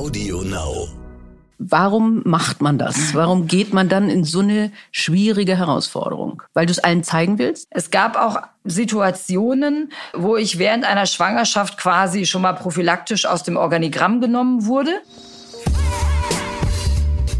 Audio 0.00 0.40
Now. 0.40 0.88
Warum 1.58 2.22
macht 2.24 2.62
man 2.62 2.78
das? 2.78 3.12
Warum 3.12 3.46
geht 3.46 3.74
man 3.74 3.90
dann 3.90 4.08
in 4.08 4.24
so 4.24 4.38
eine 4.40 4.72
schwierige 4.92 5.58
Herausforderung? 5.58 6.42
Weil 6.54 6.64
du 6.64 6.72
es 6.72 6.78
allen 6.78 7.04
zeigen 7.04 7.38
willst? 7.38 7.68
Es 7.68 7.90
gab 7.90 8.16
auch 8.16 8.38
Situationen, 8.64 9.92
wo 10.14 10.38
ich 10.38 10.58
während 10.58 10.86
einer 10.86 11.04
Schwangerschaft 11.04 11.76
quasi 11.76 12.24
schon 12.24 12.40
mal 12.40 12.54
prophylaktisch 12.54 13.26
aus 13.26 13.42
dem 13.42 13.58
Organigramm 13.58 14.22
genommen 14.22 14.64
wurde. 14.64 15.02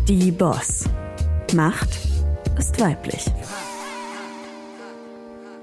Die 0.07 0.31
Boss. 0.31 0.85
Macht 1.55 1.89
ist 2.59 2.79
weiblich. 2.79 3.25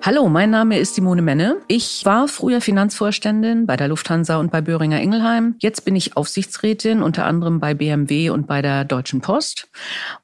Hallo, 0.08 0.30
mein 0.30 0.52
Name 0.52 0.80
ist 0.80 0.96
Simone 0.96 1.22
Menne. 1.22 1.58
Ich 1.68 2.06
war 2.06 2.30
früher 2.30 2.62
Finanzvorständin 2.62 3.66
bei 3.66 3.76
der 3.76 3.90
Lufthansa 3.90 4.38
und 4.38 4.54
bei 4.54 4.62
Böhringer 4.62 5.02
Ingelheim. 5.02 5.56
Jetzt 5.60 5.84
bin 5.84 5.98
ich 5.98 6.16
Aufsichtsrätin 6.16 7.04
unter 7.04 7.26
anderem 7.26 7.60
bei 7.60 7.74
BMW 7.74 8.30
und 8.30 8.48
bei 8.48 8.62
der 8.62 8.86
Deutschen 8.86 9.20
Post 9.20 9.70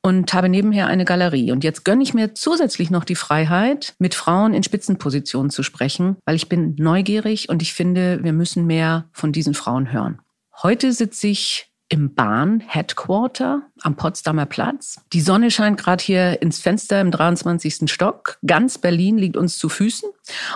und 0.01 0.33
habe 0.33 0.47
nebenher 0.47 0.87
eine 0.87 1.03
Galerie. 1.03 1.51
Und 1.51 1.65
jetzt 1.65 1.83
gönne 1.83 2.01
ich 2.01 2.13
mir 2.13 2.33
zusätzlich 2.33 2.91
noch 2.91 3.03
die 3.03 3.15
Freiheit, 3.15 3.93
mit 3.99 4.15
Frauen 4.15 4.53
in 4.53 4.63
Spitzenpositionen 4.63 5.49
zu 5.49 5.63
sprechen, 5.63 6.15
weil 6.23 6.37
ich 6.37 6.47
bin 6.47 6.75
neugierig 6.79 7.49
und 7.49 7.61
ich 7.61 7.73
finde, 7.73 8.23
wir 8.23 8.31
müssen 8.31 8.65
mehr 8.65 9.09
von 9.11 9.33
diesen 9.33 9.53
Frauen 9.53 9.91
hören. 9.91 10.21
Heute 10.61 10.93
sitze 10.93 11.27
ich 11.27 11.72
im 11.93 12.15
Bahn-Headquarter 12.15 13.61
am 13.83 13.95
Potsdamer 13.95 14.47
Platz. 14.47 14.99
Die 15.13 15.21
Sonne 15.21 15.51
scheint 15.51 15.79
gerade 15.79 16.03
hier 16.03 16.41
ins 16.41 16.59
Fenster 16.59 16.99
im 16.99 17.11
23. 17.11 17.87
Stock. 17.91 18.39
Ganz 18.43 18.79
Berlin 18.79 19.19
liegt 19.19 19.37
uns 19.37 19.59
zu 19.59 19.69
Füßen. 19.69 20.09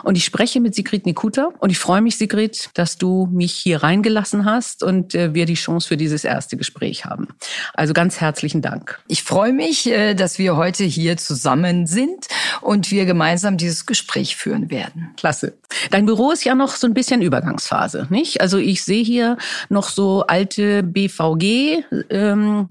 Und 0.04 0.18
ich 0.18 0.24
spreche 0.24 0.60
mit 0.60 0.76
Sigrid 0.76 1.06
Nikuta. 1.06 1.50
Und 1.60 1.70
ich 1.70 1.80
freue 1.80 2.02
mich, 2.02 2.18
Sigrid, 2.18 2.70
dass 2.74 2.98
du 2.98 3.28
mich 3.32 3.54
hier 3.54 3.84
reingelassen 3.84 4.46
hast 4.46 4.84
und 4.84 5.14
äh, 5.14 5.34
wir 5.34 5.46
die 5.46 5.56
Chance 5.56 5.88
für 5.88 5.98
dieses 5.98 6.24
erste 6.24 6.58
Gespräch 6.58 7.06
haben. 7.06 7.28
Also 7.74 7.94
ganz 7.94 8.22
herzlichen 8.22 8.62
Dank. 8.62 9.00
Ich 9.08 9.24
freue 9.24 9.54
mich, 9.54 9.88
äh, 9.88 10.14
dass 10.14 10.40
wir 10.40 10.56
heute 10.56 10.84
hier 10.84 11.18
zusammen 11.18 11.88
sind 11.88 12.28
und 12.62 12.92
wir 12.92 13.06
gemeinsam 13.06 13.58
dieses 13.58 13.86
Gespräch 13.86 14.36
führen 14.36 14.70
werden. 14.72 15.12
Klasse. 15.18 15.54
Dein 15.92 16.06
Büro 16.06 16.32
ist 16.32 16.46
ja 16.46 16.56
noch 16.56 16.76
so 16.76 16.88
ein 16.88 16.94
bisschen 16.94 17.22
Übergangsphase, 17.22 18.08
nicht? 18.10 18.40
Also 18.42 18.58
ich 18.58 18.84
sehe 18.84 19.04
hier 19.04 19.38
noch 19.70 19.90
so 19.90 20.24
alte 20.28 20.84
BVG, 20.84 21.84
ähm, 22.10 22.68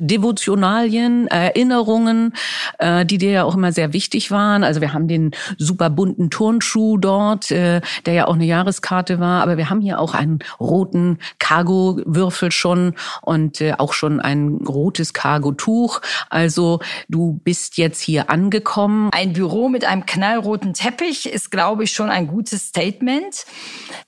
Erinnerungen, 1.28 2.32
äh, 2.78 3.04
die 3.04 3.18
dir 3.18 3.30
ja 3.30 3.44
auch 3.44 3.54
immer 3.54 3.72
sehr 3.72 3.92
wichtig 3.92 4.30
waren. 4.30 4.64
Also 4.64 4.80
wir 4.80 4.92
haben 4.94 5.08
den 5.08 5.32
super 5.58 5.90
bunten 5.90 6.30
Turnschuh 6.30 6.85
dort, 6.96 7.50
äh, 7.50 7.80
der 8.06 8.14
ja 8.14 8.26
auch 8.28 8.34
eine 8.34 8.44
Jahreskarte 8.44 9.18
war. 9.18 9.42
Aber 9.42 9.56
wir 9.56 9.68
haben 9.68 9.80
hier 9.80 9.98
auch 9.98 10.14
einen 10.14 10.38
roten 10.60 11.18
Cargo-Würfel 11.38 12.52
schon 12.52 12.94
und 13.22 13.60
äh, 13.60 13.74
auch 13.78 13.92
schon 13.92 14.20
ein 14.20 14.60
rotes 14.66 15.12
Cargo-Tuch. 15.12 16.00
Also 16.30 16.80
du 17.08 17.40
bist 17.42 17.76
jetzt 17.78 18.00
hier 18.00 18.30
angekommen. 18.30 19.10
Ein 19.12 19.32
Büro 19.32 19.68
mit 19.68 19.84
einem 19.84 20.06
knallroten 20.06 20.74
Teppich 20.74 21.26
ist, 21.26 21.50
glaube 21.50 21.84
ich, 21.84 21.92
schon 21.92 22.10
ein 22.10 22.28
gutes 22.28 22.68
Statement. 22.68 23.44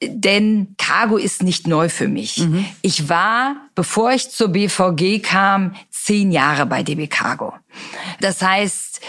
Denn 0.03 0.75
Cargo 0.79 1.17
ist 1.17 1.43
nicht 1.43 1.67
neu 1.67 1.89
für 1.89 2.09
mich. 2.09 2.39
Mhm. 2.39 2.65
Ich 2.83 3.09
war, 3.09 3.57
bevor 3.75 4.13
ich 4.13 4.31
zur 4.31 4.49
BVG 4.49 5.21
kam, 5.23 5.75
zehn 5.91 6.31
Jahre 6.31 6.67
bei 6.67 6.83
DB 6.83 7.07
Cargo. 7.09 7.53
Das 8.21 8.43
heißt, 8.43 9.01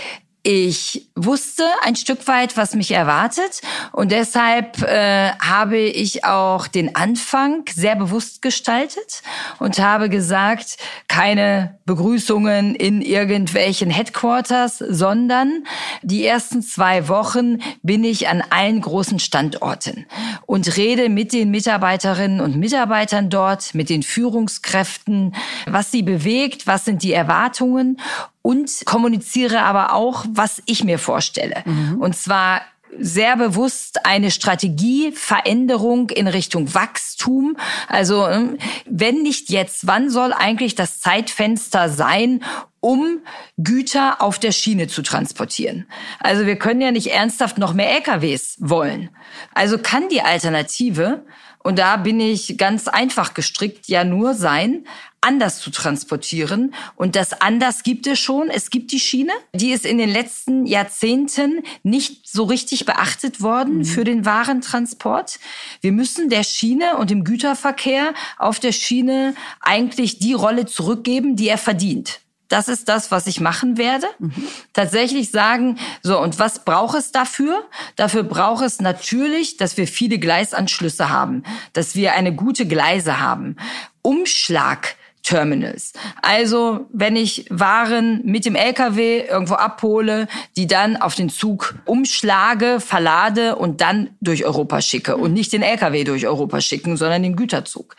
ich 0.41 1.09
wusste 1.15 1.63
ein 1.83 1.97
Stück 1.97 2.25
weit, 2.27 2.55
was 2.55 2.73
mich 2.73 2.91
erwartet. 2.91 3.61
Und 3.91 4.11
deshalb 4.11 4.81
äh, 4.81 5.31
habe 5.33 5.77
ich 5.77 6.23
auch 6.23 6.67
den 6.67 6.95
Anfang 6.95 7.65
sehr 7.73 7.97
bewusst 7.97 8.41
gestaltet 8.41 9.21
und 9.59 9.79
habe 9.79 10.07
gesagt, 10.07 10.77
keine 11.09 11.77
Begrüßungen 11.85 12.73
in 12.73 13.01
irgendwelchen 13.01 13.89
Headquarters, 13.89 14.77
sondern 14.77 15.65
die 16.03 16.25
ersten 16.25 16.61
zwei 16.61 17.09
Wochen 17.09 17.59
bin 17.83 18.05
ich 18.05 18.30
an 18.30 18.41
allen 18.49 18.80
großen 18.80 19.19
Standorten 19.19 20.05
und 20.45 20.77
rede 20.77 21.09
mit 21.09 21.33
den 21.33 21.52
Mitarbeiterinnen 21.52 22.39
und 22.39 22.55
Mitarbeitern 22.55 23.30
dort, 23.30 23.75
mit 23.75 23.89
den 23.89 24.03
Führungskräften, 24.03 25.35
was 25.67 25.91
sie 25.91 26.02
bewegt, 26.02 26.65
was 26.65 26.85
sind 26.85 27.03
die 27.03 27.11
Erwartungen 27.11 27.97
und 28.42 28.72
kommuniziere 28.86 29.61
aber 29.61 29.94
auch, 29.94 30.26
was 30.30 30.61
ich 30.66 30.83
mir 30.83 31.00
vorstelle. 31.00 31.64
Mhm. 31.66 32.02
Und 32.02 32.16
zwar 32.16 32.61
sehr 32.98 33.38
bewusst 33.38 34.05
eine 34.05 34.32
Strategieveränderung 34.32 36.10
in 36.10 36.27
Richtung 36.27 36.73
Wachstum. 36.73 37.58
Also 37.88 38.27
hm, 38.27 38.58
wenn 38.86 39.22
nicht 39.22 39.50
jetzt, 39.50 39.86
wann 39.88 40.10
soll 40.10 40.33
eigentlich 40.33 40.76
das 40.76 41.00
Zeitfenster 41.00 41.89
sein, 41.89 42.44
um 42.81 43.19
Güter 43.57 44.21
auf 44.21 44.39
der 44.39 44.51
Schiene 44.51 44.87
zu 44.87 45.01
transportieren. 45.01 45.87
Also 46.19 46.45
wir 46.45 46.57
können 46.57 46.81
ja 46.81 46.91
nicht 46.91 47.07
ernsthaft 47.07 47.57
noch 47.57 47.73
mehr 47.73 47.91
LKWs 47.91 48.57
wollen. 48.59 49.09
Also 49.53 49.77
kann 49.77 50.09
die 50.09 50.21
Alternative, 50.21 51.25
und 51.61 51.77
da 51.77 51.97
bin 51.97 52.19
ich 52.19 52.57
ganz 52.57 52.87
einfach 52.87 53.33
gestrickt, 53.33 53.87
ja 53.89 54.03
nur 54.03 54.33
sein, 54.33 54.85
anders 55.21 55.59
zu 55.59 55.69
transportieren. 55.71 56.73
Und 56.95 57.15
das 57.15 57.41
anders 57.41 57.83
gibt 57.83 58.07
es 58.07 58.19
schon. 58.19 58.49
Es 58.49 58.69
gibt 58.69 58.91
die 58.91 58.99
Schiene. 58.99 59.33
Die 59.53 59.71
ist 59.71 59.85
in 59.85 59.97
den 59.97 60.09
letzten 60.09 60.65
Jahrzehnten 60.65 61.63
nicht 61.83 62.27
so 62.27 62.43
richtig 62.43 62.85
beachtet 62.85 63.41
worden 63.41 63.79
mhm. 63.79 63.85
für 63.85 64.05
den 64.05 64.25
Warentransport. 64.25 65.39
Wir 65.81 65.91
müssen 65.91 66.29
der 66.29 66.43
Schiene 66.43 66.95
und 66.97 67.09
dem 67.09 67.25
Güterverkehr 67.25 68.13
auf 68.37 68.59
der 68.59 68.71
Schiene 68.71 69.35
eigentlich 69.59 70.19
die 70.19 70.33
Rolle 70.33 70.65
zurückgeben, 70.65 71.35
die 71.35 71.49
er 71.49 71.57
verdient. 71.57 72.21
Das 72.49 72.67
ist 72.67 72.89
das, 72.89 73.11
was 73.11 73.27
ich 73.27 73.39
machen 73.39 73.77
werde. 73.77 74.08
Mhm. 74.17 74.33
Tatsächlich 74.73 75.32
sagen, 75.32 75.77
so, 76.02 76.20
und 76.20 76.39
was 76.39 76.65
braucht 76.65 76.98
es 76.98 77.11
dafür? 77.11 77.64
Dafür 77.95 78.23
braucht 78.23 78.65
es 78.65 78.82
natürlich, 78.82 79.58
dass 79.58 79.77
wir 79.77 79.87
viele 79.87 80.20
Gleisanschlüsse 80.20 81.09
haben, 81.09 81.43
dass 81.73 81.95
wir 81.95 82.14
eine 82.14 82.36
gute 82.36 82.65
Gleise 82.65 83.20
haben. 83.20 83.55
Umschlag 84.02 84.95
Terminals. 85.21 85.93
Also, 86.21 86.88
wenn 86.92 87.15
ich 87.15 87.45
Waren 87.49 88.21
mit 88.26 88.45
dem 88.45 88.55
LKW 88.55 89.26
irgendwo 89.27 89.55
abhole, 89.55 90.27
die 90.55 90.65
dann 90.65 90.98
auf 90.98 91.14
den 91.14 91.30
Zug 91.30 91.76
umschlage, 91.86 92.80
verlade 92.80 93.55
und 93.55 93.82
dann 93.82 94.09
durch 94.21 94.45
Europa 94.45 94.82
schicke 94.82 95.17
und 95.17 95.33
nicht 95.33 95.54
den 95.54 95.61
LKW 95.61 96.04
durch 96.04 96.26
Europa 96.26 96.61
schicken, 96.61 96.98
sondern 96.98 97.21
den 97.21 97.36
Güterzug. 97.36 97.95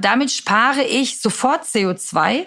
Damit 0.00 0.32
spare 0.32 0.82
ich 0.82 1.20
sofort 1.20 1.64
CO2. 1.64 2.46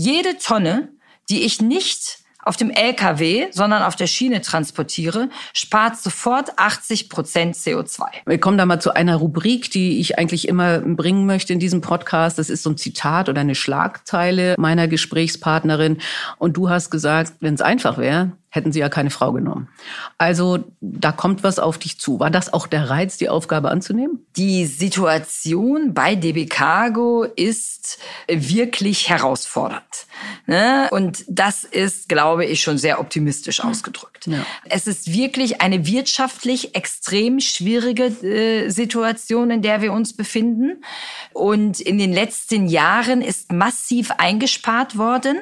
Jede 0.00 0.38
Tonne, 0.38 0.90
die 1.28 1.42
ich 1.42 1.60
nicht 1.60 2.20
auf 2.44 2.56
dem 2.56 2.70
LKW, 2.70 3.48
sondern 3.50 3.82
auf 3.82 3.96
der 3.96 4.06
Schiene 4.06 4.40
transportiere, 4.40 5.28
spart 5.52 5.98
sofort 5.98 6.56
80 6.56 7.08
Prozent 7.08 7.56
CO2. 7.56 8.02
Wir 8.24 8.38
kommen 8.38 8.56
da 8.58 8.64
mal 8.64 8.80
zu 8.80 8.94
einer 8.94 9.16
Rubrik, 9.16 9.72
die 9.72 9.98
ich 9.98 10.16
eigentlich 10.16 10.46
immer 10.46 10.78
bringen 10.78 11.26
möchte 11.26 11.52
in 11.52 11.58
diesem 11.58 11.80
Podcast. 11.80 12.38
Das 12.38 12.48
ist 12.48 12.62
so 12.62 12.70
ein 12.70 12.76
Zitat 12.76 13.28
oder 13.28 13.40
eine 13.40 13.56
Schlagzeile 13.56 14.54
meiner 14.56 14.86
Gesprächspartnerin. 14.86 15.98
Und 16.38 16.56
du 16.56 16.70
hast 16.70 16.90
gesagt, 16.90 17.32
wenn 17.40 17.54
es 17.54 17.60
einfach 17.60 17.98
wäre, 17.98 18.30
hätten 18.50 18.72
sie 18.72 18.80
ja 18.80 18.88
keine 18.88 19.10
Frau 19.10 19.32
genommen. 19.32 19.68
Also 20.16 20.64
da 20.80 21.12
kommt 21.12 21.42
was 21.42 21.58
auf 21.58 21.78
dich 21.78 22.00
zu. 22.00 22.18
War 22.18 22.30
das 22.30 22.52
auch 22.52 22.66
der 22.66 22.88
Reiz, 22.88 23.18
die 23.18 23.28
Aufgabe 23.28 23.70
anzunehmen? 23.70 24.26
Die 24.36 24.64
Situation 24.66 25.92
bei 25.92 26.14
DB 26.14 26.46
Cargo 26.46 27.24
ist 27.24 27.98
wirklich 28.26 29.08
herausfordernd. 29.10 30.06
Ne? 30.46 30.88
Und 30.90 31.24
das 31.28 31.64
ist, 31.64 32.08
glaube 32.08 32.46
ich, 32.46 32.62
schon 32.62 32.78
sehr 32.78 33.00
optimistisch 33.00 33.62
ausgedrückt. 33.62 34.26
Ja. 34.26 34.44
Es 34.64 34.86
ist 34.86 35.12
wirklich 35.12 35.60
eine 35.60 35.86
wirtschaftlich 35.86 36.74
extrem 36.74 37.40
schwierige 37.40 38.04
äh, 38.04 38.70
Situation, 38.70 39.50
in 39.50 39.62
der 39.62 39.82
wir 39.82 39.92
uns 39.92 40.16
befinden. 40.16 40.82
Und 41.34 41.80
in 41.80 41.98
den 41.98 42.12
letzten 42.12 42.66
Jahren 42.66 43.20
ist 43.20 43.52
massiv 43.52 44.10
eingespart 44.12 44.96
worden. 44.96 45.36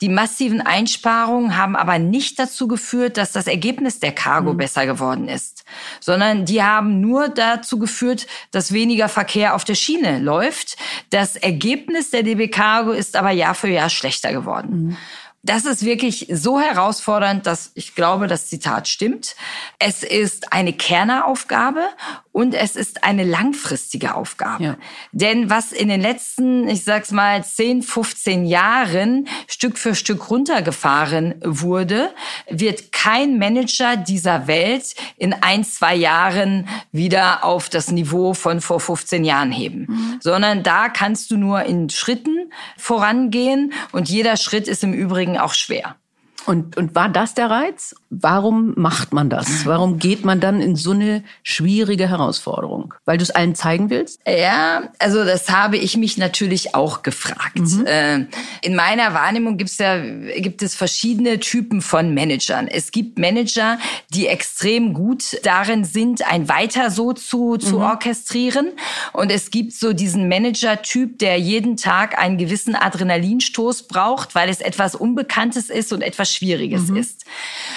Die 0.00 0.10
massiven 0.10 0.60
Einsparungen 0.60 1.56
haben 1.56 1.74
aber 1.74 1.98
nicht 1.98 2.38
dazu 2.38 2.49
dazu 2.50 2.68
geführt, 2.68 3.16
dass 3.16 3.32
das 3.32 3.46
Ergebnis 3.46 4.00
der 4.00 4.12
Cargo 4.12 4.52
mhm. 4.52 4.58
besser 4.58 4.86
geworden 4.86 5.28
ist, 5.28 5.64
sondern 6.00 6.44
die 6.44 6.62
haben 6.62 7.00
nur 7.00 7.28
dazu 7.28 7.78
geführt, 7.78 8.26
dass 8.50 8.72
weniger 8.72 9.08
Verkehr 9.08 9.54
auf 9.54 9.64
der 9.64 9.76
Schiene 9.76 10.18
läuft. 10.18 10.76
Das 11.10 11.36
Ergebnis 11.36 12.10
der 12.10 12.22
DB 12.22 12.48
Cargo 12.48 12.90
ist 12.90 13.16
aber 13.16 13.30
Jahr 13.30 13.54
für 13.54 13.68
Jahr 13.68 13.88
schlechter 13.88 14.32
geworden. 14.32 14.70
Mhm. 14.70 14.96
Das 15.42 15.64
ist 15.64 15.84
wirklich 15.84 16.26
so 16.30 16.60
herausfordernd, 16.60 17.46
dass 17.46 17.70
ich 17.74 17.94
glaube, 17.94 18.26
das 18.26 18.48
Zitat 18.48 18.88
stimmt. 18.88 19.36
Es 19.78 20.02
ist 20.02 20.52
eine 20.52 20.74
Kerneraufgabe 20.74 21.88
und 22.32 22.54
es 22.54 22.76
ist 22.76 23.04
eine 23.04 23.24
langfristige 23.24 24.14
Aufgabe. 24.14 24.62
Ja. 24.64 24.76
Denn 25.12 25.48
was 25.48 25.72
in 25.72 25.88
den 25.88 26.00
letzten, 26.00 26.68
ich 26.68 26.84
sag's 26.84 27.10
mal, 27.10 27.42
10, 27.42 27.82
15 27.82 28.44
Jahren 28.44 29.28
Stück 29.48 29.78
für 29.78 29.94
Stück 29.94 30.30
runtergefahren 30.30 31.34
wurde, 31.42 32.10
wird 32.48 32.92
kein 32.92 33.38
Manager 33.38 33.96
dieser 33.96 34.46
Welt 34.46 34.94
in 35.16 35.32
ein, 35.32 35.64
zwei 35.64 35.94
Jahren 35.94 36.68
wieder 36.92 37.44
auf 37.44 37.68
das 37.68 37.90
Niveau 37.90 38.34
von 38.34 38.60
vor 38.60 38.78
15 38.78 39.24
Jahren 39.24 39.52
heben. 39.52 39.86
Mhm. 39.88 40.18
Sondern 40.20 40.62
da 40.62 40.88
kannst 40.88 41.30
du 41.30 41.36
nur 41.36 41.62
in 41.62 41.88
Schritten 41.88 42.52
vorangehen 42.76 43.72
und 43.92 44.08
jeder 44.08 44.36
Schritt 44.36 44.68
ist 44.68 44.84
im 44.84 44.92
Übrigen 44.92 45.29
auch 45.38 45.54
schwer. 45.54 45.96
Und, 46.46 46.76
und 46.76 46.94
war 46.94 47.08
das 47.08 47.34
der 47.34 47.50
Reiz? 47.50 47.94
Warum 48.08 48.72
macht 48.76 49.12
man 49.12 49.30
das? 49.30 49.66
Warum 49.66 49.98
geht 49.98 50.24
man 50.24 50.40
dann 50.40 50.60
in 50.60 50.74
so 50.74 50.92
eine 50.92 51.22
schwierige 51.42 52.08
Herausforderung? 52.08 52.94
Weil 53.04 53.18
du 53.18 53.22
es 53.22 53.30
allen 53.30 53.54
zeigen 53.54 53.90
willst? 53.90 54.20
Ja, 54.26 54.88
also 54.98 55.24
das 55.24 55.50
habe 55.50 55.76
ich 55.76 55.96
mich 55.96 56.18
natürlich 56.18 56.74
auch 56.74 57.02
gefragt. 57.02 57.58
Mhm. 57.58 57.86
Äh, 57.86 58.26
in 58.62 58.74
meiner 58.74 59.14
Wahrnehmung 59.14 59.58
gibt's 59.58 59.78
ja, 59.78 59.98
gibt 59.98 60.62
es 60.62 60.74
verschiedene 60.74 61.38
Typen 61.40 61.82
von 61.82 62.12
Managern. 62.14 62.68
Es 62.68 62.90
gibt 62.90 63.18
Manager, 63.18 63.78
die 64.08 64.26
extrem 64.26 64.94
gut 64.94 65.38
darin 65.44 65.84
sind, 65.84 66.26
ein 66.26 66.48
Weiter 66.48 66.90
so 66.90 67.12
zu, 67.12 67.58
zu 67.58 67.76
mhm. 67.76 67.82
orchestrieren. 67.82 68.72
Und 69.12 69.30
es 69.30 69.50
gibt 69.50 69.72
so 69.72 69.92
diesen 69.92 70.28
Manager-Typ, 70.28 71.18
der 71.18 71.38
jeden 71.38 71.76
Tag 71.76 72.18
einen 72.18 72.38
gewissen 72.38 72.74
Adrenalinstoß 72.74 73.84
braucht, 73.84 74.34
weil 74.34 74.48
es 74.48 74.60
etwas 74.60 74.94
Unbekanntes 74.94 75.70
ist 75.70 75.92
und 75.92 76.02
etwas 76.02 76.30
Schwieriges 76.40 76.88
mhm. 76.88 76.96
ist. 76.96 77.26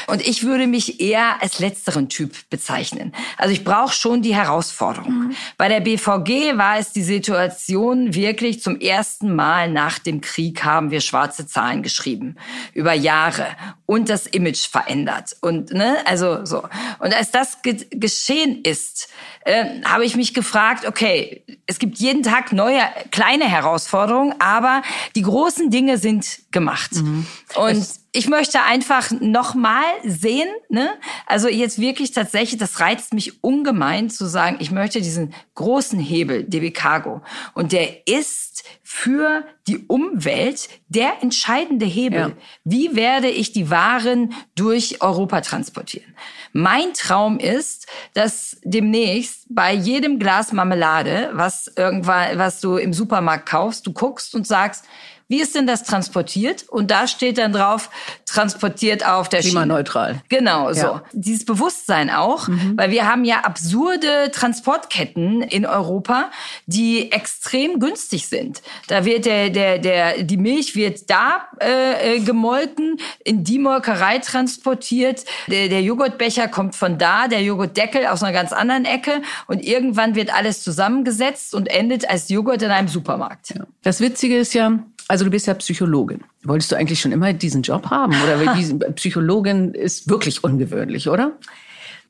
Und 0.08 0.26
ich 0.26 0.44
würde 0.44 0.68
mich 0.68 1.02
eher 1.02 1.42
als 1.42 1.60
letzteren 1.60 2.08
Typ 2.08 2.34
bezeichnen. 2.50 3.14
Also 3.38 3.54
ich 3.54 3.66
brauche 3.66 3.94
schon 3.94 4.22
die 4.22 4.34
Herausforderung. 4.34 5.28
Mhm. 5.28 5.36
Bei 5.58 5.68
der 5.68 5.82
BVG 5.82 6.58
war 6.58 6.78
es 6.78 6.94
die 6.94 7.04
Situation 7.04 8.14
wirklich 8.14 8.62
zum 8.62 8.80
ersten 8.80 9.36
Mal 9.36 9.70
nach 9.70 10.00
dem 10.00 10.22
Krieg 10.22 10.64
haben 10.64 10.92
wir 10.92 11.02
schwarze 11.02 11.46
Zahlen 11.46 11.84
geschrieben 11.84 12.38
über 12.74 12.94
Jahre 12.94 13.48
und 13.86 14.08
das 14.08 14.28
Image 14.28 14.68
verändert 14.68 15.36
und 15.42 15.74
ne 15.74 15.98
also 16.06 16.46
so 16.46 16.64
und 17.00 17.14
als 17.14 17.32
das 17.32 17.62
ge 17.62 17.86
geschehen 17.92 18.62
ist 18.64 19.10
äh, 19.46 19.82
habe 19.84 20.06
ich 20.06 20.16
mich 20.16 20.34
gefragt 20.34 20.86
okay 20.88 21.44
es 21.68 21.80
gibt 21.80 21.98
jeden 21.98 22.24
Tag 22.24 22.54
neue 22.54 22.82
kleine 23.12 23.46
Herausforderungen 23.46 24.36
aber 24.40 24.82
die 25.16 25.22
großen 25.22 25.70
Dinge 25.70 25.98
sind 25.98 26.40
gemacht 26.52 26.94
mhm. 26.94 27.28
und 27.56 27.72
es 27.72 28.03
ich 28.16 28.30
möchte 28.30 28.62
einfach 28.62 29.10
nochmal 29.10 29.84
sehen, 30.04 30.48
ne? 30.70 30.92
Also 31.26 31.48
jetzt 31.48 31.80
wirklich 31.80 32.12
tatsächlich, 32.12 32.60
das 32.60 32.80
reizt 32.80 33.14
mich 33.16 33.44
ungemein 33.44 34.12
zu 34.12 34.28
sagen, 34.28 34.58
ich 34.60 34.70
möchte 34.70 35.02
diesen 35.02 35.34
großen 35.56 36.00
Hebel, 36.00 36.44
DB 36.44 36.70
Cargo. 36.70 37.24
Und 37.56 37.72
der 37.72 38.08
ist 38.08 38.64
für 38.84 39.44
die 39.68 39.80
Umwelt 39.88 40.70
der 40.90 41.24
entscheidende 41.24 41.88
Hebel. 41.88 42.20
Ja. 42.20 42.32
Wie 42.64 42.96
werde 42.96 43.30
ich 43.30 43.52
die 43.52 43.72
Waren 43.72 44.34
durch 44.54 45.02
Europa 45.02 45.42
transportieren? 45.42 46.16
Mein 46.52 46.94
Traum 46.94 47.40
ist, 47.40 47.88
dass 48.14 48.58
demnächst 48.64 49.48
bei 49.50 49.74
jedem 49.74 50.20
Glas 50.20 50.54
Marmelade, 50.54 51.32
was 51.34 51.72
irgendwann, 51.76 52.38
was 52.38 52.62
du 52.62 52.78
im 52.78 52.94
Supermarkt 52.94 53.50
kaufst, 53.50 53.88
du 53.88 53.94
guckst 53.94 54.36
und 54.36 54.46
sagst, 54.46 54.86
wie 55.28 55.42
ist 55.42 55.56
denn 55.56 55.68
das 55.68 55.84
transportiert? 55.84 56.66
Und 56.70 56.92
da 56.92 57.08
steht 57.08 57.38
dann 57.38 57.54
drauf, 57.54 57.90
transportiert 58.26 59.06
auf 59.06 59.30
der 59.30 59.42
Schiene. 59.42 59.52
Klimaneutral. 59.52 60.22
Genau, 60.30 60.70
ja. 60.70 60.74
so. 60.74 61.02
Dieses 61.12 61.46
Bewusstsein 61.46 62.10
auch, 62.10 62.48
mhm. 62.48 62.74
weil 62.78 62.92
wir 62.92 63.08
haben 63.08 63.24
ja 63.26 63.42
absurde 63.42 64.32
Transportketten 64.32 65.42
in 65.42 65.66
Europa, 65.66 66.32
die 66.66 67.12
extrem 67.12 67.80
günstig 67.80 68.28
sind. 68.28 68.62
Da 68.88 69.06
wird 69.06 69.26
der, 69.26 69.50
der, 69.50 69.80
der, 69.80 70.24
die 70.24 70.38
Milch 70.38 70.76
wird 70.76 71.10
da 71.10 71.48
äh, 71.62 72.18
äh 72.18 72.20
gemolken, 72.20 72.98
in 73.24 73.44
die 73.44 73.60
Molkerei 73.60 74.20
transportiert, 74.20 75.26
der, 75.48 75.70
der 75.70 75.82
Joghurtbecher 75.82 76.48
kommt 76.48 76.76
von 76.76 76.98
da, 76.98 77.28
der 77.28 77.42
Joghurtdeckel 77.42 78.08
aus 78.08 78.24
einer 78.24 78.34
ganz 78.34 78.52
anderen 78.52 78.86
Ecke 78.86 79.22
und 79.48 79.64
irgendwann 79.64 80.16
wird 80.16 80.34
alles 80.34 80.64
zusammengesetzt 80.64 81.54
und 81.54 81.68
endet 81.68 82.10
als 82.10 82.30
Joghurt 82.30 82.62
in 82.62 82.72
einem 82.72 82.88
Supermarkt. 82.88 83.50
Ja. 83.56 83.66
Das 83.84 84.00
Witzige 84.00 84.38
ist 84.38 84.54
ja, 84.54 84.80
also 85.08 85.26
du 85.26 85.32
bist 85.32 85.48
ja 85.48 85.54
Psychologin. 85.54 86.24
Wolltest 86.44 86.72
du 86.72 86.76
eigentlich 86.76 87.02
schon 87.02 87.12
immer 87.12 87.34
diesen 87.34 87.62
Job 87.62 87.90
haben? 87.90 88.14
Oder 88.24 88.56
diese 88.56 88.76
Psychologin 88.96 89.74
ist 89.74 90.10
wirklich 90.10 90.44
ungewöhnlich, 90.44 91.10
oder? 91.10 91.34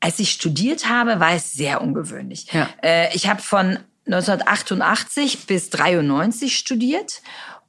Als 0.00 0.18
ich 0.18 0.30
studiert 0.30 0.88
habe, 0.88 1.20
war 1.20 1.32
es 1.32 1.52
sehr 1.52 1.80
ungewöhnlich. 1.80 2.46
Ja. 2.52 2.68
Äh, 2.82 3.14
ich 3.14 3.28
habe 3.28 3.42
von 3.42 3.78
1988 4.06 5.46
bis 5.46 5.70
93 5.70 6.56
studiert 6.56 7.22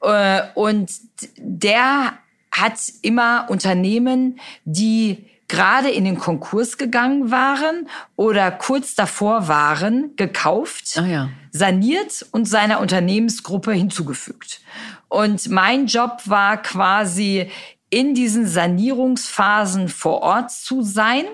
Äh, 0.00 0.40
und 0.54 0.90
der 1.36 2.14
hat 2.50 2.78
immer 3.02 3.48
Unternehmen, 3.50 4.40
die 4.64 5.26
gerade 5.46 5.90
in 5.90 6.06
den 6.06 6.18
Konkurs 6.18 6.78
gegangen 6.78 7.30
waren 7.30 7.86
oder 8.16 8.50
kurz 8.50 8.94
davor 8.94 9.46
waren, 9.46 10.16
gekauft, 10.16 10.96
ah 10.96 11.04
ja. 11.04 11.28
saniert 11.50 12.24
und 12.32 12.46
seiner 12.46 12.80
Unternehmensgruppe 12.80 13.72
hinzugefügt. 13.72 14.62
Und 15.08 15.50
mein 15.50 15.84
Job 15.84 16.22
war 16.24 16.62
quasi 16.62 17.50
in 17.90 18.14
diesen 18.14 18.46
Sanierungsphasen 18.46 19.88
vor 19.88 20.22
Ort 20.22 20.52
zu 20.52 20.82
sein. 20.82 21.24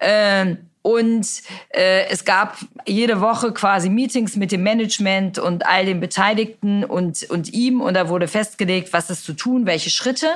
Ähm, 0.00 0.58
und 0.82 1.28
äh, 1.68 2.08
es 2.08 2.24
gab 2.24 2.56
jede 2.86 3.20
Woche 3.20 3.52
quasi 3.52 3.88
Meetings 3.88 4.34
mit 4.34 4.50
dem 4.50 4.64
Management 4.64 5.38
und 5.38 5.64
all 5.64 5.86
den 5.86 6.00
Beteiligten 6.00 6.84
und, 6.84 7.22
und 7.30 7.52
ihm. 7.52 7.80
Und 7.80 7.94
da 7.94 8.08
wurde 8.08 8.26
festgelegt, 8.26 8.92
was 8.92 9.08
ist 9.08 9.24
zu 9.24 9.34
tun, 9.34 9.64
welche 9.64 9.90
Schritte. 9.90 10.26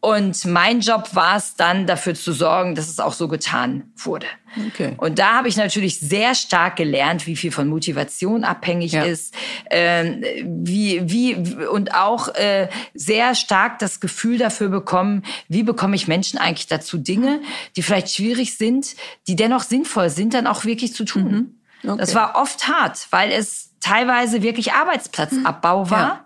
Und 0.00 0.44
mein 0.44 0.80
Job 0.80 1.08
war 1.14 1.36
es 1.36 1.56
dann, 1.56 1.86
dafür 1.86 2.14
zu 2.14 2.32
sorgen, 2.32 2.74
dass 2.74 2.88
es 2.88 3.00
auch 3.00 3.14
so 3.14 3.28
getan 3.28 3.90
wurde. 3.96 4.26
Okay. 4.68 4.94
Und 4.96 5.18
da 5.18 5.34
habe 5.34 5.48
ich 5.48 5.56
natürlich 5.56 6.00
sehr 6.00 6.34
stark 6.34 6.76
gelernt, 6.76 7.26
wie 7.26 7.36
viel 7.36 7.52
von 7.52 7.68
Motivation 7.68 8.44
abhängig 8.44 8.92
ja. 8.92 9.02
ist, 9.02 9.34
äh, 9.66 10.42
wie, 10.44 11.02
wie, 11.10 11.34
und 11.66 11.94
auch 11.94 12.28
äh, 12.34 12.68
sehr 12.94 13.34
stark 13.34 13.78
das 13.78 14.00
Gefühl 14.00 14.38
dafür 14.38 14.68
bekommen, 14.68 15.24
wie 15.48 15.62
bekomme 15.62 15.96
ich 15.96 16.08
Menschen 16.08 16.38
eigentlich 16.38 16.66
dazu, 16.66 16.98
Dinge, 16.98 17.40
die 17.76 17.82
vielleicht 17.82 18.10
schwierig 18.10 18.56
sind, 18.56 18.96
die 19.26 19.36
dennoch 19.36 19.62
sinnvoll 19.62 20.10
sind, 20.10 20.34
dann 20.34 20.46
auch 20.46 20.64
wirklich 20.64 20.94
zu 20.94 21.04
tun. 21.04 21.54
Mhm. 21.82 21.90
Okay. 21.90 21.98
Das 21.98 22.14
war 22.14 22.36
oft 22.36 22.66
hart, 22.68 23.06
weil 23.10 23.30
es 23.30 23.70
teilweise 23.80 24.42
wirklich 24.42 24.72
Arbeitsplatzabbau 24.72 25.90
war. 25.90 25.98
Ja. 25.98 26.24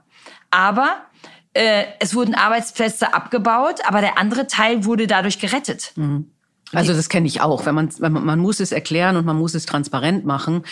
Aber 0.51 0.97
äh, 1.55 1.85
es 1.99 2.15
wurden 2.15 2.35
Arbeitsplätze 2.35 3.13
abgebaut, 3.13 3.81
aber 3.87 4.01
der 4.01 4.19
andere 4.19 4.47
Teil 4.47 4.85
wurde 4.85 5.07
dadurch 5.07 5.39
gerettet. 5.39 5.93
Mhm. 5.97 6.31
Also 6.73 6.95
das 6.95 7.09
kenne 7.09 7.27
ich 7.27 7.41
auch. 7.41 7.67
Wenn 7.67 7.75
man, 7.75 7.91
wenn 7.99 8.13
man, 8.13 8.25
man 8.25 8.39
muss 8.39 8.61
es 8.61 8.73
erklären 8.73 9.17
und 9.17 9.27
man 9.27 9.37
muss 9.37 9.55
es 9.55 9.67
transparent 9.67 10.25
machen, 10.25 10.63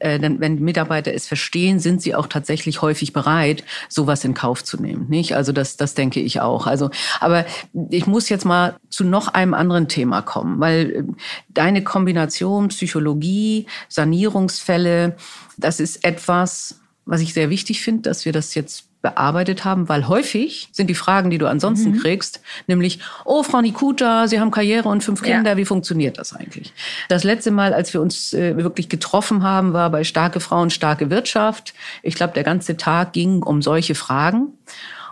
äh, 0.00 0.18
denn 0.18 0.40
wenn 0.40 0.60
Mitarbeiter 0.60 1.12
es 1.14 1.26
verstehen, 1.26 1.78
sind 1.78 2.02
sie 2.02 2.14
auch 2.14 2.26
tatsächlich 2.26 2.82
häufig 2.82 3.12
bereit, 3.12 3.64
sowas 3.88 4.24
in 4.24 4.34
Kauf 4.34 4.62
zu 4.62 4.80
nehmen. 4.80 5.08
Nicht? 5.08 5.34
Also 5.34 5.52
das, 5.52 5.76
das 5.76 5.94
denke 5.94 6.20
ich 6.20 6.40
auch. 6.40 6.66
Also, 6.66 6.90
aber 7.20 7.46
ich 7.90 8.06
muss 8.06 8.28
jetzt 8.28 8.44
mal 8.44 8.76
zu 8.90 9.04
noch 9.04 9.28
einem 9.28 9.54
anderen 9.54 9.88
Thema 9.88 10.22
kommen, 10.22 10.60
weil 10.60 10.90
äh, 10.90 11.02
deine 11.48 11.82
Kombination 11.82 12.68
Psychologie, 12.68 13.66
Sanierungsfälle, 13.88 15.16
das 15.56 15.80
ist 15.80 16.04
etwas, 16.04 16.80
was 17.06 17.20
ich 17.20 17.32
sehr 17.32 17.50
wichtig 17.50 17.80
finde, 17.80 18.02
dass 18.02 18.24
wir 18.24 18.32
das 18.32 18.54
jetzt 18.54 18.85
bearbeitet 19.06 19.64
haben, 19.64 19.88
weil 19.88 20.08
häufig 20.08 20.68
sind 20.72 20.88
die 20.90 20.94
Fragen, 20.94 21.30
die 21.30 21.38
du 21.38 21.46
ansonsten 21.46 21.92
mhm. 21.92 21.98
kriegst, 22.00 22.40
nämlich, 22.66 22.98
oh, 23.24 23.44
Frau 23.44 23.60
Nikuta, 23.60 24.26
Sie 24.26 24.40
haben 24.40 24.50
Karriere 24.50 24.88
und 24.88 25.04
fünf 25.04 25.22
Kinder, 25.22 25.52
ja. 25.52 25.56
wie 25.56 25.64
funktioniert 25.64 26.18
das 26.18 26.32
eigentlich? 26.32 26.72
Das 27.08 27.22
letzte 27.22 27.52
Mal, 27.52 27.72
als 27.72 27.94
wir 27.94 28.00
uns 28.00 28.34
äh, 28.34 28.56
wirklich 28.56 28.88
getroffen 28.88 29.44
haben, 29.44 29.72
war 29.72 29.90
bei 29.90 30.02
Starke 30.02 30.40
Frauen, 30.40 30.70
starke 30.70 31.08
Wirtschaft. 31.08 31.74
Ich 32.02 32.16
glaube, 32.16 32.34
der 32.34 32.42
ganze 32.42 32.76
Tag 32.76 33.12
ging 33.12 33.42
um 33.44 33.62
solche 33.62 33.94
Fragen. 33.94 34.48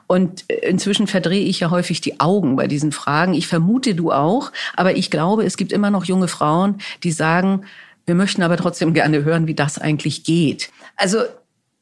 Und 0.09 0.45
äh, 0.49 0.69
inzwischen 0.69 1.07
verdrehe 1.07 1.45
ich 1.45 1.61
ja 1.61 1.71
häufig 1.71 2.01
die 2.01 2.19
Augen 2.19 2.57
bei 2.57 2.67
diesen 2.67 2.91
Fragen. 2.91 3.33
Ich 3.35 3.47
vermute 3.47 3.95
du 3.95 4.11
auch, 4.11 4.51
aber 4.75 4.97
ich 4.97 5.09
glaube, 5.11 5.45
es 5.45 5.57
gibt 5.57 5.73
immer 5.73 5.91
noch 5.91 6.05
junge 6.05 6.29
Frauen, 6.29 6.79
die 7.05 7.13
sagen, 7.13 7.65
Wir 8.07 8.15
möchten 8.15 8.43
aber 8.43 8.57
trotzdem 8.57 8.93
gerne 8.93 9.25
hören, 9.25 9.47
wie 9.47 9.55
das 9.55 9.79
eigentlich 9.79 10.25
geht. 10.25 10.71
Also 10.97 11.21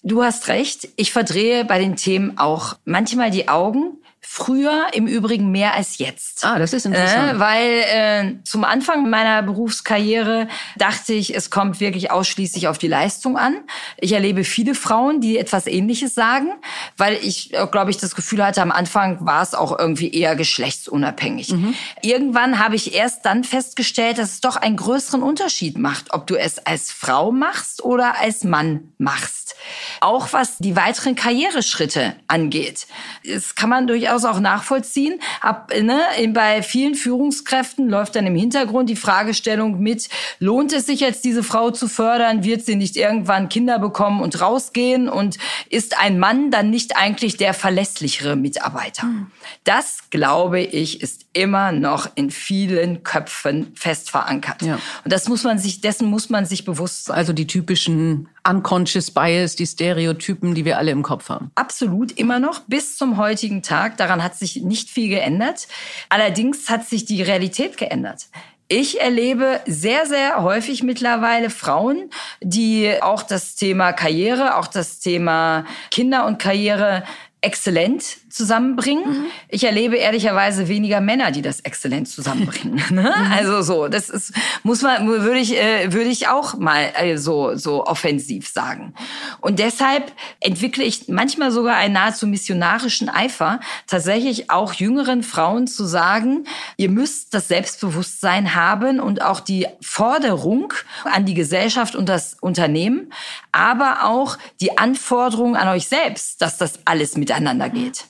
du 0.02 0.22
hast 0.22 0.48
recht, 0.48 0.88
ich 0.96 1.12
verdrehe 1.12 1.64
bei 1.64 1.78
den 1.78 1.96
Themen 1.96 2.38
auch 2.38 2.76
manchmal 2.84 3.30
die 3.30 3.48
Augen 3.48 3.98
Früher 4.24 4.86
im 4.92 5.08
Übrigen 5.08 5.50
mehr 5.50 5.74
als 5.74 5.98
jetzt. 5.98 6.44
Ah, 6.44 6.60
das 6.60 6.72
ist 6.72 6.86
interessant. 6.86 7.32
Äh, 7.32 7.38
weil 7.40 7.68
äh, 7.68 8.44
zum 8.44 8.62
Anfang 8.62 9.10
meiner 9.10 9.42
Berufskarriere 9.42 10.46
dachte 10.76 11.12
ich, 11.12 11.34
es 11.34 11.50
kommt 11.50 11.80
wirklich 11.80 12.12
ausschließlich 12.12 12.68
auf 12.68 12.78
die 12.78 12.86
Leistung 12.86 13.36
an. 13.36 13.56
Ich 13.96 14.12
erlebe 14.12 14.44
viele 14.44 14.76
Frauen, 14.76 15.20
die 15.20 15.38
etwas 15.38 15.66
Ähnliches 15.66 16.14
sagen, 16.14 16.52
weil 16.96 17.14
ich, 17.20 17.52
äh, 17.52 17.66
glaube 17.66 17.90
ich, 17.90 17.96
das 17.96 18.14
Gefühl 18.14 18.44
hatte, 18.44 18.62
am 18.62 18.70
Anfang 18.70 19.26
war 19.26 19.42
es 19.42 19.54
auch 19.54 19.76
irgendwie 19.76 20.12
eher 20.12 20.36
geschlechtsunabhängig. 20.36 21.48
Mhm. 21.48 21.74
Irgendwann 22.00 22.60
habe 22.60 22.76
ich 22.76 22.94
erst 22.94 23.26
dann 23.26 23.42
festgestellt, 23.42 24.18
dass 24.18 24.34
es 24.34 24.40
doch 24.40 24.54
einen 24.54 24.76
größeren 24.76 25.22
Unterschied 25.24 25.78
macht, 25.78 26.14
ob 26.14 26.28
du 26.28 26.36
es 26.36 26.64
als 26.64 26.92
Frau 26.92 27.32
machst 27.32 27.82
oder 27.82 28.20
als 28.20 28.44
Mann 28.44 28.92
machst. 28.98 29.56
Auch 30.00 30.32
was 30.32 30.58
die 30.58 30.76
weiteren 30.76 31.16
Karriereschritte 31.16 32.14
angeht. 32.28 32.86
Das 33.24 33.54
kann 33.54 33.68
man 33.68 33.86
durchaus 33.86 34.11
durchaus 34.12 34.24
auch 34.24 34.40
nachvollziehen. 34.40 35.20
Ab, 35.40 35.72
ne, 35.80 36.00
bei 36.28 36.62
vielen 36.62 36.94
Führungskräften 36.94 37.88
läuft 37.88 38.16
dann 38.16 38.26
im 38.26 38.34
Hintergrund 38.34 38.90
die 38.90 38.96
Fragestellung 38.96 39.80
mit, 39.80 40.08
lohnt 40.38 40.72
es 40.72 40.86
sich 40.86 41.00
jetzt, 41.00 41.24
diese 41.24 41.42
Frau 41.42 41.70
zu 41.70 41.88
fördern? 41.88 42.44
Wird 42.44 42.64
sie 42.64 42.76
nicht 42.76 42.96
irgendwann 42.96 43.48
Kinder 43.48 43.78
bekommen 43.78 44.20
und 44.20 44.40
rausgehen? 44.40 45.08
Und 45.08 45.38
ist 45.70 45.98
ein 45.98 46.18
Mann 46.18 46.50
dann 46.50 46.70
nicht 46.70 46.96
eigentlich 46.96 47.36
der 47.36 47.54
verlässlichere 47.54 48.36
Mitarbeiter? 48.36 49.02
Hm. 49.02 49.30
Das, 49.64 50.10
glaube 50.10 50.60
ich, 50.60 51.00
ist 51.00 51.21
immer 51.32 51.72
noch 51.72 52.10
in 52.14 52.30
vielen 52.30 53.02
Köpfen 53.02 53.72
fest 53.74 54.10
verankert. 54.10 54.62
Ja. 54.62 54.74
Und 55.04 55.12
das 55.12 55.28
muss 55.28 55.44
man 55.44 55.58
sich, 55.58 55.80
dessen 55.80 56.08
muss 56.08 56.28
man 56.30 56.44
sich 56.44 56.64
bewusst 56.64 57.06
sein. 57.06 57.16
Also 57.16 57.32
die 57.32 57.46
typischen 57.46 58.28
unconscious 58.48 59.10
bias, 59.10 59.56
die 59.56 59.66
Stereotypen, 59.66 60.54
die 60.54 60.64
wir 60.64 60.78
alle 60.78 60.90
im 60.90 61.02
Kopf 61.02 61.28
haben. 61.28 61.50
Absolut, 61.54 62.12
immer 62.12 62.38
noch, 62.38 62.60
bis 62.66 62.96
zum 62.96 63.16
heutigen 63.16 63.62
Tag. 63.62 63.96
Daran 63.96 64.22
hat 64.22 64.36
sich 64.36 64.56
nicht 64.56 64.90
viel 64.90 65.08
geändert. 65.08 65.68
Allerdings 66.08 66.68
hat 66.68 66.86
sich 66.88 67.04
die 67.04 67.22
Realität 67.22 67.76
geändert. 67.76 68.26
Ich 68.68 69.00
erlebe 69.00 69.60
sehr, 69.66 70.06
sehr 70.06 70.42
häufig 70.42 70.82
mittlerweile 70.82 71.50
Frauen, 71.50 72.10
die 72.40 72.90
auch 73.02 73.22
das 73.22 73.54
Thema 73.54 73.92
Karriere, 73.92 74.56
auch 74.56 74.66
das 74.66 74.98
Thema 74.98 75.66
Kinder 75.90 76.26
und 76.26 76.38
Karriere 76.38 77.04
exzellent 77.42 78.18
zusammenbringen. 78.32 79.04
Mhm. 79.08 79.24
Ich 79.48 79.64
erlebe 79.64 79.96
ehrlicherweise 79.96 80.68
weniger 80.68 81.00
Männer, 81.00 81.30
die 81.30 81.42
das 81.42 81.60
exzellent 81.60 82.08
zusammenbringen. 82.08 82.82
Ne? 82.92 83.02
Mhm. 83.02 83.32
Also 83.32 83.62
so, 83.62 83.88
das 83.88 84.10
ist 84.10 84.34
muss 84.64 84.82
man 84.82 85.06
würde 85.06 85.38
ich 85.38 85.56
äh, 85.56 85.92
würde 85.92 86.10
ich 86.10 86.28
auch 86.28 86.58
mal 86.58 86.92
äh, 86.94 87.16
so 87.16 87.54
so 87.56 87.86
offensiv 87.86 88.48
sagen. 88.48 88.92
Und 89.40 89.58
deshalb 89.58 90.12
entwickle 90.40 90.84
ich 90.84 91.08
manchmal 91.08 91.52
sogar 91.52 91.76
einen 91.76 91.94
nahezu 91.94 92.26
missionarischen 92.26 93.08
Eifer, 93.08 93.60
tatsächlich 93.86 94.50
auch 94.50 94.74
jüngeren 94.74 95.22
Frauen 95.22 95.66
zu 95.66 95.84
sagen, 95.84 96.44
ihr 96.76 96.90
müsst 96.90 97.34
das 97.34 97.48
Selbstbewusstsein 97.48 98.54
haben 98.54 99.00
und 99.00 99.22
auch 99.22 99.40
die 99.40 99.66
Forderung 99.80 100.72
an 101.04 101.24
die 101.24 101.34
Gesellschaft 101.34 101.94
und 101.94 102.08
das 102.08 102.36
Unternehmen, 102.40 103.12
aber 103.52 104.04
auch 104.04 104.38
die 104.60 104.76
Anforderung 104.78 105.56
an 105.56 105.68
euch 105.68 105.88
selbst, 105.88 106.42
dass 106.42 106.58
das 106.58 106.80
alles 106.84 107.16
miteinander 107.16 107.68
geht. 107.68 108.04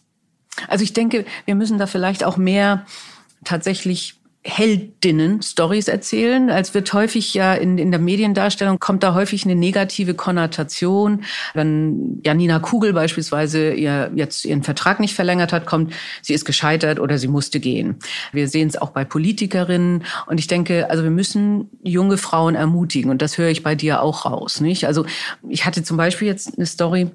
Also 0.69 0.85
ich 0.85 0.93
denke, 0.93 1.25
wir 1.45 1.55
müssen 1.55 1.79
da 1.79 1.87
vielleicht 1.87 2.25
auch 2.25 2.37
mehr 2.37 2.87
tatsächlich 3.45 4.17
Heldinnen 4.45 5.41
Stories 5.41 5.87
erzählen. 5.87 6.51
Als 6.51 6.75
wird 6.75 6.93
häufig 6.93 7.33
ja 7.33 7.55
in, 7.55 7.79
in 7.79 7.93
der 7.93 8.01
Mediendarstellung 8.01 8.81
kommt 8.81 9.05
da 9.05 9.15
häufig 9.15 9.45
eine 9.45 9.55
negative 9.55 10.15
Konnotation. 10.15 11.23
Wenn 11.55 12.21
Janina 12.25 12.59
Kugel 12.59 12.93
beispielsweise 12.93 13.73
ihr 13.73 14.11
jetzt 14.17 14.45
ihren 14.45 14.65
Vertrag 14.65 14.99
nicht 14.99 15.15
verlängert 15.15 15.53
hat, 15.53 15.65
kommt, 15.65 15.95
sie 16.23 16.35
ist 16.35 16.45
gescheitert 16.45 16.99
oder 16.99 17.19
sie 17.19 17.29
musste 17.29 17.61
gehen. 17.61 18.01
Wir 18.33 18.49
sehen 18.49 18.67
es 18.67 18.77
auch 18.77 18.91
bei 18.91 19.05
Politikerinnen 19.05 20.03
und 20.27 20.41
ich 20.41 20.49
denke, 20.49 20.91
also 20.91 21.05
wir 21.05 21.13
müssen 21.13 21.71
junge 21.85 22.19
Frauen 22.19 22.57
ermutigen 22.57 23.13
und 23.13 23.23
das 23.23 23.39
höre 23.39 23.49
ich 23.49 23.63
bei 23.63 23.77
dir 23.77 24.03
auch 24.03 24.25
raus, 24.25 24.61
nicht? 24.61 24.87
Also 24.87 25.07
ich 25.49 25.67
hatte 25.67 25.85
zum 25.85 25.97
Beispiel 25.97 26.27
jetzt 26.27 26.57
eine 26.57 26.67
Story, 26.67 27.13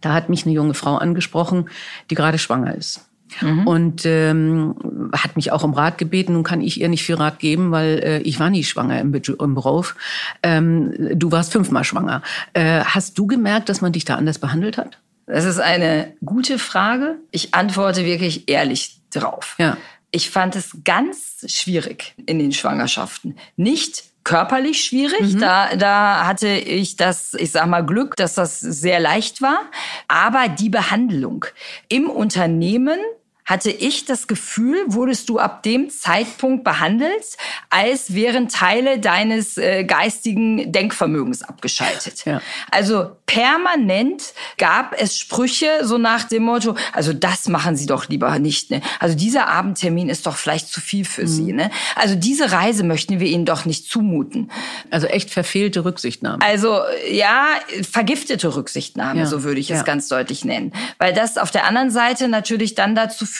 da 0.00 0.12
hat 0.12 0.28
mich 0.28 0.44
eine 0.44 0.54
junge 0.54 0.74
Frau 0.74 0.96
angesprochen, 0.96 1.68
die 2.10 2.14
gerade 2.14 2.38
schwanger 2.38 2.74
ist. 2.74 3.06
Mhm. 3.40 3.66
Und 3.66 4.06
ähm, 4.06 4.76
hat 5.12 5.36
mich 5.36 5.52
auch 5.52 5.64
um 5.64 5.74
Rat 5.74 5.98
gebeten. 5.98 6.34
Nun 6.34 6.44
kann 6.44 6.60
ich 6.60 6.80
ihr 6.80 6.88
nicht 6.88 7.02
viel 7.02 7.16
Rat 7.16 7.38
geben, 7.38 7.70
weil 7.70 7.98
äh, 8.02 8.18
ich 8.20 8.38
war 8.38 8.50
nie 8.50 8.64
schwanger 8.64 9.00
im, 9.00 9.12
im 9.14 9.54
Beruf. 9.54 9.96
Ähm, 10.42 10.94
du 11.18 11.32
warst 11.32 11.52
fünfmal 11.52 11.84
schwanger. 11.84 12.22
Äh, 12.52 12.84
hast 12.84 13.18
du 13.18 13.26
gemerkt, 13.26 13.68
dass 13.68 13.80
man 13.80 13.92
dich 13.92 14.04
da 14.04 14.14
anders 14.14 14.38
behandelt 14.38 14.78
hat? 14.78 14.98
Das 15.26 15.44
ist 15.44 15.58
eine 15.58 16.12
gute 16.24 16.58
Frage. 16.58 17.16
Ich 17.32 17.52
antworte 17.54 18.04
wirklich 18.04 18.48
ehrlich 18.48 19.00
drauf. 19.10 19.56
Ja. 19.58 19.76
Ich 20.12 20.30
fand 20.30 20.54
es 20.54 20.78
ganz 20.84 21.44
schwierig 21.48 22.14
in 22.26 22.38
den 22.38 22.52
Schwangerschaften. 22.52 23.36
Nicht 23.56 24.04
körperlich 24.26 24.84
schwierig. 24.84 25.34
Mhm. 25.34 25.40
Da, 25.40 25.76
da 25.76 26.26
hatte 26.26 26.48
ich 26.48 26.96
das, 26.96 27.34
ich 27.34 27.52
sag 27.52 27.66
mal, 27.68 27.86
Glück, 27.86 28.16
dass 28.16 28.34
das 28.34 28.58
sehr 28.58 28.98
leicht 28.98 29.40
war. 29.40 29.60
Aber 30.08 30.48
die 30.48 30.68
Behandlung 30.68 31.46
im 31.88 32.10
Unternehmen 32.10 32.98
hatte 33.46 33.70
ich 33.70 34.04
das 34.04 34.26
Gefühl, 34.26 34.84
wurdest 34.88 35.28
du 35.28 35.38
ab 35.38 35.62
dem 35.62 35.88
Zeitpunkt 35.88 36.64
behandelt, 36.64 37.36
als 37.70 38.12
wären 38.12 38.48
Teile 38.48 38.98
deines 38.98 39.56
äh, 39.56 39.84
geistigen 39.84 40.72
Denkvermögens 40.72 41.42
abgeschaltet. 41.42 42.24
Ja. 42.24 42.42
Also 42.72 43.12
permanent 43.26 44.34
gab 44.58 45.00
es 45.00 45.16
Sprüche 45.16 45.68
so 45.82 45.96
nach 45.96 46.24
dem 46.24 46.42
Motto, 46.42 46.74
also 46.92 47.12
das 47.12 47.48
machen 47.48 47.76
Sie 47.76 47.86
doch 47.86 48.08
lieber 48.08 48.36
nicht. 48.40 48.72
Ne? 48.72 48.82
Also 48.98 49.16
dieser 49.16 49.46
Abendtermin 49.46 50.08
ist 50.08 50.26
doch 50.26 50.36
vielleicht 50.36 50.68
zu 50.68 50.80
viel 50.80 51.04
für 51.04 51.22
mhm. 51.22 51.28
Sie. 51.28 51.52
Ne? 51.52 51.70
Also 51.94 52.16
diese 52.16 52.50
Reise 52.50 52.82
möchten 52.82 53.20
wir 53.20 53.28
Ihnen 53.28 53.44
doch 53.44 53.64
nicht 53.64 53.88
zumuten. 53.88 54.50
Also 54.90 55.06
echt 55.06 55.30
verfehlte 55.30 55.84
Rücksichtnahme. 55.84 56.42
Also 56.42 56.80
ja, 57.08 57.46
vergiftete 57.88 58.56
Rücksichtnahme, 58.56 59.20
ja. 59.20 59.26
so 59.26 59.44
würde 59.44 59.60
ich 59.60 59.70
es 59.70 59.84
ganz 59.84 60.08
deutlich 60.08 60.44
nennen. 60.44 60.72
Weil 60.98 61.12
das 61.12 61.38
auf 61.38 61.52
der 61.52 61.64
anderen 61.64 61.90
Seite 61.90 62.26
natürlich 62.26 62.74
dann 62.74 62.96
dazu 62.96 63.24
führt, 63.24 63.35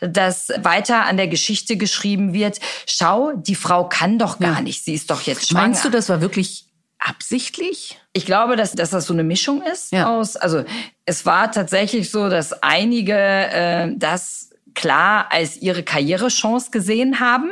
dass 0.00 0.48
weiter 0.58 1.06
an 1.06 1.16
der 1.16 1.28
Geschichte 1.28 1.76
geschrieben 1.76 2.32
wird, 2.32 2.60
schau, 2.86 3.32
die 3.32 3.54
Frau 3.54 3.88
kann 3.88 4.18
doch 4.18 4.38
gar 4.38 4.56
ja. 4.56 4.60
nicht, 4.60 4.84
sie 4.84 4.94
ist 4.94 5.10
doch 5.10 5.22
jetzt 5.22 5.48
schwanger. 5.48 5.68
Meinst 5.68 5.84
du, 5.84 5.90
das 5.90 6.08
war 6.08 6.20
wirklich 6.20 6.66
absichtlich? 6.98 7.98
Ich 8.12 8.26
glaube, 8.26 8.56
dass, 8.56 8.72
dass 8.72 8.90
das 8.90 9.06
so 9.06 9.12
eine 9.12 9.24
Mischung 9.24 9.62
ist 9.62 9.92
ja. 9.92 10.08
aus, 10.08 10.36
also 10.36 10.64
es 11.04 11.26
war 11.26 11.52
tatsächlich 11.52 12.10
so, 12.10 12.28
dass 12.28 12.52
einige 12.62 13.14
äh, 13.14 13.90
das 13.96 14.50
klar 14.74 15.26
als 15.30 15.56
ihre 15.56 15.82
Karrierechance 15.82 16.70
gesehen 16.70 17.20
haben. 17.20 17.50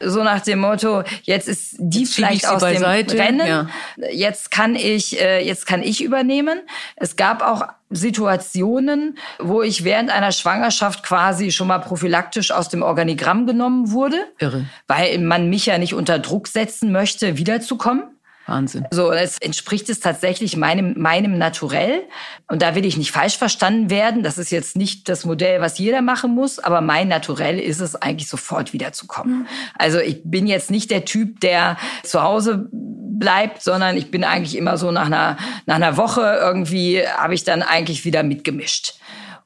So 0.00 0.22
nach 0.22 0.40
dem 0.40 0.60
Motto, 0.60 1.02
jetzt 1.22 1.48
ist 1.48 1.76
die 1.78 2.00
jetzt 2.00 2.14
vielleicht 2.14 2.46
aus 2.46 2.62
dem 2.62 2.82
Rennen, 2.82 3.46
ja. 3.46 3.66
jetzt 4.12 4.50
kann 4.50 4.76
ich, 4.76 5.20
äh, 5.20 5.44
jetzt 5.44 5.66
kann 5.66 5.82
ich 5.82 6.02
übernehmen. 6.02 6.60
Es 6.96 7.16
gab 7.16 7.42
auch 7.42 7.66
Situationen, 7.90 9.18
wo 9.38 9.62
ich 9.62 9.84
während 9.84 10.10
einer 10.10 10.32
Schwangerschaft 10.32 11.04
quasi 11.04 11.52
schon 11.52 11.68
mal 11.68 11.78
prophylaktisch 11.78 12.50
aus 12.50 12.68
dem 12.68 12.82
Organigramm 12.82 13.46
genommen 13.46 13.92
wurde, 13.92 14.16
Irre. 14.38 14.66
weil 14.86 15.18
man 15.18 15.48
mich 15.48 15.66
ja 15.66 15.78
nicht 15.78 15.94
unter 15.94 16.18
Druck 16.18 16.48
setzen 16.48 16.92
möchte, 16.92 17.38
wiederzukommen. 17.38 18.13
Wahnsinn. 18.46 18.86
So, 18.90 19.10
es 19.10 19.38
entspricht 19.38 19.88
es 19.88 20.00
tatsächlich 20.00 20.56
meinem, 20.56 20.94
meinem 20.98 21.38
Naturell. 21.38 22.02
Und 22.46 22.60
da 22.60 22.74
will 22.74 22.84
ich 22.84 22.96
nicht 22.96 23.10
falsch 23.10 23.38
verstanden 23.38 23.88
werden. 23.88 24.22
Das 24.22 24.36
ist 24.36 24.50
jetzt 24.50 24.76
nicht 24.76 25.08
das 25.08 25.24
Modell, 25.24 25.60
was 25.60 25.78
jeder 25.78 26.02
machen 26.02 26.34
muss, 26.34 26.58
aber 26.58 26.80
mein 26.80 27.08
Naturell 27.08 27.58
ist 27.58 27.80
es 27.80 27.96
eigentlich 27.96 28.28
sofort 28.28 28.72
wiederzukommen. 28.72 29.40
Mhm. 29.40 29.46
Also 29.78 29.98
ich 29.98 30.20
bin 30.24 30.46
jetzt 30.46 30.70
nicht 30.70 30.90
der 30.90 31.04
Typ, 31.04 31.40
der 31.40 31.78
zu 32.02 32.22
Hause 32.22 32.68
bleibt, 32.70 33.62
sondern 33.62 33.96
ich 33.96 34.10
bin 34.10 34.24
eigentlich 34.24 34.56
immer 34.56 34.76
so 34.76 34.90
nach 34.90 35.06
einer, 35.06 35.38
nach 35.66 35.76
einer 35.76 35.96
Woche 35.96 36.38
irgendwie 36.40 37.06
habe 37.06 37.34
ich 37.34 37.44
dann 37.44 37.62
eigentlich 37.62 38.04
wieder 38.04 38.22
mitgemischt. 38.22 38.94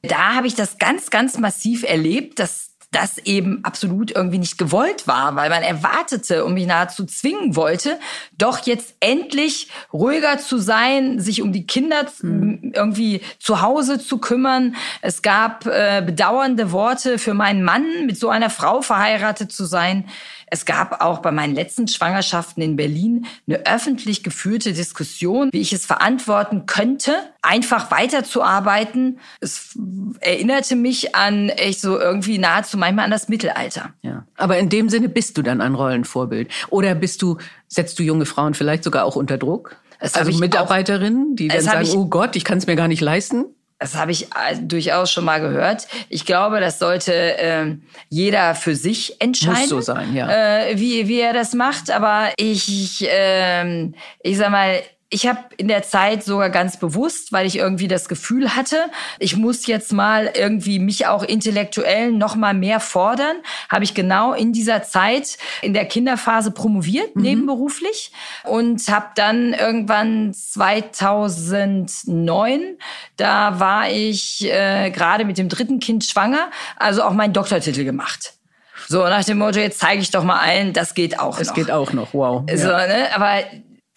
Da 0.01 0.35
habe 0.35 0.47
ich 0.47 0.55
das 0.55 0.77
ganz, 0.77 1.09
ganz 1.09 1.37
massiv 1.37 1.83
erlebt, 1.83 2.39
dass 2.39 2.68
das 2.91 3.19
eben 3.19 3.63
absolut 3.63 4.11
irgendwie 4.11 4.39
nicht 4.39 4.57
gewollt 4.57 5.07
war, 5.07 5.35
weil 5.35 5.49
man 5.49 5.61
erwartete 5.61 6.43
und 6.43 6.55
mich 6.55 6.65
nahezu 6.65 7.05
zwingen 7.05 7.55
wollte, 7.55 7.99
doch 8.37 8.65
jetzt 8.65 8.95
endlich 8.99 9.69
ruhiger 9.93 10.39
zu 10.39 10.57
sein, 10.57 11.19
sich 11.19 11.43
um 11.43 11.53
die 11.53 11.67
Kinder 11.67 12.07
mhm. 12.21 12.71
irgendwie 12.73 13.21
zu 13.37 13.61
Hause 13.61 13.99
zu 13.99 14.17
kümmern. 14.17 14.75
Es 15.01 15.21
gab 15.21 15.67
äh, 15.67 16.01
bedauernde 16.03 16.71
Worte 16.71 17.19
für 17.19 17.35
meinen 17.35 17.63
Mann, 17.63 18.07
mit 18.07 18.17
so 18.17 18.29
einer 18.29 18.49
Frau 18.49 18.81
verheiratet 18.81 19.51
zu 19.51 19.65
sein. 19.65 20.05
Es 20.51 20.65
gab 20.65 21.01
auch 21.01 21.19
bei 21.19 21.31
meinen 21.31 21.53
letzten 21.53 21.87
Schwangerschaften 21.87 22.63
in 22.63 22.75
Berlin 22.75 23.27
eine 23.47 23.67
öffentlich 23.67 24.23
geführte 24.23 24.73
Diskussion, 24.73 25.49
wie 25.51 25.61
ich 25.61 25.73
es 25.73 25.85
verantworten 25.85 26.65
könnte, 26.65 27.13
einfach 27.41 27.91
weiterzuarbeiten. 27.91 29.19
Es 29.39 29.77
erinnerte 30.19 30.75
mich 30.75 31.15
an 31.15 31.49
echt 31.49 31.81
so 31.81 31.99
irgendwie 31.99 32.37
nahezu 32.37 32.77
manchmal 32.77 33.05
an 33.05 33.11
das 33.11 33.29
Mittelalter. 33.29 33.93
Ja. 34.01 34.25
Aber 34.35 34.57
in 34.57 34.69
dem 34.69 34.89
Sinne 34.89 35.09
bist 35.09 35.37
du 35.37 35.41
dann 35.41 35.61
ein 35.61 35.75
Rollenvorbild. 35.75 36.49
Oder 36.69 36.95
bist 36.95 37.21
du, 37.21 37.37
setzt 37.67 37.97
du 37.99 38.03
junge 38.03 38.25
Frauen 38.25 38.53
vielleicht 38.53 38.83
sogar 38.83 39.05
auch 39.05 39.15
unter 39.15 39.37
Druck? 39.37 39.77
Das 39.99 40.15
also 40.15 40.31
ich 40.31 40.39
Mitarbeiterinnen, 40.39 41.35
die 41.35 41.49
dann 41.49 41.61
sagen, 41.61 41.81
ich- 41.83 41.93
oh 41.95 42.05
Gott, 42.05 42.35
ich 42.35 42.43
kann 42.43 42.57
es 42.57 42.67
mir 42.67 42.75
gar 42.75 42.87
nicht 42.87 43.01
leisten? 43.01 43.45
Das 43.81 43.95
habe 43.95 44.11
ich 44.11 44.25
äh, 44.25 44.57
durchaus 44.61 45.09
schon 45.09 45.23
mal 45.23 45.39
gehört. 45.39 45.87
Ich 46.09 46.25
glaube, 46.25 46.59
das 46.59 46.79
sollte 46.79 47.13
ähm, 47.13 47.83
jeder 48.09 48.53
für 48.53 48.75
sich 48.75 49.21
entscheiden, 49.21 49.61
Muss 49.61 49.69
so 49.69 49.79
sein, 49.79 50.13
ja. 50.13 50.67
äh, 50.67 50.77
wie, 50.77 51.07
wie 51.07 51.21
er 51.21 51.31
das 51.31 51.53
macht. 51.53 51.89
Aber 51.89 52.27
ich, 52.35 53.07
ähm, 53.09 53.95
ich 54.21 54.37
sag 54.37 54.51
mal, 54.51 54.81
ich 55.11 55.25
habe 55.25 55.39
in 55.57 55.67
der 55.67 55.81
Zeit 55.81 56.23
sogar 56.23 56.51
ganz 56.51 56.77
bewusst, 56.77 57.31
weil 57.31 57.47
ich 57.47 57.57
irgendwie 57.57 57.87
das 57.87 58.07
Gefühl 58.07 58.55
hatte, 58.55 58.77
ich 59.17 59.35
muss 59.35 59.65
jetzt 59.65 59.91
mal 59.91 60.31
irgendwie 60.35 60.77
mich 60.77 61.07
auch 61.07 61.23
intellektuell 61.23 62.11
noch 62.11 62.35
mal 62.35 62.53
mehr 62.53 62.79
fordern, 62.79 63.37
habe 63.69 63.83
ich 63.83 63.95
genau 63.95 64.33
in 64.33 64.53
dieser 64.53 64.83
Zeit 64.83 65.39
in 65.63 65.73
der 65.73 65.85
Kinderphase 65.85 66.51
promoviert, 66.51 67.15
nebenberuflich 67.15 68.11
und 68.43 68.87
habe 68.87 69.07
dann 69.15 69.53
irgendwann 69.53 70.31
2009, 70.31 72.77
da 73.17 73.59
war 73.59 73.89
ich 73.89 74.45
äh, 74.45 74.91
gerade 74.91 75.25
mit 75.25 75.39
dem 75.39 75.49
dritten 75.49 75.79
Kind 75.79 76.05
schwanger, 76.05 76.51
also 76.77 77.01
auch 77.01 77.13
meinen 77.13 77.33
Doktortitel 77.33 77.83
gemacht. 77.83 78.33
So 78.87 79.03
nach 79.03 79.23
dem 79.23 79.39
Motto, 79.39 79.59
jetzt 79.59 79.79
zeige 79.79 80.01
ich 80.01 80.11
doch 80.11 80.23
mal 80.23 80.39
allen, 80.39 80.73
das 80.73 80.93
geht 80.93 81.19
auch 81.19 81.39
Es 81.39 81.47
noch. 81.47 81.55
geht 81.55 81.71
auch 81.71 81.93
noch, 81.93 82.13
wow. 82.13 82.43
So, 82.53 82.67
ne? 82.67 83.07
Aber 83.13 83.39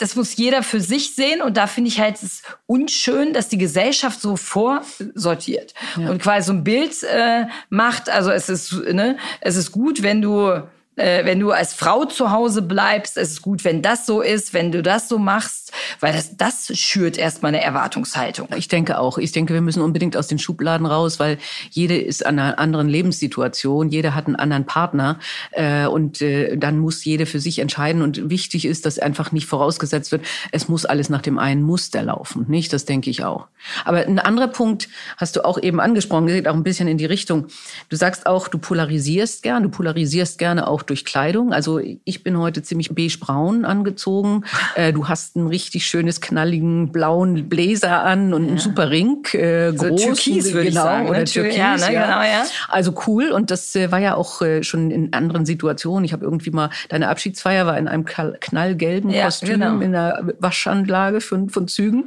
das 0.02 0.16
muss 0.16 0.36
jeder 0.36 0.64
für 0.64 0.80
sich 0.80 1.14
sehen 1.14 1.40
und 1.42 1.56
da 1.56 1.68
finde 1.68 1.88
ich 1.88 2.00
halt 2.00 2.20
es 2.20 2.42
unschön, 2.66 3.32
dass 3.32 3.48
die 3.48 3.56
Gesellschaft 3.56 4.20
so 4.20 4.34
vorsortiert 4.34 5.74
und 5.96 6.20
quasi 6.20 6.48
so 6.48 6.52
ein 6.54 6.64
Bild 6.64 7.02
äh, 7.04 7.44
macht. 7.68 8.10
Also 8.10 8.32
es 8.32 8.48
ist 8.48 8.72
ne, 8.72 9.16
es 9.40 9.54
ist 9.54 9.70
gut, 9.70 10.02
wenn 10.02 10.20
du 10.20 10.60
äh, 10.96 11.24
wenn 11.24 11.40
du 11.40 11.50
als 11.50 11.72
Frau 11.72 12.04
zu 12.04 12.30
Hause 12.30 12.62
bleibst, 12.62 13.16
es 13.16 13.30
ist 13.30 13.42
gut, 13.42 13.64
wenn 13.64 13.82
das 13.82 14.04
so 14.04 14.20
ist, 14.20 14.52
wenn 14.52 14.72
du 14.72 14.82
das 14.82 15.08
so 15.08 15.18
machst, 15.18 15.72
weil 16.00 16.12
das, 16.12 16.36
das 16.36 16.76
schürt 16.78 17.16
erstmal 17.16 17.50
eine 17.50 17.62
Erwartungshaltung. 17.62 18.48
Ich 18.56 18.68
denke 18.68 18.98
auch. 18.98 19.18
Ich 19.18 19.32
denke, 19.32 19.54
wir 19.54 19.62
müssen 19.62 19.82
unbedingt 19.82 20.16
aus 20.16 20.26
den 20.26 20.38
Schubladen 20.38 20.86
raus, 20.86 21.18
weil 21.18 21.38
jede 21.70 21.96
ist 21.96 22.26
an 22.26 22.38
einer 22.38 22.58
anderen 22.58 22.88
Lebenssituation, 22.88 23.88
jeder 23.88 24.14
hat 24.14 24.26
einen 24.26 24.36
anderen 24.36 24.66
Partner 24.66 25.18
äh, 25.52 25.86
und 25.86 26.20
äh, 26.20 26.56
dann 26.56 26.78
muss 26.78 27.04
jede 27.04 27.26
für 27.26 27.40
sich 27.40 27.58
entscheiden. 27.58 28.02
Und 28.02 28.28
wichtig 28.28 28.66
ist, 28.66 28.84
dass 28.84 28.98
einfach 28.98 29.32
nicht 29.32 29.46
vorausgesetzt 29.46 30.12
wird, 30.12 30.24
es 30.50 30.68
muss 30.68 30.84
alles 30.84 31.08
nach 31.08 31.22
dem 31.22 31.38
einen 31.38 31.62
Muster 31.62 32.02
laufen. 32.02 32.44
Nicht? 32.48 32.72
Das 32.72 32.84
denke 32.84 33.08
ich 33.08 33.24
auch. 33.24 33.46
Aber 33.84 33.98
ein 33.98 34.18
anderer 34.18 34.48
Punkt 34.48 34.88
hast 35.16 35.36
du 35.36 35.44
auch 35.44 35.60
eben 35.60 35.80
angesprochen, 35.80 36.26
geht 36.26 36.48
auch 36.48 36.54
ein 36.54 36.62
bisschen 36.62 36.88
in 36.88 36.98
die 36.98 37.06
Richtung. 37.06 37.46
Du 37.88 37.96
sagst 37.96 38.26
auch, 38.26 38.48
du 38.48 38.58
polarisierst 38.58 39.42
gern, 39.42 39.62
du 39.62 39.68
polarisierst 39.68 40.38
gerne 40.38 40.68
auch 40.68 40.81
durch 40.82 41.04
Kleidung. 41.04 41.52
Also 41.52 41.80
ich 42.04 42.22
bin 42.22 42.38
heute 42.38 42.62
ziemlich 42.62 42.94
beige-braun 42.94 43.64
angezogen. 43.64 44.44
Äh, 44.74 44.92
du 44.94 45.06
hast 45.06 45.36
einen 45.36 45.48
richtig 45.48 45.86
schönes, 45.86 46.20
knalligen, 46.22 46.92
blauen 46.92 47.48
Bläser 47.48 48.02
an 48.04 48.32
und 48.32 48.48
einen 48.48 48.58
super 48.58 48.88
Ring. 48.90 49.22
Äh, 49.34 49.72
So 49.76 49.88
groß, 49.88 50.02
Türkis, 50.02 50.52
würde 50.54 50.68
ich 50.68 50.74
genau, 50.74 50.84
sagen, 50.84 51.04
ne? 51.04 51.10
Oder 51.10 51.24
Tür- 51.24 51.42
Türkis, 51.42 51.56
ja, 51.58 51.76
ne, 51.76 51.86
genau, 51.88 52.22
ja. 52.22 52.44
Also 52.68 52.94
cool. 53.06 53.30
Und 53.32 53.50
das 53.50 53.74
äh, 53.76 53.92
war 53.92 53.98
ja 53.98 54.14
auch 54.14 54.40
äh, 54.40 54.62
schon 54.62 54.90
in 54.90 55.12
anderen 55.12 55.44
Situationen. 55.44 56.04
Ich 56.04 56.12
habe 56.14 56.24
irgendwie 56.24 56.50
mal, 56.50 56.70
deine 56.88 57.08
Abschiedsfeier 57.08 57.66
war 57.66 57.76
in 57.76 57.86
einem 57.86 58.06
knallgelben 58.06 59.10
Ja, 59.10 59.26
Kostüm 59.26 59.60
genau. 59.60 59.74
in 59.80 59.94
einer 59.94 60.32
Waschanlage 60.38 61.20
von, 61.20 61.50
von 61.50 61.68
Zügen. 61.68 62.04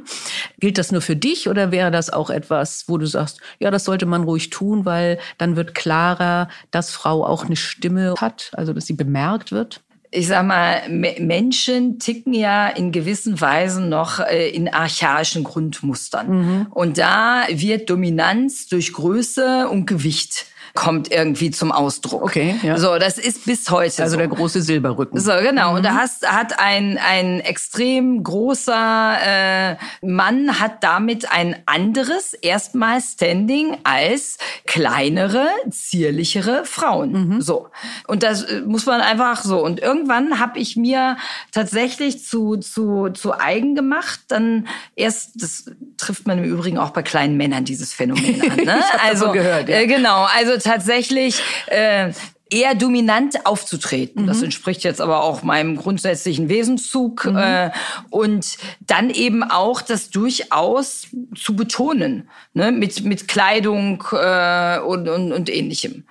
Gilt 0.58 0.78
das 0.78 0.90
nur 0.92 1.02
für 1.02 1.16
dich 1.16 1.48
oder 1.48 1.70
wäre 1.70 1.90
das 1.90 2.10
auch 2.12 2.30
etwas, 2.30 2.84
wo 2.88 2.98
du 2.98 3.06
sagst, 3.06 3.40
ja, 3.60 3.70
das 3.70 3.84
sollte 3.84 4.06
man 4.06 4.24
ruhig 4.24 4.50
tun, 4.50 4.84
weil 4.84 5.18
dann 5.38 5.56
wird 5.56 5.74
klarer, 5.74 6.48
dass 6.70 6.90
Frau 6.90 7.24
auch 7.24 7.44
eine 7.44 7.56
Stimme 7.56 8.14
hat, 8.18 8.50
also 8.54 8.65
dass 8.74 8.86
sie 8.86 8.94
bemerkt 8.94 9.52
wird? 9.52 9.82
ich 10.12 10.28
sag 10.28 10.46
mal, 10.46 10.88
Me- 10.88 11.16
Menschen 11.18 11.98
ticken 11.98 12.32
ja 12.32 12.68
in 12.68 12.92
gewissen 12.92 13.40
Weisen 13.40 13.88
noch 13.88 14.20
äh, 14.20 14.48
in 14.48 14.68
archaischen 14.72 15.44
Grundmustern. 15.44 16.68
Und 16.70 16.96
da 16.96 17.42
wird 17.50 17.90
Dominanz 17.90 18.68
durch 18.68 18.92
Größe 18.92 19.68
und 19.68 19.84
Gewicht 19.86 20.46
kommt 20.76 21.10
irgendwie 21.10 21.50
zum 21.50 21.72
Ausdruck. 21.72 22.22
Okay, 22.22 22.54
ja. 22.62 22.78
So, 22.78 22.98
das 22.98 23.18
ist 23.18 23.46
bis 23.46 23.68
heute 23.70 24.02
Also 24.02 24.12
so. 24.12 24.18
der 24.18 24.28
große 24.28 24.62
Silberrücken. 24.62 25.18
So, 25.18 25.32
genau. 25.42 25.74
Und 25.74 25.84
da 25.84 25.94
hast, 25.94 26.28
hat 26.28 26.60
ein, 26.60 26.98
ein 26.98 27.40
extrem 27.40 28.22
großer 28.22 29.16
äh, 29.20 29.76
Mann 30.02 30.60
hat 30.60 30.84
damit 30.84 31.32
ein 31.32 31.56
anderes 31.66 32.34
erstmal 32.34 33.00
Standing 33.00 33.78
als 33.82 34.38
kleinere, 34.66 35.46
zierlichere 35.70 36.64
Frauen. 36.64 37.40
So. 37.40 37.68
Und 38.06 38.22
das 38.22 38.42
äh, 38.42 38.60
muss 38.60 38.86
man 38.86 39.00
einfach 39.00 39.42
so. 39.42 39.64
Und 39.64 39.80
irgendwann 39.80 40.38
habe 40.38 40.58
ich 40.58 40.76
mir 40.76 41.16
tatsächlich 41.52 42.24
zu, 42.24 42.56
zu, 42.56 43.08
zu 43.10 43.38
eigen 43.38 43.74
gemacht. 43.74 44.20
Dann 44.28 44.68
erst, 44.94 45.42
das 45.42 45.70
trifft 45.96 46.26
man 46.26 46.38
im 46.38 46.44
Übrigen 46.44 46.78
auch 46.78 46.90
bei 46.90 47.02
kleinen 47.02 47.36
Männern, 47.36 47.64
dieses 47.64 47.92
Phänomen 47.92 48.42
an. 48.50 48.56
Ne? 48.56 48.76
Also, 49.06 49.26
davon 49.26 49.38
gehört, 49.38 49.68
ja. 49.68 49.76
äh, 49.76 49.86
genau. 49.86 50.26
Also 50.36 50.58
tatsächlich 50.66 51.40
äh, 51.68 52.12
eher 52.50 52.74
dominant 52.74 53.44
aufzutreten. 53.44 54.26
Das 54.26 54.42
entspricht 54.42 54.84
jetzt 54.84 55.00
aber 55.00 55.22
auch 55.22 55.42
meinem 55.42 55.76
grundsätzlichen 55.76 56.48
Wesenszug. 56.48 57.24
Äh, 57.26 57.70
und 58.10 58.56
dann 58.80 59.10
eben 59.10 59.42
auch 59.42 59.82
das 59.82 60.10
durchaus 60.10 61.08
zu 61.34 61.56
betonen, 61.56 62.28
ne? 62.54 62.70
mit, 62.72 63.04
mit 63.04 63.28
Kleidung 63.28 64.04
äh, 64.12 64.78
und, 64.78 65.08
und, 65.08 65.32
und 65.32 65.50
ähnlichem. 65.50 66.04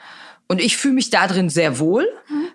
Und 0.47 0.62
ich 0.62 0.77
fühle 0.77 0.93
mich 0.93 1.10
da 1.10 1.27
drin 1.27 1.49
sehr 1.49 1.79
wohl. 1.79 2.08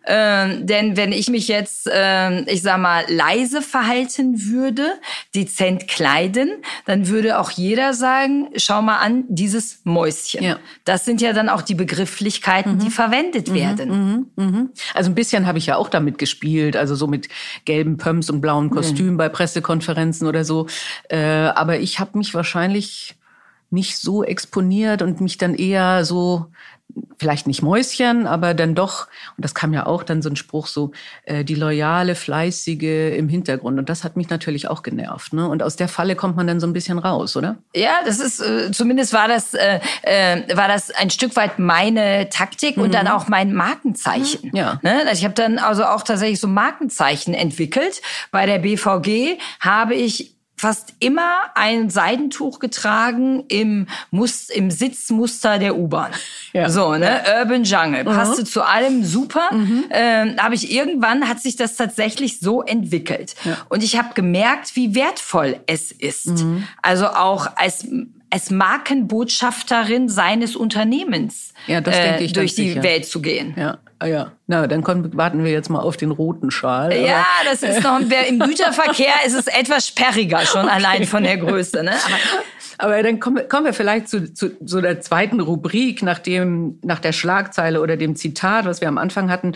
Ähm, 0.06 0.66
denn 0.66 0.96
wenn 0.96 1.12
ich 1.12 1.28
mich 1.28 1.48
jetzt, 1.48 1.88
ähm, 1.92 2.46
ich 2.48 2.62
sag 2.62 2.78
mal, 2.78 3.04
leise 3.08 3.62
verhalten 3.62 4.46
würde, 4.46 4.92
dezent 5.34 5.88
kleiden, 5.88 6.50
dann 6.86 7.08
würde 7.08 7.38
auch 7.38 7.50
jeder 7.50 7.92
sagen, 7.92 8.48
schau 8.56 8.80
mal 8.80 8.98
an, 8.98 9.24
dieses 9.28 9.80
Mäuschen. 9.84 10.42
Ja. 10.42 10.58
Das 10.84 11.04
sind 11.04 11.20
ja 11.20 11.32
dann 11.32 11.48
auch 11.48 11.62
die 11.62 11.74
Begrifflichkeiten, 11.74 12.78
die 12.78 12.90
verwendet 12.90 13.52
werden. 13.52 14.30
Also 14.94 15.10
ein 15.10 15.14
bisschen 15.14 15.46
habe 15.46 15.58
ich 15.58 15.66
ja 15.66 15.76
auch 15.76 15.88
damit 15.88 16.18
gespielt, 16.18 16.76
also 16.76 16.94
so 16.94 17.06
mit 17.06 17.28
gelben 17.64 17.96
Pumps 17.96 18.30
und 18.30 18.40
blauen 18.40 18.70
Kostümen 18.70 19.16
bei 19.16 19.28
Pressekonferenzen 19.28 20.26
oder 20.26 20.44
so. 20.44 20.66
Äh, 21.08 21.18
aber 21.18 21.78
ich 21.80 21.98
habe 21.98 22.16
mich 22.18 22.34
wahrscheinlich 22.34 23.16
nicht 23.70 23.98
so 23.98 24.24
exponiert 24.24 25.02
und 25.02 25.20
mich 25.20 25.38
dann 25.38 25.54
eher 25.54 26.04
so 26.04 26.46
vielleicht 27.18 27.46
nicht 27.46 27.62
Mäuschen, 27.62 28.26
aber 28.26 28.54
dann 28.54 28.74
doch, 28.74 29.08
und 29.36 29.44
das 29.44 29.54
kam 29.54 29.72
ja 29.72 29.86
auch 29.86 30.02
dann 30.02 30.22
so 30.22 30.30
ein 30.30 30.36
Spruch 30.36 30.66
so, 30.66 30.92
äh, 31.24 31.44
die 31.44 31.54
loyale, 31.54 32.14
fleißige 32.14 33.16
im 33.16 33.28
Hintergrund. 33.28 33.78
Und 33.78 33.88
das 33.88 34.04
hat 34.04 34.16
mich 34.16 34.30
natürlich 34.30 34.68
auch 34.68 34.82
genervt. 34.82 35.32
Ne? 35.32 35.48
Und 35.48 35.62
aus 35.62 35.76
der 35.76 35.88
Falle 35.88 36.16
kommt 36.16 36.36
man 36.36 36.46
dann 36.46 36.60
so 36.60 36.66
ein 36.66 36.72
bisschen 36.72 36.98
raus, 36.98 37.36
oder? 37.36 37.58
Ja, 37.74 38.00
das 38.04 38.20
ist 38.20 38.40
äh, 38.40 38.70
zumindest 38.72 39.12
war 39.12 39.28
das 39.28 39.54
äh, 39.54 39.80
äh, 40.02 40.56
war 40.56 40.68
das 40.68 40.90
ein 40.90 41.10
Stück 41.10 41.36
weit 41.36 41.58
meine 41.58 42.28
Taktik 42.30 42.76
und 42.76 42.94
dann 42.94 43.08
auch 43.08 43.28
mein 43.28 43.54
Markenzeichen. 43.54 44.50
Ja. 44.54 44.78
Ne? 44.82 45.00
Also 45.06 45.20
ich 45.20 45.24
habe 45.24 45.34
dann 45.34 45.58
also 45.58 45.84
auch 45.84 46.02
tatsächlich 46.02 46.40
so 46.40 46.48
Markenzeichen 46.48 47.34
entwickelt. 47.34 48.00
Bei 48.30 48.46
der 48.46 48.58
BVG 48.58 49.38
habe 49.60 49.94
ich 49.94 50.34
fast 50.60 50.92
immer 50.98 51.46
ein 51.54 51.88
Seidentuch 51.88 52.58
getragen 52.58 53.44
im 53.48 53.86
Mus 54.10 54.50
im 54.50 54.70
Sitzmuster 54.70 55.58
der 55.58 55.76
U-Bahn. 55.76 56.12
Ja. 56.52 56.68
So, 56.68 56.94
ne? 56.96 57.22
Urban 57.40 57.64
Jungle. 57.64 58.04
Passte 58.04 58.44
zu 58.44 58.62
allem 58.62 59.02
super. 59.02 59.48
Ähm, 59.90 60.36
habe 60.38 60.54
ich 60.54 60.70
irgendwann 60.70 61.28
hat 61.28 61.40
sich 61.40 61.56
das 61.56 61.76
tatsächlich 61.76 62.40
so 62.40 62.62
entwickelt. 62.62 63.34
Und 63.70 63.82
ich 63.82 63.96
habe 63.96 64.12
gemerkt, 64.14 64.76
wie 64.76 64.94
wertvoll 64.94 65.60
es 65.66 65.92
ist. 65.92 66.44
Also 66.82 67.06
auch 67.08 67.56
als 67.56 67.86
als 68.30 68.50
Markenbotschafterin 68.50 70.08
seines 70.08 70.56
Unternehmens 70.56 71.52
Ja, 71.66 71.80
das 71.80 71.96
denke 71.96 72.24
ich 72.24 72.32
durch 72.32 72.54
die 72.54 72.70
sicher. 72.70 72.82
Welt 72.82 73.06
zu 73.06 73.20
gehen. 73.20 73.54
Ja, 73.56 73.78
ah, 73.98 74.06
ja. 74.06 74.32
Na, 74.46 74.66
dann 74.66 74.82
kommen, 74.82 75.16
warten 75.16 75.44
wir 75.44 75.50
jetzt 75.50 75.68
mal 75.68 75.80
auf 75.80 75.96
den 75.96 76.10
roten 76.10 76.50
Schal. 76.50 76.96
Ja, 76.96 77.26
das 77.44 77.62
ist 77.62 77.82
noch 77.82 78.00
im 78.00 78.38
Güterverkehr 78.38 79.14
ist 79.26 79.34
es 79.34 79.46
etwas 79.46 79.88
sperriger 79.88 80.40
schon 80.40 80.68
allein 80.68 81.04
von 81.04 81.24
der 81.24 81.36
Größe. 81.36 81.82
Ne? 81.82 81.92
Aber 81.92 82.94
Aber 82.94 83.02
dann 83.02 83.20
kommen, 83.20 83.46
kommen 83.48 83.66
wir 83.66 83.74
vielleicht 83.74 84.08
zu, 84.08 84.32
zu 84.32 84.52
so 84.64 84.80
der 84.80 85.00
zweiten 85.00 85.40
Rubrik, 85.40 86.02
nach, 86.02 86.18
dem, 86.18 86.78
nach 86.82 86.98
der 86.98 87.12
Schlagzeile 87.12 87.80
oder 87.80 87.96
dem 87.96 88.16
Zitat, 88.16 88.64
was 88.64 88.80
wir 88.80 88.88
am 88.88 88.96
Anfang 88.98 89.30
hatten. 89.30 89.52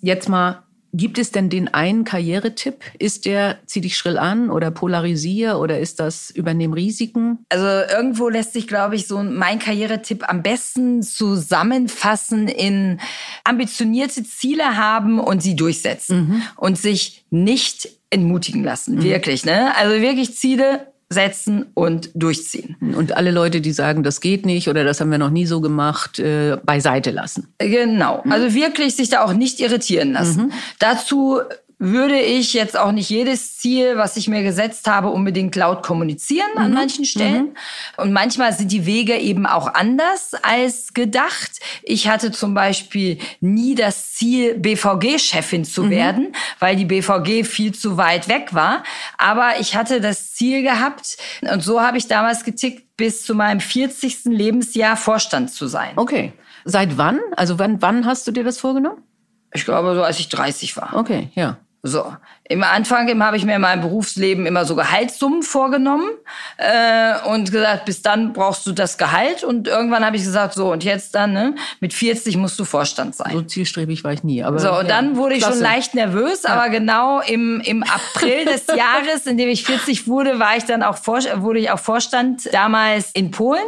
Jetzt 0.00 0.28
mal, 0.28 0.64
gibt 0.92 1.18
es 1.18 1.30
denn 1.30 1.50
den 1.50 1.68
einen 1.68 2.04
Karrieretipp? 2.04 2.82
Ist 2.98 3.26
der, 3.26 3.58
zieh 3.66 3.80
dich 3.80 3.96
schrill 3.96 4.18
an 4.18 4.50
oder 4.50 4.70
polarisier 4.70 5.58
oder 5.58 5.78
ist 5.78 6.00
das 6.00 6.30
übernehm 6.30 6.72
Risiken? 6.72 7.44
Also 7.48 7.66
irgendwo 7.66 8.28
lässt 8.28 8.52
sich, 8.52 8.66
glaube 8.66 8.96
ich, 8.96 9.06
so 9.06 9.22
mein 9.22 9.58
Karrieretipp 9.58 10.28
am 10.28 10.42
besten 10.42 11.02
zusammenfassen 11.02 12.48
in 12.48 13.00
ambitionierte 13.44 14.24
Ziele 14.24 14.76
haben 14.76 15.20
und 15.20 15.42
sie 15.42 15.56
durchsetzen 15.56 16.42
und 16.56 16.78
sich 16.78 17.24
nicht 17.30 17.88
entmutigen 18.10 18.64
lassen. 18.64 19.02
Wirklich, 19.02 19.44
ne? 19.44 19.74
Also 19.76 20.00
wirklich 20.00 20.36
Ziele 20.36 20.92
setzen 21.10 21.66
und 21.74 22.10
durchziehen. 22.14 22.76
Und 22.94 23.16
alle 23.16 23.30
Leute, 23.30 23.60
die 23.60 23.72
sagen, 23.72 24.02
das 24.02 24.20
geht 24.20 24.44
nicht 24.44 24.68
oder 24.68 24.84
das 24.84 25.00
haben 25.00 25.10
wir 25.10 25.18
noch 25.18 25.30
nie 25.30 25.46
so 25.46 25.60
gemacht, 25.60 26.18
äh, 26.18 26.58
beiseite 26.62 27.10
lassen. 27.10 27.48
Genau. 27.58 28.22
Also 28.28 28.54
wirklich 28.54 28.94
sich 28.94 29.08
da 29.08 29.24
auch 29.24 29.32
nicht 29.32 29.60
irritieren 29.60 30.12
lassen. 30.12 30.46
Mhm. 30.46 30.52
Dazu 30.78 31.40
würde 31.78 32.18
ich 32.18 32.54
jetzt 32.54 32.76
auch 32.76 32.90
nicht 32.90 33.08
jedes 33.08 33.56
Ziel, 33.56 33.96
was 33.96 34.16
ich 34.16 34.26
mir 34.26 34.42
gesetzt 34.42 34.88
habe, 34.88 35.10
unbedingt 35.10 35.54
laut 35.54 35.84
kommunizieren 35.84 36.50
mhm. 36.54 36.60
an 36.60 36.72
manchen 36.72 37.04
Stellen. 37.04 37.44
Mhm. 37.44 38.02
Und 38.02 38.12
manchmal 38.12 38.52
sind 38.52 38.72
die 38.72 38.84
Wege 38.84 39.16
eben 39.16 39.46
auch 39.46 39.72
anders 39.74 40.32
als 40.42 40.92
gedacht. 40.92 41.60
Ich 41.82 42.08
hatte 42.08 42.32
zum 42.32 42.54
Beispiel 42.54 43.18
nie 43.40 43.76
das 43.76 44.12
Ziel, 44.12 44.54
BVG-Chefin 44.58 45.64
zu 45.64 45.84
mhm. 45.84 45.90
werden, 45.90 46.32
weil 46.58 46.74
die 46.74 46.84
BVG 46.84 47.44
viel 47.44 47.72
zu 47.72 47.96
weit 47.96 48.28
weg 48.28 48.54
war. 48.54 48.82
Aber 49.16 49.60
ich 49.60 49.76
hatte 49.76 50.00
das 50.00 50.32
Ziel 50.32 50.62
gehabt, 50.62 51.16
und 51.42 51.62
so 51.62 51.80
habe 51.80 51.98
ich 51.98 52.08
damals 52.08 52.44
getickt, 52.44 52.96
bis 52.96 53.22
zu 53.22 53.34
meinem 53.34 53.60
40. 53.60 54.24
Lebensjahr 54.24 54.96
Vorstand 54.96 55.52
zu 55.52 55.68
sein. 55.68 55.92
Okay. 55.94 56.32
Seit 56.64 56.98
wann? 56.98 57.20
Also 57.36 57.60
wann, 57.60 57.80
wann 57.80 58.04
hast 58.04 58.26
du 58.26 58.32
dir 58.32 58.42
das 58.42 58.58
vorgenommen? 58.58 59.02
Ich 59.54 59.64
glaube, 59.64 59.94
so 59.94 60.02
als 60.02 60.18
ich 60.18 60.28
30 60.28 60.76
war. 60.76 60.94
Okay, 60.94 61.30
ja. 61.34 61.58
So, 61.84 62.16
im 62.48 62.62
Anfang 62.62 63.22
habe 63.22 63.36
ich 63.36 63.44
mir 63.44 63.56
in 63.56 63.60
meinem 63.60 63.82
Berufsleben 63.82 64.46
immer 64.46 64.64
so 64.64 64.74
Gehaltssummen 64.74 65.42
vorgenommen 65.42 66.08
äh, 66.56 67.14
und 67.28 67.52
gesagt, 67.52 67.84
bis 67.84 68.00
dann 68.00 68.32
brauchst 68.32 68.66
du 68.66 68.72
das 68.72 68.96
Gehalt. 68.96 69.44
Und 69.44 69.68
irgendwann 69.68 70.04
habe 70.04 70.16
ich 70.16 70.24
gesagt, 70.24 70.54
so 70.54 70.72
und 70.72 70.82
jetzt 70.82 71.14
dann, 71.14 71.34
ne, 71.34 71.54
mit 71.80 71.92
40 71.92 72.38
musst 72.38 72.58
du 72.58 72.64
Vorstand 72.64 73.14
sein. 73.14 73.32
So 73.32 73.42
zielstrebig 73.42 74.02
war 74.02 74.14
ich 74.14 74.24
nie. 74.24 74.42
Aber, 74.42 74.58
so, 74.58 74.70
und 74.70 74.76
ja, 74.76 74.82
dann 74.84 75.16
wurde 75.16 75.34
ich 75.34 75.40
klasse. 75.40 75.58
schon 75.58 75.62
leicht 75.62 75.94
nervös, 75.94 76.44
ja. 76.44 76.50
aber 76.50 76.70
genau 76.70 77.20
im, 77.20 77.60
im 77.60 77.82
April 77.82 78.46
des 78.46 78.66
Jahres, 78.76 79.26
in 79.26 79.36
dem 79.36 79.50
ich 79.50 79.64
40 79.64 80.08
wurde, 80.08 80.38
war 80.38 80.56
ich 80.56 80.64
dann 80.64 80.82
auch 80.82 80.96
Vor 80.96 81.18
wurde 81.18 81.58
ich 81.58 81.70
auch 81.70 81.80
Vorstand 81.80 82.48
damals 82.52 83.10
in 83.12 83.30
Polen. 83.30 83.64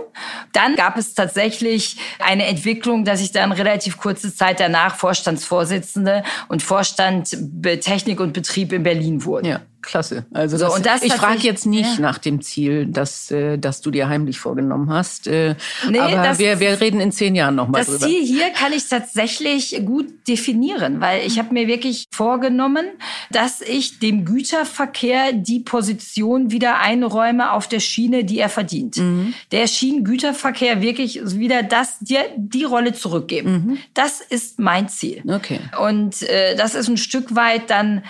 Dann 0.53 0.77
gab 0.77 0.97
es 0.97 1.14
tatsächlich 1.14 1.97
eine 2.19 2.47
Entwicklung, 2.47 3.05
dass 3.05 3.21
ich 3.21 3.33
dann 3.33 3.53
relativ 3.53 3.99
kurze 3.99 4.35
Zeit 4.35 4.61
danach 4.61 4.95
Vorstandsvorsitzende 4.95 6.23
und 6.49 6.62
Vorstand 6.62 7.37
Technik 7.83 8.21
und 8.21 8.33
Betrieb 8.33 8.69
in 8.72 8.83
Berlin 8.83 9.24
wurde. 9.24 9.48
Ja. 9.48 9.61
Klasse. 9.83 10.26
Also 10.33 10.59
so, 10.59 10.66
das, 10.66 10.76
und 10.76 10.87
das 10.87 11.02
ich 11.02 11.12
frage 11.12 11.40
jetzt 11.40 11.66
nicht 11.66 11.94
ja. 11.96 12.00
nach 12.00 12.18
dem 12.18 12.42
Ziel, 12.42 12.87
das, 12.87 13.30
äh, 13.30 13.59
das 13.59 13.80
du 13.80 13.90
dir 13.90 14.09
heimlich 14.09 14.38
vorgenommen 14.38 14.90
hast. 14.92 15.26
Äh, 15.26 15.54
nee, 15.88 15.98
aber 15.98 16.16
das, 16.16 16.38
wir, 16.38 16.61
wir 16.61 16.80
reden 16.80 17.00
in 17.00 17.12
zehn 17.12 17.35
Jahren 17.35 17.54
nochmal 17.54 17.85
drüber. 17.85 17.98
Das 17.98 18.09
Ziel 18.09 18.24
hier 18.24 18.50
kann 18.50 18.72
ich 18.72 18.88
tatsächlich 18.88 19.80
gut 19.87 20.06
definieren, 20.28 21.00
weil 21.00 21.26
ich 21.26 21.38
habe 21.38 21.54
mir 21.54 21.66
wirklich 21.66 22.06
vorgenommen, 22.12 22.87
dass 23.30 23.61
ich 23.61 23.98
dem 23.98 24.24
Güterverkehr 24.24 25.33
die 25.33 25.61
Position 25.61 26.50
wieder 26.50 26.78
einräume 26.78 27.52
auf 27.52 27.66
der 27.66 27.80
Schiene, 27.80 28.24
die 28.24 28.38
er 28.38 28.48
verdient. 28.48 28.98
Mhm. 28.98 29.35
Der 29.50 29.66
Schienengüterverkehr 29.66 30.83
wirklich 30.83 31.20
wieder 31.38 31.62
das, 31.62 31.98
dir 32.00 32.20
die 32.37 32.64
Rolle 32.64 32.92
zurückgeben. 32.92 33.52
Mhm. 33.52 33.78
Das 33.94 34.20
ist 34.20 34.59
mein 34.59 34.88
Ziel. 34.88 35.22
Okay. 35.26 35.61
Und 35.83 36.22
äh, 36.22 36.54
das 36.56 36.74
ist 36.74 36.88
ein 36.88 36.98
Stück 36.98 37.35
weit 37.35 37.70
dann 37.70 38.02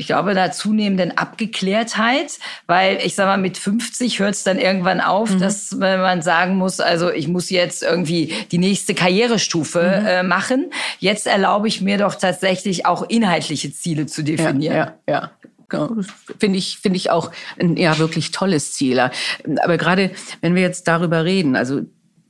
ich 0.00 0.06
glaube, 0.06 0.32
da 0.34 0.52
zunehmenden 0.52 1.18
Abgeklärtheit, 1.18 2.38
weil 2.68 3.00
ich 3.04 3.16
sag 3.16 3.26
mal, 3.26 3.36
mit 3.36 3.58
50 3.58 4.20
hört 4.20 4.36
es 4.36 4.44
dann 4.44 4.56
irgendwann 4.56 5.00
auf, 5.00 5.30
mhm. 5.30 5.40
dass 5.40 5.72
man 5.72 6.22
sagen 6.22 6.54
muss, 6.54 6.78
also 6.78 7.10
ich 7.10 7.26
muss 7.26 7.50
jetzt 7.50 7.82
irgendwie 7.82 8.32
die 8.52 8.58
nächste 8.58 8.94
Karrierestufe 8.94 9.80
mhm. 9.80 10.06
äh, 10.06 10.22
machen. 10.22 10.70
Jetzt 11.00 11.26
erlaube 11.26 11.66
ich 11.66 11.80
mir 11.80 11.98
doch 11.98 12.14
tatsächlich 12.14 12.86
auch 12.86 13.02
inhaltliche 13.08 13.72
Ziele 13.72 14.06
zu 14.06 14.22
definieren. 14.22 14.76
Ja, 14.76 14.94
ja, 15.08 15.30
ja. 15.70 16.02
Finde 16.38 16.58
ich, 16.58 16.78
finde 16.78 16.96
ich 16.96 17.10
auch 17.10 17.32
ein 17.58 17.76
ja 17.76 17.98
wirklich 17.98 18.30
tolles 18.30 18.74
Ziel. 18.74 19.00
Aber 19.00 19.78
gerade 19.78 20.12
wenn 20.40 20.54
wir 20.54 20.62
jetzt 20.62 20.86
darüber 20.86 21.24
reden, 21.24 21.56
also 21.56 21.80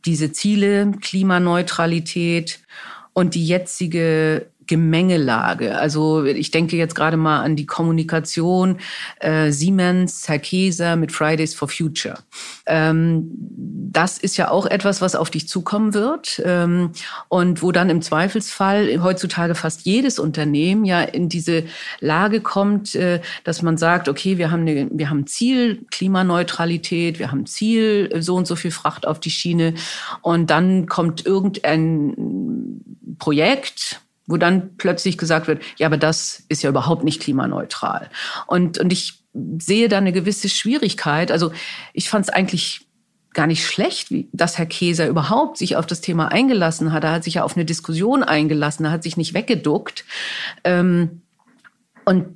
diese 0.07 0.33
Ziele, 0.33 0.90
Klimaneutralität 1.02 2.61
und 3.12 3.35
die 3.35 3.46
jetzige 3.46 4.46
Gemengelage. 4.68 5.76
Also 5.76 6.24
ich 6.24 6.52
denke 6.52 6.76
jetzt 6.76 6.94
gerade 6.94 7.16
mal 7.16 7.42
an 7.42 7.57
die 7.57 7.66
Kommunikation 7.66 8.78
äh, 9.18 9.50
Siemens, 9.50 10.28
Herr 10.28 10.38
Käser 10.38 10.94
mit 10.96 11.11
Fridays 11.11 11.54
for 11.54 11.68
Future. 11.68 12.18
Ähm, 12.66 13.31
das 13.90 14.18
ist 14.18 14.37
ja 14.37 14.50
auch 14.50 14.66
etwas, 14.66 15.00
was 15.00 15.16
auf 15.16 15.31
dich 15.31 15.48
zukommen 15.48 15.94
wird 15.94 16.40
ähm, 16.44 16.92
und 17.28 17.62
wo 17.62 17.72
dann 17.72 17.90
im 17.90 18.02
Zweifelsfall 18.02 19.02
heutzutage 19.02 19.54
fast 19.54 19.87
jedes 19.87 20.18
Unternehmen 20.18 20.85
ja 20.85 21.00
in 21.00 21.28
diese 21.28 21.64
Lage 22.00 22.40
kommt, 22.40 22.94
äh, 22.94 23.20
dass 23.44 23.62
man 23.62 23.78
sagt, 23.78 24.09
okay, 24.09 24.38
wir 24.38 24.50
haben, 24.50 24.62
eine, 24.62 24.88
wir 24.92 25.09
haben 25.11 25.26
Ziel 25.26 25.87
Klimaneutralität, 25.90 27.18
wir 27.18 27.33
haben 27.33 27.46
Ziel 27.46 28.11
so 28.20 28.37
und 28.37 28.46
so 28.46 28.54
viel 28.54 28.70
Fracht 28.70 29.07
auf 29.07 29.18
die 29.18 29.31
Schiene 29.31 29.74
und 30.20 30.50
dann 30.50 30.87
kommt 30.87 31.24
irgendein 31.24 32.14
Projekt, 33.18 34.00
wo 34.28 34.36
dann 34.36 34.76
plötzlich 34.76 35.18
gesagt 35.18 35.48
wird, 35.48 35.62
ja, 35.78 35.86
aber 35.86 35.96
das 35.96 36.44
ist 36.48 36.62
ja 36.62 36.70
überhaupt 36.70 37.02
nicht 37.02 37.20
klimaneutral. 37.20 38.10
Und, 38.46 38.78
und 38.78 38.92
ich 38.92 39.24
sehe 39.58 39.88
da 39.88 39.98
eine 39.98 40.12
gewisse 40.12 40.48
Schwierigkeit. 40.48 41.32
Also 41.32 41.50
ich 41.94 42.08
fand 42.08 42.26
es 42.26 42.30
eigentlich 42.30 42.86
gar 43.32 43.46
nicht 43.46 43.66
schlecht, 43.66 44.10
wie, 44.10 44.28
dass 44.32 44.58
Herr 44.58 44.66
Käser 44.66 45.08
überhaupt 45.08 45.56
sich 45.56 45.76
auf 45.76 45.86
das 45.86 46.00
Thema 46.00 46.28
eingelassen 46.28 46.92
hat. 46.92 47.04
Er 47.04 47.12
hat 47.12 47.24
sich 47.24 47.34
ja 47.34 47.42
auf 47.42 47.56
eine 47.56 47.64
Diskussion 47.64 48.22
eingelassen, 48.22 48.84
er 48.84 48.90
hat 48.90 49.02
sich 49.02 49.16
nicht 49.16 49.34
weggeduckt. 49.34 50.04
Ähm, 50.64 51.22
und 52.04 52.26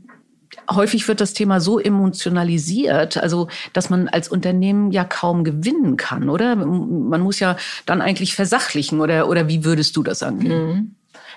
häufig 0.70 1.07
wird 1.09 1.20
das 1.20 1.35
Thema 1.35 1.61
so 1.61 1.78
emotionalisiert, 1.78 3.16
also 3.16 3.48
dass 3.72 3.90
man 3.90 4.09
als 4.09 4.28
Unternehmen 4.28 4.92
ja 4.92 5.05
kaum 5.05 5.44
gewinnen 5.44 5.96
kann, 5.96 6.28
oder? 6.28 6.57
Man 6.57 7.20
muss 7.20 7.40
ja 7.40 7.57
dann 7.85 8.00
eigentlich 8.00 8.35
versachlichen, 8.35 9.00
oder, 9.00 9.28
oder 9.28 9.48
wie 9.48 9.64
würdest 9.64 9.96
du 9.96 10.02
das 10.02 10.22
angehen? 10.22 10.66
Mhm. 10.66 10.94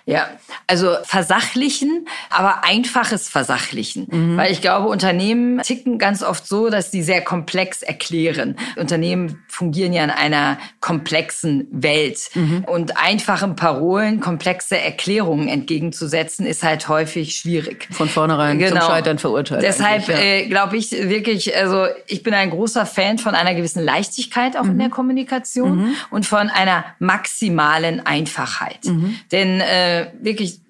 Ja, 0.07 0.29
also 0.67 0.95
versachlichen, 1.03 2.07
aber 2.29 2.63
einfaches 2.63 3.27
Versachlichen. 3.27 4.07
Mhm. 4.11 4.37
Weil 4.37 4.51
ich 4.51 4.61
glaube, 4.61 4.87
Unternehmen 4.87 5.59
ticken 5.63 5.97
ganz 5.97 6.21
oft 6.21 6.47
so, 6.47 6.69
dass 6.69 6.91
sie 6.91 7.01
sehr 7.01 7.21
komplex 7.21 7.81
erklären. 7.81 8.55
Unternehmen 8.75 9.43
fungieren 9.47 9.93
ja 9.93 10.03
in 10.03 10.11
einer 10.11 10.59
komplexen 10.79 11.67
Welt. 11.71 12.29
Mhm. 12.35 12.65
Und 12.67 12.97
einfachen 12.97 13.55
Parolen 13.55 14.19
komplexe 14.19 14.77
Erklärungen 14.77 15.47
entgegenzusetzen, 15.47 16.45
ist 16.45 16.61
halt 16.61 16.87
häufig 16.87 17.35
schwierig. 17.35 17.87
Von 17.89 18.07
vornherein 18.07 18.59
genau. 18.59 18.81
zum 18.81 18.89
Scheitern 18.89 19.17
verurteilt. 19.17 19.63
Deshalb 19.63 20.07
ja. 20.07 20.19
äh, 20.19 20.45
glaube 20.45 20.77
ich 20.77 20.91
wirklich, 20.91 21.55
also 21.57 21.87
ich 22.05 22.21
bin 22.21 22.35
ein 22.35 22.51
großer 22.51 22.85
Fan 22.85 23.17
von 23.17 23.33
einer 23.33 23.55
gewissen 23.55 23.83
Leichtigkeit 23.83 24.55
auch 24.55 24.65
mhm. 24.65 24.71
in 24.71 24.79
der 24.79 24.89
Kommunikation 24.89 25.77
mhm. 25.77 25.95
und 26.11 26.27
von 26.27 26.49
einer 26.49 26.85
maximalen 26.99 28.05
Einfachheit. 28.05 28.85
Mhm. 28.85 29.15
Denn 29.31 29.61
äh, 29.61 29.94
wirklich 30.21 30.61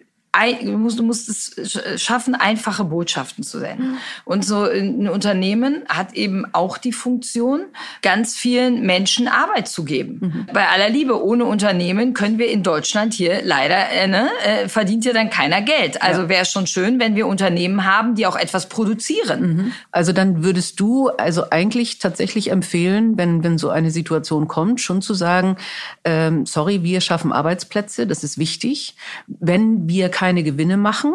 du 0.62 0.78
musst, 0.78 1.00
du 1.00 1.04
musst 1.04 1.30
es 1.30 2.02
schaffen, 2.02 2.36
einfache 2.36 2.84
Botschaften 2.84 3.44
zu 3.44 3.60
senden. 3.60 3.92
Mhm. 3.92 3.98
Und 4.26 4.46
so 4.46 4.64
ein 4.64 5.08
Unternehmen 5.08 5.84
hat 5.88 6.14
eben 6.14 6.46
auch 6.54 6.78
die 6.78 6.92
Funktion, 6.92 7.66
ganz 8.02 8.36
vielen 8.36 8.86
Menschen 8.86 9.28
Arbeit 9.28 9.68
zu 9.68 9.84
geben. 9.84 10.20
Mhm. 10.22 10.54
Bei 10.54 10.68
aller 10.68 10.90
Liebe, 10.90 11.24
ohne 11.24 11.46
Unternehmen 11.46 12.14
können 12.14 12.38
wir 12.38 12.50
in 12.50 12.64
Deutschland 12.64 13.14
hier 13.14 13.42
leider, 13.44 13.90
äh, 13.92 14.08
ne, 14.08 14.30
äh, 14.46 14.68
verdient 14.68 15.06
ja 15.06 15.14
dann 15.14 15.30
keiner 15.30 15.62
Geld. 15.62 16.02
Also 16.02 16.24
ja. 16.24 16.30
wäre 16.30 16.46
schon 16.46 16.68
schön, 16.68 17.00
wenn 17.00 17.16
wir 17.16 17.28
Unternehmen 17.28 17.86
haben, 17.86 18.16
die 18.16 18.26
auch 18.26 18.36
etwas 18.36 18.70
produzieren. 18.70 19.42
Mhm. 19.42 19.72
Also 19.92 20.12
dann 20.12 20.44
würdest 20.44 20.80
du 20.80 21.10
also 21.10 21.50
eigentlich 21.50 22.00
tatsächlich 22.00 22.52
empfehlen, 22.52 23.18
wenn, 23.18 23.44
wenn 23.44 23.58
so 23.58 23.70
eine 23.70 23.92
Situation 23.92 24.48
kommt, 24.48 24.82
schon 24.82 25.02
zu 25.02 25.14
sagen, 25.14 25.58
ähm, 26.04 26.46
sorry, 26.46 26.84
wir 26.84 27.02
schaffen 27.02 27.32
Arbeitsplätze, 27.32 28.08
das 28.08 28.24
ist 28.24 28.38
wichtig. 28.38 28.96
Wenn 29.28 29.88
wir 29.88 30.10
keine 30.10 30.25
keine 30.26 30.42
Gewinne 30.42 30.76
machen 30.76 31.14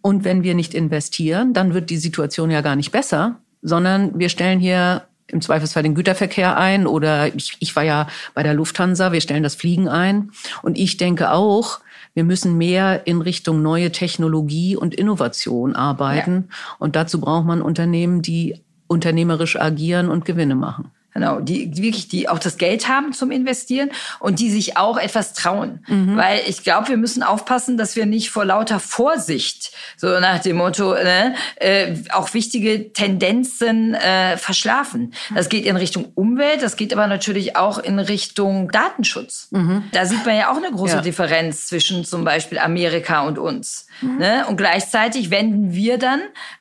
und 0.00 0.22
wenn 0.22 0.44
wir 0.44 0.54
nicht 0.54 0.72
investieren, 0.72 1.54
dann 1.54 1.74
wird 1.74 1.90
die 1.90 1.96
Situation 1.96 2.52
ja 2.52 2.60
gar 2.60 2.76
nicht 2.76 2.92
besser, 2.92 3.40
sondern 3.62 4.16
wir 4.16 4.28
stellen 4.28 4.60
hier 4.60 5.02
im 5.26 5.40
Zweifelsfall 5.40 5.82
den 5.82 5.96
Güterverkehr 5.96 6.56
ein 6.56 6.86
oder 6.86 7.34
ich, 7.34 7.56
ich 7.58 7.74
war 7.74 7.82
ja 7.82 8.06
bei 8.34 8.44
der 8.44 8.54
Lufthansa, 8.54 9.10
wir 9.10 9.20
stellen 9.20 9.42
das 9.42 9.56
Fliegen 9.56 9.88
ein. 9.88 10.30
Und 10.62 10.78
ich 10.78 10.98
denke 10.98 11.32
auch, 11.32 11.80
wir 12.14 12.22
müssen 12.22 12.56
mehr 12.56 13.08
in 13.08 13.22
Richtung 13.22 13.60
neue 13.60 13.90
Technologie 13.90 14.76
und 14.76 14.94
Innovation 14.94 15.74
arbeiten. 15.74 16.44
Ja. 16.48 16.56
Und 16.78 16.94
dazu 16.94 17.20
braucht 17.20 17.44
man 17.44 17.60
Unternehmen, 17.60 18.22
die 18.22 18.54
unternehmerisch 18.86 19.60
agieren 19.60 20.08
und 20.08 20.24
Gewinne 20.24 20.54
machen. 20.54 20.92
Genau, 21.14 21.40
die, 21.40 21.70
die 21.70 21.82
wirklich, 21.82 22.08
die 22.08 22.28
auch 22.28 22.38
das 22.38 22.58
Geld 22.58 22.86
haben 22.86 23.12
zum 23.12 23.30
Investieren 23.30 23.90
und 24.20 24.38
die 24.38 24.50
sich 24.50 24.76
auch 24.76 24.98
etwas 24.98 25.32
trauen. 25.32 25.84
Mhm. 25.88 26.16
Weil 26.16 26.42
ich 26.46 26.62
glaube, 26.62 26.88
wir 26.88 26.96
müssen 26.96 27.22
aufpassen, 27.22 27.76
dass 27.76 27.96
wir 27.96 28.06
nicht 28.06 28.30
vor 28.30 28.44
lauter 28.44 28.78
Vorsicht, 28.78 29.72
so 29.96 30.20
nach 30.20 30.38
dem 30.40 30.58
Motto, 30.58 30.92
ne, 30.92 31.34
äh, 31.56 31.94
auch 32.10 32.34
wichtige 32.34 32.92
Tendenzen 32.92 33.94
äh, 33.94 34.36
verschlafen. 34.36 35.14
Das 35.34 35.48
geht 35.48 35.64
in 35.64 35.76
Richtung 35.76 36.12
Umwelt, 36.14 36.62
das 36.62 36.76
geht 36.76 36.92
aber 36.92 37.06
natürlich 37.06 37.56
auch 37.56 37.78
in 37.78 37.98
Richtung 37.98 38.70
Datenschutz. 38.70 39.48
Mhm. 39.50 39.84
Da 39.92 40.06
sieht 40.06 40.24
man 40.24 40.36
ja 40.36 40.52
auch 40.52 40.56
eine 40.56 40.70
große 40.70 40.96
ja. 40.96 41.00
Differenz 41.00 41.66
zwischen 41.66 42.04
zum 42.04 42.22
Beispiel 42.24 42.58
Amerika 42.58 43.26
und 43.26 43.38
uns. 43.38 43.86
Mhm. 44.02 44.18
Ne? 44.18 44.46
Und 44.46 44.56
gleichzeitig 44.56 45.30
wenden 45.30 45.72
wir 45.72 45.98
dann 45.98 46.20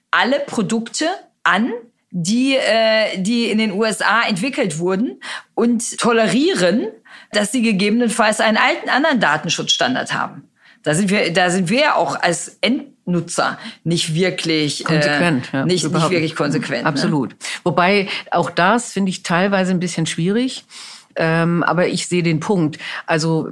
alle 0.10 0.40
Produkte 0.40 1.06
an, 1.44 1.72
die, 2.20 2.56
äh, 2.56 3.22
die 3.22 3.52
in 3.52 3.60
den 3.60 3.72
USA 3.72 4.24
entwickelt 4.28 4.80
wurden 4.80 5.22
und 5.54 6.00
tolerieren, 6.00 6.88
dass 7.32 7.52
sie 7.52 7.62
gegebenenfalls 7.62 8.40
einen 8.40 8.58
alten 8.58 8.90
anderen 8.90 9.20
Datenschutzstandard 9.20 10.14
haben. 10.14 10.50
Da 10.82 10.96
sind 10.96 11.12
wir, 11.12 11.32
da 11.32 11.52
sind 11.52 11.70
wir 11.70 11.96
auch 11.96 12.20
als 12.20 12.58
Endnutzer 12.62 13.60
nicht 13.84 14.16
wirklich 14.16 14.84
konsequent, 14.84 15.54
äh, 15.54 15.58
ja, 15.58 15.66
nicht, 15.66 15.84
nicht 15.84 16.10
wirklich 16.10 16.36
konsequent. 16.36 16.84
Ne? 16.84 16.90
Absolut. 16.90 17.32
Ne? 17.32 17.36
Wobei 17.64 18.08
auch 18.32 18.50
das 18.50 18.94
finde 18.94 19.12
ich 19.12 19.22
teilweise 19.22 19.72
ein 19.72 19.80
bisschen 19.80 20.08
schwierig. 20.08 20.66
Ähm, 21.18 21.64
aber 21.64 21.88
ich 21.88 22.08
sehe 22.08 22.22
den 22.22 22.40
Punkt. 22.40 22.78
Also 23.08 23.50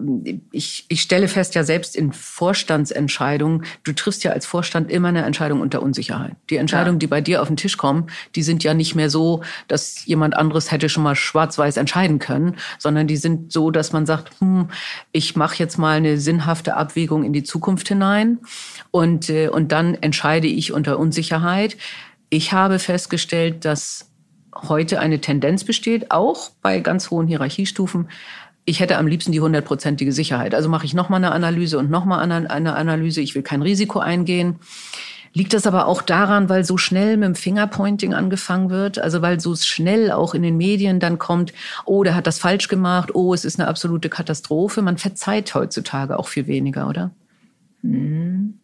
ich, 0.52 0.86
ich 0.88 1.02
stelle 1.02 1.28
fest 1.28 1.56
ja 1.56 1.64
selbst 1.64 1.96
in 1.96 2.14
Vorstandsentscheidungen, 2.14 3.66
du 3.84 3.92
triffst 3.92 4.24
ja 4.24 4.32
als 4.32 4.46
Vorstand 4.46 4.92
immer 4.92 5.08
eine 5.08 5.24
Entscheidung 5.24 5.62
unter 5.62 5.82
Unsicherheit. 5.82 6.36
Die 6.52 6.58
Entscheidungen, 6.58 6.98
ja. 6.98 7.00
die 7.00 7.08
bei 7.08 7.22
dir 7.22 7.42
auf 7.42 7.48
den 7.48 7.58
Tisch 7.58 7.78
kommen, 7.78 8.08
die 8.36 8.44
sind 8.44 8.64
ja 8.64 8.76
nicht 8.76 8.94
mehr 8.94 9.10
so, 9.10 9.42
dass 9.68 10.06
jemand 10.06 10.38
anderes 10.38 10.72
hätte 10.72 10.90
schon 10.90 11.04
mal 11.04 11.16
schwarz-weiß 11.16 11.78
entscheiden 11.78 12.20
können, 12.20 12.56
sondern 12.78 13.08
die 13.08 13.18
sind 13.18 13.52
so, 13.52 13.72
dass 13.72 13.92
man 13.92 14.06
sagt, 14.06 14.40
hm, 14.40 14.70
ich 15.12 15.36
mache 15.36 15.56
jetzt 15.58 15.78
mal 15.78 15.98
eine 15.98 16.20
sinnhafte 16.20 16.76
Abwägung 16.76 17.24
in 17.24 17.34
die 17.34 17.44
Zukunft 17.44 17.88
hinein 17.88 18.40
und, 18.92 19.30
äh, 19.30 19.48
und 19.48 19.72
dann 19.72 19.96
entscheide 19.96 20.48
ich 20.48 20.72
unter 20.72 21.00
Unsicherheit. 21.00 21.78
Ich 22.30 22.54
habe 22.54 22.78
festgestellt, 22.78 23.66
dass 23.66 24.12
heute 24.56 25.00
eine 25.00 25.20
Tendenz 25.20 25.64
besteht, 25.64 26.12
auch 26.12 26.52
bei 26.62 26.80
ganz 26.80 27.12
hohen 27.12 27.28
Hierarchiestufen. 27.28 28.10
Ich 28.66 28.80
hätte 28.80 28.98
am 28.98 29.08
liebsten 29.08 29.32
die 29.32 29.42
hundertprozentige 29.42 30.12
Sicherheit. 30.12 30.56
Also 30.56 30.70
mache 30.70 30.86
ich 30.86 30.94
nochmal 30.94 31.18
eine 31.18 31.32
Analyse 31.32 31.78
und 31.78 31.92
nochmal 31.92 32.20
eine 32.32 32.76
Analyse. 32.76 33.22
Ich 33.22 33.36
will 33.36 33.44
kein 33.44 33.62
Risiko 33.62 34.00
eingehen. 34.00 34.60
Liegt 35.34 35.54
das 35.54 35.68
aber 35.68 35.88
auch 35.88 36.02
daran, 36.02 36.48
weil 36.48 36.64
so 36.64 36.78
schnell 36.78 37.18
mit 37.18 37.28
dem 37.28 37.36
Fingerpointing 37.36 38.14
angefangen 38.14 38.70
wird? 38.70 38.98
Also 39.00 39.22
weil 39.22 39.40
so 39.42 39.54
schnell 39.56 40.12
auch 40.12 40.34
in 40.34 40.42
den 40.42 40.56
Medien 40.56 41.02
dann 41.02 41.20
kommt, 41.20 41.54
oh, 41.84 42.04
der 42.04 42.16
hat 42.16 42.26
das 42.26 42.40
falsch 42.40 42.70
gemacht, 42.70 43.14
oh, 43.14 43.34
es 43.34 43.44
ist 43.44 43.60
eine 43.60 43.68
absolute 43.68 44.08
Katastrophe. 44.08 44.82
Man 44.82 44.98
verzeiht 44.98 45.54
heutzutage 45.54 46.18
auch 46.18 46.30
viel 46.30 46.48
weniger, 46.48 46.88
oder? 46.88 47.12
Mhm. 47.82 48.60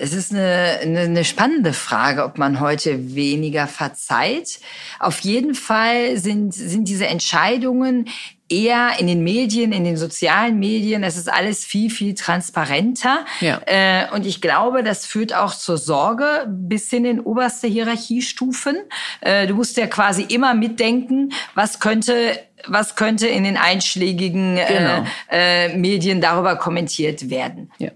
Es 0.00 0.14
ist 0.14 0.32
eine, 0.32 0.78
eine, 0.80 1.00
eine 1.00 1.24
spannende 1.24 1.74
Frage, 1.74 2.24
ob 2.24 2.38
man 2.38 2.58
heute 2.58 3.14
weniger 3.14 3.66
verzeiht. 3.66 4.60
Auf 4.98 5.20
jeden 5.20 5.54
Fall 5.54 6.16
sind, 6.16 6.54
sind 6.54 6.88
diese 6.88 7.06
Entscheidungen 7.06 8.08
eher 8.48 8.98
in 8.98 9.06
den 9.06 9.22
Medien, 9.22 9.72
in 9.72 9.84
den 9.84 9.98
sozialen 9.98 10.58
Medien. 10.58 11.04
Es 11.04 11.18
ist 11.18 11.30
alles 11.30 11.66
viel, 11.66 11.90
viel 11.90 12.14
transparenter. 12.14 13.26
Ja. 13.40 13.60
Äh, 13.66 14.06
und 14.14 14.24
ich 14.24 14.40
glaube, 14.40 14.82
das 14.82 15.04
führt 15.04 15.34
auch 15.34 15.54
zur 15.54 15.76
Sorge 15.76 16.46
bis 16.48 16.88
hin 16.88 17.04
in 17.04 17.20
oberste 17.20 17.68
Hierarchiestufen. 17.68 18.78
Äh, 19.20 19.46
du 19.48 19.54
musst 19.54 19.76
ja 19.76 19.86
quasi 19.86 20.22
immer 20.22 20.54
mitdenken, 20.54 21.32
was 21.54 21.78
könnte 21.78 22.40
was 22.66 22.94
könnte 22.94 23.26
in 23.26 23.44
den 23.44 23.56
einschlägigen 23.56 24.58
äh, 24.58 24.66
genau. 24.66 25.06
äh, 25.30 25.76
Medien 25.76 26.20
darüber 26.20 26.56
kommentiert 26.56 27.30
werden. 27.30 27.70
Ja. 27.78 27.90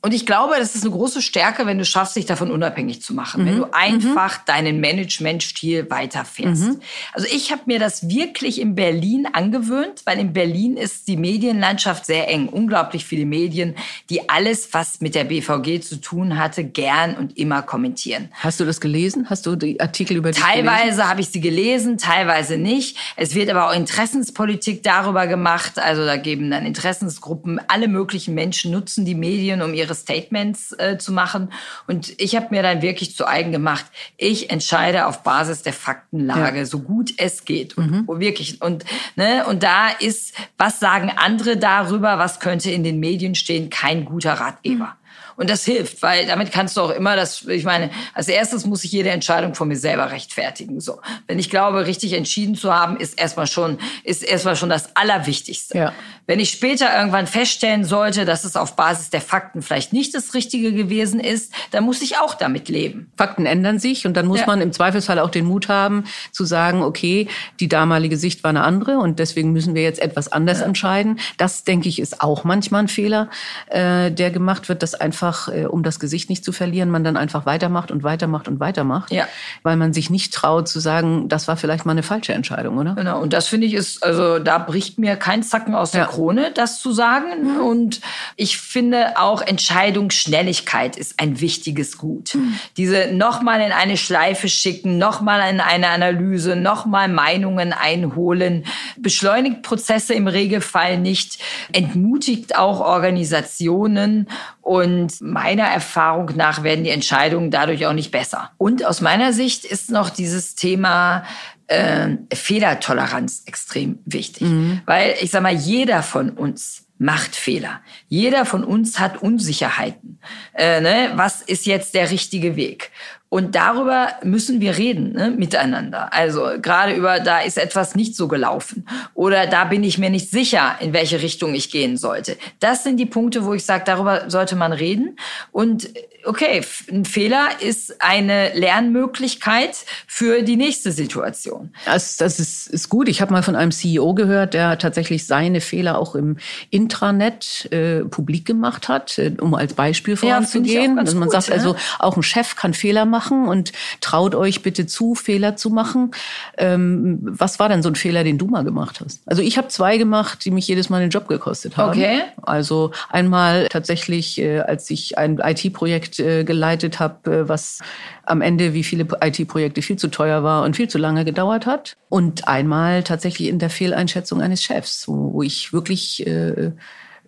Und 0.00 0.14
ich 0.14 0.26
glaube, 0.26 0.54
das 0.58 0.76
ist 0.76 0.84
eine 0.84 0.92
große 0.92 1.20
Stärke, 1.20 1.66
wenn 1.66 1.76
du 1.76 1.84
schaffst, 1.84 2.14
dich 2.14 2.24
davon 2.24 2.52
unabhängig 2.52 3.02
zu 3.02 3.14
machen, 3.14 3.42
mhm. 3.42 3.46
wenn 3.46 3.56
du 3.56 3.72
einfach 3.72 4.38
mhm. 4.38 4.42
deinen 4.46 4.80
Managementstil 4.80 5.90
weiterfährst. 5.90 6.62
Mhm. 6.62 6.80
Also 7.12 7.26
ich 7.34 7.50
habe 7.50 7.62
mir 7.66 7.80
das 7.80 8.08
wirklich 8.08 8.60
in 8.60 8.76
Berlin 8.76 9.26
angewöhnt, 9.32 10.02
weil 10.04 10.20
in 10.20 10.32
Berlin 10.32 10.76
ist 10.76 11.08
die 11.08 11.16
Medienlandschaft 11.16 12.06
sehr 12.06 12.28
eng. 12.28 12.48
Unglaublich 12.48 13.04
viele 13.04 13.26
Medien, 13.26 13.74
die 14.08 14.28
alles, 14.28 14.72
was 14.72 15.00
mit 15.00 15.16
der 15.16 15.24
BVG 15.24 15.80
zu 15.80 15.96
tun 15.96 16.38
hatte, 16.38 16.62
gern 16.62 17.16
und 17.16 17.36
immer 17.36 17.62
kommentieren. 17.62 18.28
Hast 18.34 18.60
du 18.60 18.64
das 18.64 18.80
gelesen? 18.80 19.26
Hast 19.28 19.46
du 19.46 19.56
die 19.56 19.80
Artikel 19.80 20.16
über 20.16 20.30
die 20.30 20.38
Teilweise 20.38 21.08
habe 21.08 21.22
ich 21.22 21.30
sie 21.30 21.40
gelesen, 21.40 21.98
teilweise 21.98 22.56
nicht. 22.56 22.96
Es 23.16 23.34
wird 23.34 23.50
aber 23.50 23.68
auch 23.68 23.74
Interessenspolitik 23.74 24.84
darüber 24.84 25.26
gemacht. 25.26 25.80
Also 25.80 26.04
da 26.04 26.16
geben 26.16 26.52
dann 26.52 26.66
Interessensgruppen, 26.66 27.60
alle 27.66 27.88
möglichen 27.88 28.34
Menschen 28.34 28.70
nutzen 28.70 29.04
die 29.04 29.16
Medien, 29.16 29.60
um 29.60 29.74
ihre 29.74 29.87
ihre 29.88 29.94
Statements 29.94 30.72
äh, 30.78 30.98
zu 30.98 31.12
machen. 31.12 31.52
Und 31.86 32.12
ich 32.20 32.36
habe 32.36 32.48
mir 32.50 32.62
dann 32.62 32.82
wirklich 32.82 33.16
zu 33.16 33.26
eigen 33.26 33.52
gemacht, 33.52 33.86
ich 34.16 34.50
entscheide 34.50 35.06
auf 35.06 35.22
Basis 35.22 35.62
der 35.62 35.72
Faktenlage, 35.72 36.58
ja. 36.58 36.64
so 36.64 36.80
gut 36.80 37.12
es 37.16 37.44
geht. 37.44 37.76
Und 37.76 37.90
mhm. 37.90 38.20
wirklich. 38.20 38.60
Und, 38.60 38.84
ne, 39.16 39.46
und 39.46 39.62
da 39.62 39.88
ist, 39.88 40.34
was 40.56 40.80
sagen 40.80 41.10
andere 41.16 41.56
darüber, 41.56 42.18
was 42.18 42.40
könnte 42.40 42.70
in 42.70 42.84
den 42.84 43.00
Medien 43.00 43.34
stehen, 43.34 43.70
kein 43.70 44.04
guter 44.04 44.34
Ratgeber. 44.34 44.84
Mhm. 44.84 45.07
Und 45.38 45.48
das 45.48 45.64
hilft, 45.64 46.02
weil 46.02 46.26
damit 46.26 46.50
kannst 46.50 46.76
du 46.76 46.80
auch 46.80 46.90
immer 46.90 47.14
das, 47.14 47.44
ich 47.44 47.62
meine, 47.62 47.90
als 48.12 48.26
erstes 48.26 48.66
muss 48.66 48.82
ich 48.82 48.90
jede 48.90 49.10
Entscheidung 49.10 49.54
von 49.54 49.68
mir 49.68 49.76
selber 49.76 50.10
rechtfertigen. 50.10 50.80
So. 50.80 51.00
Wenn 51.28 51.38
ich 51.38 51.48
glaube, 51.48 51.86
richtig 51.86 52.14
entschieden 52.14 52.56
zu 52.56 52.74
haben, 52.74 52.96
ist 52.96 53.16
erstmal 53.18 53.46
schon, 53.46 53.78
ist 54.02 54.24
erstmal 54.24 54.56
schon 54.56 54.68
das 54.68 54.96
Allerwichtigste. 54.96 55.78
Ja. 55.78 55.92
Wenn 56.26 56.40
ich 56.40 56.50
später 56.50 56.94
irgendwann 56.94 57.28
feststellen 57.28 57.84
sollte, 57.84 58.24
dass 58.24 58.44
es 58.44 58.56
auf 58.56 58.74
Basis 58.74 59.10
der 59.10 59.20
Fakten 59.20 59.62
vielleicht 59.62 59.92
nicht 59.92 60.12
das 60.14 60.34
Richtige 60.34 60.72
gewesen 60.72 61.20
ist, 61.20 61.52
dann 61.70 61.84
muss 61.84 62.02
ich 62.02 62.18
auch 62.18 62.34
damit 62.34 62.68
leben. 62.68 63.10
Fakten 63.16 63.46
ändern 63.46 63.78
sich 63.78 64.06
und 64.06 64.14
dann 64.14 64.26
muss 64.26 64.40
ja. 64.40 64.46
man 64.46 64.60
im 64.60 64.72
Zweifelsfall 64.72 65.20
auch 65.20 65.30
den 65.30 65.46
Mut 65.46 65.68
haben, 65.68 66.04
zu 66.32 66.44
sagen, 66.44 66.82
okay, 66.82 67.28
die 67.60 67.68
damalige 67.68 68.16
Sicht 68.16 68.42
war 68.42 68.50
eine 68.50 68.64
andere 68.64 68.98
und 68.98 69.20
deswegen 69.20 69.52
müssen 69.52 69.74
wir 69.74 69.82
jetzt 69.82 70.00
etwas 70.00 70.30
anders 70.30 70.60
ja. 70.60 70.66
entscheiden. 70.66 71.20
Das, 71.36 71.64
denke 71.64 71.88
ich, 71.88 72.00
ist 72.00 72.20
auch 72.20 72.42
manchmal 72.42 72.82
ein 72.82 72.88
Fehler, 72.88 73.30
äh, 73.68 74.10
der 74.10 74.30
gemacht 74.30 74.68
wird, 74.68 74.82
dass 74.82 74.94
einfach, 74.94 75.27
äh, 75.48 75.66
um 75.66 75.82
das 75.82 76.00
Gesicht 76.00 76.30
nicht 76.30 76.44
zu 76.44 76.52
verlieren, 76.52 76.90
man 76.90 77.04
dann 77.04 77.16
einfach 77.16 77.46
weitermacht 77.46 77.90
und 77.90 78.02
weitermacht 78.02 78.48
und 78.48 78.60
weitermacht, 78.60 79.12
ja. 79.12 79.26
weil 79.62 79.76
man 79.76 79.92
sich 79.92 80.10
nicht 80.10 80.32
traut 80.32 80.68
zu 80.68 80.80
sagen, 80.80 81.28
das 81.28 81.48
war 81.48 81.56
vielleicht 81.56 81.86
mal 81.86 81.92
eine 81.92 82.02
falsche 82.02 82.32
Entscheidung, 82.32 82.78
oder? 82.78 82.94
Genau, 82.94 83.20
und 83.20 83.32
das 83.32 83.48
finde 83.48 83.66
ich 83.66 83.74
ist, 83.74 84.02
also 84.02 84.38
da 84.38 84.58
bricht 84.58 84.98
mir 84.98 85.16
kein 85.16 85.42
Zacken 85.42 85.74
aus 85.74 85.92
der 85.92 86.02
ja. 86.02 86.06
Krone, 86.06 86.50
das 86.54 86.80
zu 86.80 86.92
sagen. 86.92 87.54
Mhm. 87.54 87.60
Und 87.60 88.00
ich 88.36 88.58
finde 88.58 89.18
auch 89.18 89.42
Entscheidungsschnelligkeit 89.42 90.96
ist 90.96 91.20
ein 91.20 91.40
wichtiges 91.40 91.98
Gut. 91.98 92.34
Mhm. 92.34 92.54
Diese 92.76 93.12
nochmal 93.12 93.60
in 93.60 93.72
eine 93.72 93.96
Schleife 93.96 94.48
schicken, 94.48 94.98
nochmal 94.98 95.52
in 95.52 95.60
eine 95.60 95.88
Analyse, 95.88 96.56
nochmal 96.56 97.08
Meinungen 97.08 97.72
einholen, 97.72 98.64
beschleunigt 98.96 99.62
Prozesse 99.62 100.14
im 100.14 100.28
Regelfall 100.28 100.98
nicht, 100.98 101.38
entmutigt 101.72 102.56
auch 102.56 102.80
Organisationen 102.80 104.28
und 104.68 105.17
meiner 105.20 105.64
Erfahrung 105.64 106.32
nach 106.36 106.62
werden 106.62 106.84
die 106.84 106.90
Entscheidungen 106.90 107.50
dadurch 107.50 107.86
auch 107.86 107.92
nicht 107.92 108.10
besser. 108.10 108.52
Und 108.58 108.84
aus 108.84 109.00
meiner 109.00 109.32
Sicht 109.32 109.64
ist 109.64 109.90
noch 109.90 110.10
dieses 110.10 110.54
Thema 110.54 111.24
äh, 111.66 112.16
Fehlertoleranz 112.32 113.42
extrem 113.46 113.98
wichtig. 114.04 114.48
Mhm. 114.48 114.80
Weil 114.86 115.14
ich 115.20 115.30
sag 115.30 115.42
mal, 115.42 115.54
jeder 115.54 116.02
von 116.02 116.30
uns 116.30 116.84
macht 116.98 117.36
Fehler. 117.36 117.80
Jeder 118.08 118.44
von 118.44 118.64
uns 118.64 118.98
hat 118.98 119.22
Unsicherheiten. 119.22 120.18
Äh, 120.54 120.80
ne? 120.80 121.12
Was 121.14 121.42
ist 121.42 121.64
jetzt 121.66 121.94
der 121.94 122.10
richtige 122.10 122.56
Weg? 122.56 122.90
Und 123.30 123.54
darüber 123.54 124.08
müssen 124.22 124.60
wir 124.60 124.78
reden 124.78 125.12
ne, 125.12 125.30
miteinander. 125.30 126.12
Also 126.14 126.48
gerade 126.62 126.94
über, 126.94 127.20
da 127.20 127.40
ist 127.40 127.58
etwas 127.58 127.94
nicht 127.94 128.16
so 128.16 128.26
gelaufen 128.26 128.86
oder 129.12 129.46
da 129.46 129.64
bin 129.64 129.84
ich 129.84 129.98
mir 129.98 130.08
nicht 130.08 130.30
sicher, 130.30 130.76
in 130.80 130.94
welche 130.94 131.20
Richtung 131.20 131.54
ich 131.54 131.70
gehen 131.70 131.98
sollte. 131.98 132.38
Das 132.58 132.84
sind 132.84 132.96
die 132.96 133.06
Punkte, 133.06 133.44
wo 133.44 133.52
ich 133.52 133.64
sage, 133.64 133.84
darüber 133.84 134.30
sollte 134.30 134.56
man 134.56 134.72
reden. 134.72 135.18
Und 135.52 135.90
okay, 136.24 136.62
ein 136.90 137.04
Fehler 137.04 137.48
ist 137.60 138.00
eine 138.00 138.54
Lernmöglichkeit 138.54 139.76
für 140.06 140.42
die 140.42 140.56
nächste 140.56 140.90
Situation. 140.90 141.72
Das, 141.84 142.16
das 142.16 142.40
ist, 142.40 142.66
ist 142.68 142.88
gut. 142.88 143.08
Ich 143.08 143.20
habe 143.20 143.32
mal 143.32 143.42
von 143.42 143.56
einem 143.56 143.72
CEO 143.72 144.14
gehört, 144.14 144.54
der 144.54 144.78
tatsächlich 144.78 145.26
seine 145.26 145.60
Fehler 145.60 145.98
auch 145.98 146.14
im 146.14 146.38
Intranet 146.70 147.70
äh, 147.72 148.04
publik 148.04 148.46
gemacht 148.46 148.88
hat, 148.88 149.18
äh, 149.18 149.32
um 149.38 149.54
als 149.54 149.74
Beispiel 149.74 150.16
voranzugehen. 150.16 150.96
Ja, 150.96 151.02
also 151.02 151.16
man 151.18 151.28
gut, 151.28 151.32
sagt 151.32 151.52
also, 151.52 151.76
auch 151.98 152.16
ein 152.16 152.22
Chef 152.22 152.56
kann 152.56 152.72
Fehler 152.72 153.04
machen 153.04 153.17
und 153.48 153.72
traut 154.00 154.34
euch 154.34 154.62
bitte 154.62 154.86
zu, 154.86 155.14
Fehler 155.14 155.56
zu 155.56 155.70
machen. 155.70 156.12
Ähm, 156.56 157.18
was 157.22 157.58
war 157.58 157.68
denn 157.68 157.82
so 157.82 157.88
ein 157.88 157.96
Fehler, 157.96 158.24
den 158.24 158.38
du 158.38 158.46
mal 158.46 158.64
gemacht 158.64 159.00
hast? 159.04 159.20
Also 159.26 159.42
ich 159.42 159.58
habe 159.58 159.68
zwei 159.68 159.98
gemacht, 159.98 160.44
die 160.44 160.50
mich 160.50 160.68
jedes 160.68 160.90
Mal 160.90 161.00
den 161.00 161.10
Job 161.10 161.28
gekostet 161.28 161.76
haben. 161.76 161.90
Okay. 161.90 162.20
Also 162.42 162.92
einmal 163.08 163.68
tatsächlich, 163.68 164.38
äh, 164.40 164.60
als 164.60 164.88
ich 164.90 165.18
ein 165.18 165.38
IT-Projekt 165.38 165.88
Projekt 165.88 166.18
äh, 166.20 166.44
geleitet 166.44 167.00
habe, 167.00 167.30
äh, 167.30 167.48
was 167.48 167.78
am 168.24 168.40
Ende 168.40 168.74
wie 168.74 168.84
viele 168.84 169.06
IT-Projekte 169.20 169.82
viel 169.82 169.96
zu 169.96 170.08
teuer 170.08 170.42
war 170.42 170.64
und 170.64 170.76
viel 170.76 170.88
zu 170.88 170.98
lange 170.98 171.24
gedauert 171.24 171.66
hat. 171.66 171.96
Und 172.08 172.46
einmal 172.46 173.02
tatsächlich 173.02 173.48
in 173.48 173.58
der 173.58 173.70
Fehleinschätzung 173.70 174.40
eines 174.40 174.62
Chefs, 174.62 175.08
wo, 175.08 175.32
wo 175.32 175.42
ich 175.42 175.72
wirklich 175.72 176.26
äh, 176.26 176.72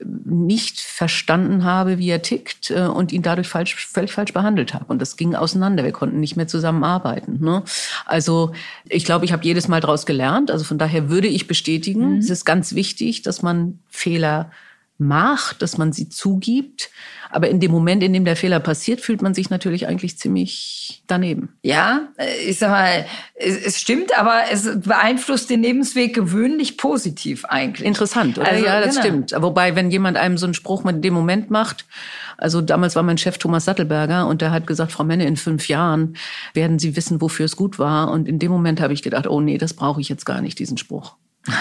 nicht 0.02 0.80
verstanden 0.80 1.64
habe, 1.64 1.98
wie 1.98 2.08
er 2.08 2.22
tickt 2.22 2.70
äh, 2.70 2.82
und 2.82 3.12
ihn 3.12 3.22
dadurch 3.22 3.48
falsch, 3.48 3.74
völlig 3.86 4.12
falsch 4.12 4.32
behandelt 4.32 4.74
habe. 4.74 4.86
Und 4.88 5.00
das 5.00 5.16
ging 5.16 5.34
auseinander. 5.34 5.84
Wir 5.84 5.92
konnten 5.92 6.20
nicht 6.20 6.36
mehr 6.36 6.48
zusammenarbeiten. 6.48 7.38
Ne? 7.40 7.62
Also 8.06 8.52
ich 8.88 9.04
glaube, 9.04 9.24
ich 9.24 9.32
habe 9.32 9.44
jedes 9.44 9.68
Mal 9.68 9.80
daraus 9.80 10.06
gelernt. 10.06 10.50
Also 10.50 10.64
von 10.64 10.78
daher 10.78 11.10
würde 11.10 11.28
ich 11.28 11.46
bestätigen, 11.46 12.14
mhm. 12.14 12.18
es 12.18 12.30
ist 12.30 12.44
ganz 12.44 12.74
wichtig, 12.74 13.22
dass 13.22 13.42
man 13.42 13.78
Fehler 13.88 14.50
macht, 15.00 15.62
dass 15.62 15.78
man 15.78 15.92
sie 15.92 16.08
zugibt. 16.08 16.90
Aber 17.32 17.48
in 17.48 17.60
dem 17.60 17.70
Moment, 17.70 18.02
in 18.02 18.12
dem 18.12 18.24
der 18.24 18.34
Fehler 18.34 18.58
passiert, 18.58 19.00
fühlt 19.00 19.22
man 19.22 19.34
sich 19.34 19.50
natürlich 19.50 19.86
eigentlich 19.86 20.18
ziemlich 20.18 21.02
daneben. 21.06 21.56
Ja, 21.62 22.08
ich 22.46 22.58
sag 22.58 22.70
mal, 22.70 23.06
es, 23.34 23.78
stimmt, 23.80 24.18
aber 24.18 24.42
es 24.50 24.68
beeinflusst 24.80 25.48
den 25.48 25.62
Lebensweg 25.62 26.12
gewöhnlich 26.12 26.76
positiv 26.76 27.44
eigentlich. 27.44 27.86
Interessant, 27.86 28.38
oder? 28.38 28.48
Also, 28.48 28.64
ja, 28.64 28.80
das 28.80 28.96
genau. 28.96 29.00
stimmt. 29.00 29.34
Wobei, 29.36 29.76
wenn 29.76 29.90
jemand 29.92 30.16
einem 30.16 30.38
so 30.38 30.46
einen 30.46 30.54
Spruch 30.54 30.82
mit 30.82 31.04
dem 31.04 31.14
Moment 31.14 31.50
macht, 31.50 31.86
also 32.36 32.60
damals 32.60 32.96
war 32.96 33.02
mein 33.02 33.18
Chef 33.18 33.38
Thomas 33.38 33.64
Sattelberger 33.64 34.26
und 34.26 34.40
der 34.40 34.50
hat 34.50 34.66
gesagt, 34.66 34.90
Frau 34.92 35.04
Menne, 35.04 35.26
in 35.26 35.36
fünf 35.36 35.68
Jahren 35.68 36.16
werden 36.52 36.78
Sie 36.78 36.96
wissen, 36.96 37.20
wofür 37.20 37.44
es 37.44 37.54
gut 37.54 37.78
war. 37.78 38.10
Und 38.10 38.26
in 38.26 38.38
dem 38.38 38.50
Moment 38.50 38.80
habe 38.80 38.92
ich 38.92 39.02
gedacht, 39.02 39.26
oh 39.28 39.40
nee, 39.40 39.58
das 39.58 39.74
brauche 39.74 40.00
ich 40.00 40.08
jetzt 40.08 40.24
gar 40.26 40.40
nicht, 40.40 40.58
diesen 40.58 40.78
Spruch. 40.78 41.16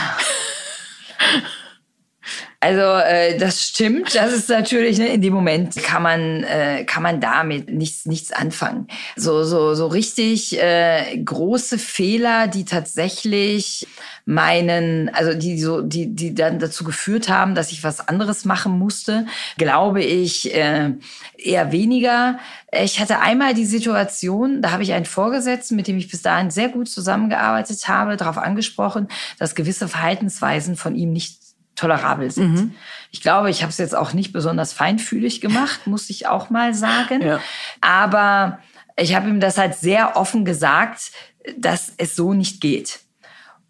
Also 2.62 2.82
äh, 2.82 3.38
das 3.38 3.64
stimmt. 3.64 4.16
Das 4.16 4.34
ist 4.34 4.50
natürlich 4.50 5.00
ne, 5.00 5.08
in 5.08 5.22
dem 5.22 5.34
Moment 5.34 5.78
kann 5.78 6.04
man 6.04 6.44
äh, 6.44 6.84
kann 6.84 7.04
man 7.04 7.22
damit 7.22 7.70
nichts 7.70 8.06
nichts 8.06 8.34
anfangen. 8.34 8.88
So 9.16 9.46
so 9.46 9.76
so 9.76 9.88
richtig 9.88 10.62
äh, 10.62 11.18
große 11.24 11.78
Fehler, 11.78 12.48
die 12.48 12.66
tatsächlich 12.66 13.88
meinen, 14.26 15.08
also 15.08 15.34
die 15.34 15.58
so 15.62 15.82
die 15.82 16.14
die 16.14 16.36
dann 16.36 16.60
dazu 16.60 16.84
geführt 16.84 17.30
haben, 17.30 17.56
dass 17.56 17.72
ich 17.72 17.86
was 17.86 18.06
anderes 18.10 18.44
machen 18.44 18.78
musste, 18.78 19.26
glaube 19.58 20.04
ich 20.04 20.54
äh, 20.54 20.92
eher 21.38 21.72
weniger. 21.72 22.40
Ich 22.74 23.00
hatte 23.00 23.22
einmal 23.22 23.54
die 23.54 23.66
Situation, 23.66 24.62
da 24.62 24.72
habe 24.72 24.84
ich 24.84 24.92
einen 24.92 25.06
Vorgesetzten, 25.06 25.78
mit 25.78 25.88
dem 25.88 25.98
ich 25.98 26.12
bis 26.12 26.24
dahin 26.24 26.52
sehr 26.52 26.68
gut 26.68 26.90
zusammengearbeitet 26.90 27.88
habe, 27.88 28.18
darauf 28.18 28.38
angesprochen, 28.38 29.08
dass 29.40 29.56
gewisse 29.56 29.88
Verhaltensweisen 29.88 30.76
von 30.76 30.96
ihm 30.96 31.14
nicht 31.14 31.49
tolerabel 31.80 32.30
sind. 32.30 32.54
Mhm. 32.54 32.76
Ich 33.12 33.22
glaube, 33.22 33.50
ich 33.50 33.62
habe 33.62 33.72
es 33.72 33.78
jetzt 33.78 33.96
auch 33.96 34.14
nicht 34.14 34.34
besonders 34.34 34.74
feinfühlig 34.74 35.42
gemacht, 35.42 35.88
muss 35.88 36.10
ich 36.10 36.28
auch 36.28 36.50
mal 36.50 36.74
sagen. 36.74 37.22
Ja. 37.22 37.40
Aber 37.82 38.60
ich 38.98 39.16
habe 39.16 39.30
ihm 39.30 39.40
das 39.40 39.58
halt 39.58 39.76
sehr 39.76 40.18
offen 40.18 40.46
gesagt, 40.46 41.12
dass 41.58 41.94
es 41.98 42.16
so 42.16 42.34
nicht 42.34 42.62
geht. 42.62 43.00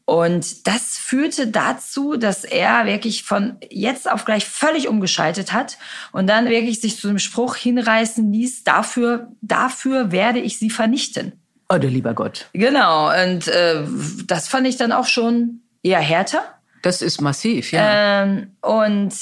Und 0.06 0.66
das 0.66 0.98
führte 0.98 1.46
dazu, 1.46 2.18
dass 2.18 2.44
er 2.44 2.88
wirklich 2.88 3.24
von 3.24 3.58
jetzt 3.70 4.10
auf 4.10 4.26
gleich 4.26 4.44
völlig 4.46 4.88
umgeschaltet 4.88 5.54
hat 5.54 5.78
und 6.12 6.26
dann 6.26 6.50
wirklich 6.50 6.82
sich 6.82 6.98
zu 6.98 7.08
dem 7.10 7.20
Spruch 7.20 7.56
hinreißen 7.56 8.34
ließ, 8.34 8.64
dafür, 8.64 9.28
dafür 9.42 10.12
werde 10.12 10.40
ich 10.40 10.58
sie 10.58 10.72
vernichten. 10.72 11.34
Oh, 11.72 11.78
du 11.78 11.88
lieber 11.88 12.16
Gott. 12.16 12.48
Genau. 12.54 13.10
Und 13.10 13.48
äh, 13.50 13.84
das 14.26 14.48
fand 14.48 14.66
ich 14.66 14.78
dann 14.78 14.92
auch 14.92 15.06
schon 15.06 15.62
eher 15.84 16.00
härter. 16.00 16.59
Das 16.82 17.02
ist 17.02 17.22
massiv, 17.22 17.72
ja. 17.72 18.24
Ähm, 18.24 18.52
und 18.62 19.14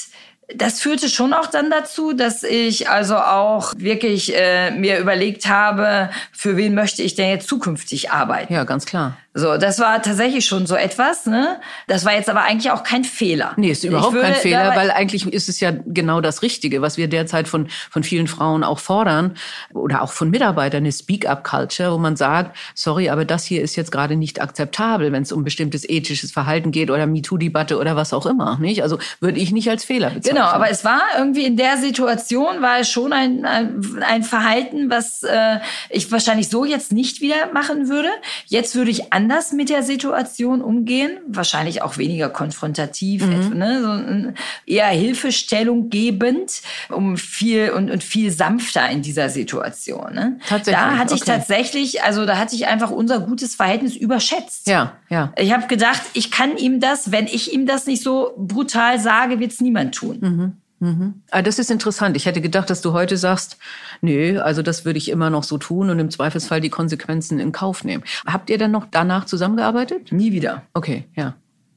das 0.54 0.80
führte 0.80 1.08
schon 1.10 1.34
auch 1.34 1.46
dann 1.46 1.70
dazu, 1.70 2.14
dass 2.14 2.42
ich 2.42 2.88
also 2.88 3.16
auch 3.16 3.74
wirklich 3.76 4.34
äh, 4.34 4.70
mir 4.70 4.98
überlegt 4.98 5.46
habe, 5.46 6.10
für 6.32 6.56
wen 6.56 6.74
möchte 6.74 7.02
ich 7.02 7.14
denn 7.14 7.28
jetzt 7.28 7.48
zukünftig 7.48 8.10
arbeiten. 8.10 8.54
Ja, 8.54 8.64
ganz 8.64 8.86
klar. 8.86 9.18
So, 9.34 9.56
das 9.56 9.78
war 9.78 10.02
tatsächlich 10.02 10.46
schon 10.46 10.66
so 10.66 10.74
etwas. 10.74 11.26
Ne? 11.26 11.60
Das 11.86 12.04
war 12.04 12.14
jetzt 12.14 12.30
aber 12.30 12.42
eigentlich 12.42 12.72
auch 12.72 12.82
kein 12.82 13.04
Fehler. 13.04 13.52
Nee, 13.56 13.70
ist 13.70 13.84
überhaupt 13.84 14.14
würde, 14.14 14.32
kein 14.32 14.34
Fehler, 14.34 14.74
weil 14.74 14.90
eigentlich 14.90 15.30
ist 15.32 15.48
es 15.48 15.60
ja 15.60 15.72
genau 15.86 16.20
das 16.20 16.42
Richtige, 16.42 16.82
was 16.82 16.96
wir 16.96 17.08
derzeit 17.08 17.46
von, 17.46 17.68
von 17.90 18.02
vielen 18.02 18.26
Frauen 18.26 18.64
auch 18.64 18.78
fordern 18.78 19.34
oder 19.74 20.02
auch 20.02 20.12
von 20.12 20.30
Mitarbeitern, 20.30 20.78
eine 20.78 20.92
Speak-up-Culture, 20.92 21.92
wo 21.92 21.98
man 21.98 22.16
sagt, 22.16 22.56
sorry, 22.74 23.10
aber 23.10 23.24
das 23.26 23.44
hier 23.44 23.62
ist 23.62 23.76
jetzt 23.76 23.92
gerade 23.92 24.16
nicht 24.16 24.40
akzeptabel, 24.40 25.12
wenn 25.12 25.22
es 25.22 25.30
um 25.30 25.44
bestimmtes 25.44 25.88
ethisches 25.88 26.32
Verhalten 26.32 26.72
geht 26.72 26.90
oder 26.90 27.06
MeToo-Debatte 27.06 27.78
oder 27.78 27.96
was 27.96 28.14
auch 28.14 28.26
immer. 28.26 28.58
Nicht? 28.58 28.82
Also 28.82 28.98
würde 29.20 29.38
ich 29.38 29.52
nicht 29.52 29.68
als 29.68 29.84
Fehler 29.84 30.08
bezeichnen. 30.10 30.36
Genau, 30.36 30.48
aber 30.48 30.70
es 30.70 30.84
war 30.84 31.02
irgendwie 31.16 31.44
in 31.44 31.56
der 31.56 31.76
Situation, 31.76 32.62
war 32.62 32.80
es 32.80 32.90
schon 32.90 33.12
ein, 33.12 33.44
ein, 33.44 34.02
ein 34.02 34.22
Verhalten, 34.24 34.90
was 34.90 35.22
äh, 35.22 35.58
ich 35.90 36.10
wahrscheinlich 36.10 36.48
so 36.48 36.64
jetzt 36.64 36.92
nicht 36.92 37.20
wieder 37.20 37.52
machen 37.52 37.88
würde. 37.88 38.08
Jetzt 38.46 38.74
würde 38.74 38.90
ich 38.90 39.12
anders 39.12 39.27
anders 39.28 39.52
mit 39.52 39.68
der 39.68 39.82
Situation 39.82 40.62
umgehen, 40.62 41.18
wahrscheinlich 41.28 41.82
auch 41.82 41.98
weniger 41.98 42.30
konfrontativ, 42.30 43.26
mhm. 43.26 43.58
ne, 43.58 43.82
so 43.82 44.32
eher 44.64 44.86
Hilfestellung 44.86 45.90
gebend, 45.90 46.62
um 46.88 47.18
viel 47.18 47.70
und, 47.70 47.90
und 47.90 48.02
viel 48.02 48.30
sanfter 48.30 48.88
in 48.88 49.02
dieser 49.02 49.28
Situation. 49.28 50.14
Ne? 50.14 50.38
Tatsächlich. 50.48 50.82
Da 50.82 50.96
hatte 50.96 51.14
ich 51.14 51.22
okay. 51.22 51.32
tatsächlich, 51.32 52.02
also 52.02 52.24
da 52.24 52.38
hatte 52.38 52.54
ich 52.54 52.68
einfach 52.68 52.90
unser 52.90 53.20
gutes 53.20 53.54
Verhältnis 53.54 53.96
überschätzt. 53.96 54.66
Ja, 54.66 54.94
ja. 55.10 55.32
Ich 55.36 55.52
habe 55.52 55.66
gedacht, 55.66 56.00
ich 56.14 56.30
kann 56.30 56.56
ihm 56.56 56.80
das, 56.80 57.12
wenn 57.12 57.26
ich 57.26 57.52
ihm 57.52 57.66
das 57.66 57.86
nicht 57.86 58.02
so 58.02 58.32
brutal 58.38 58.98
sage, 58.98 59.40
wird 59.40 59.52
es 59.52 59.60
niemand 59.60 59.94
tun. 59.94 60.18
Mhm. 60.20 60.52
Mhm. 60.80 61.22
Ah, 61.30 61.42
das 61.42 61.58
ist 61.58 61.70
interessant. 61.70 62.16
Ich 62.16 62.26
hätte 62.26 62.40
gedacht, 62.40 62.70
dass 62.70 62.80
du 62.80 62.92
heute 62.92 63.16
sagst, 63.16 63.58
nö, 64.00 64.40
also 64.40 64.62
das 64.62 64.84
würde 64.84 64.98
ich 64.98 65.10
immer 65.10 65.30
noch 65.30 65.42
so 65.42 65.58
tun 65.58 65.90
und 65.90 65.98
im 65.98 66.10
Zweifelsfall 66.10 66.60
die 66.60 66.70
Konsequenzen 66.70 67.40
in 67.40 67.52
Kauf 67.52 67.84
nehmen. 67.84 68.04
Habt 68.26 68.48
ihr 68.50 68.58
dann 68.58 68.70
noch 68.70 68.86
danach 68.90 69.24
zusammengearbeitet? 69.24 70.12
Nie 70.12 70.32
wieder. 70.32 70.62
Okay, 70.74 71.04
ja. 71.14 71.34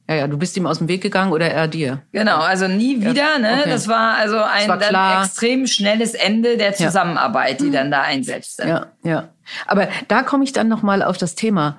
Ja, 0.08 0.16
ja, 0.16 0.26
du 0.26 0.36
bist 0.36 0.56
ihm 0.56 0.66
aus 0.66 0.78
dem 0.78 0.88
Weg 0.88 1.00
gegangen 1.00 1.32
oder 1.32 1.48
er 1.48 1.68
dir? 1.68 2.02
Genau, 2.12 2.38
also 2.38 2.66
nie 2.66 3.00
wieder. 3.00 3.12
Ja, 3.12 3.38
ne? 3.38 3.60
Okay. 3.60 3.70
Das 3.70 3.86
war 3.86 4.16
also 4.16 4.36
ein 4.36 4.68
war 4.68 4.76
dann 4.76 5.22
extrem 5.22 5.66
schnelles 5.66 6.14
Ende 6.14 6.56
der 6.56 6.74
Zusammenarbeit, 6.74 7.60
ja. 7.60 7.66
die 7.66 7.72
dann 7.72 7.90
da 7.90 8.02
einsetzte. 8.02 8.66
Ja, 8.66 8.86
ja. 9.04 9.28
Aber 9.66 9.88
da 10.08 10.22
komme 10.22 10.44
ich 10.44 10.52
dann 10.52 10.68
noch 10.68 10.82
mal 10.82 11.02
auf 11.02 11.18
das 11.18 11.34
Thema. 11.34 11.78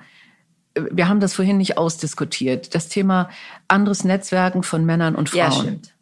Wir 0.74 1.08
haben 1.08 1.20
das 1.20 1.34
vorhin 1.34 1.58
nicht 1.58 1.78
ausdiskutiert. 1.78 2.74
Das 2.74 2.88
Thema 2.88 3.28
anderes 3.68 4.04
Netzwerken 4.04 4.62
von 4.62 4.84
Männern 4.84 5.14
und 5.14 5.28
Frauen. 5.28 5.40
Ja, 5.40 5.52
stimmt. 5.52 5.93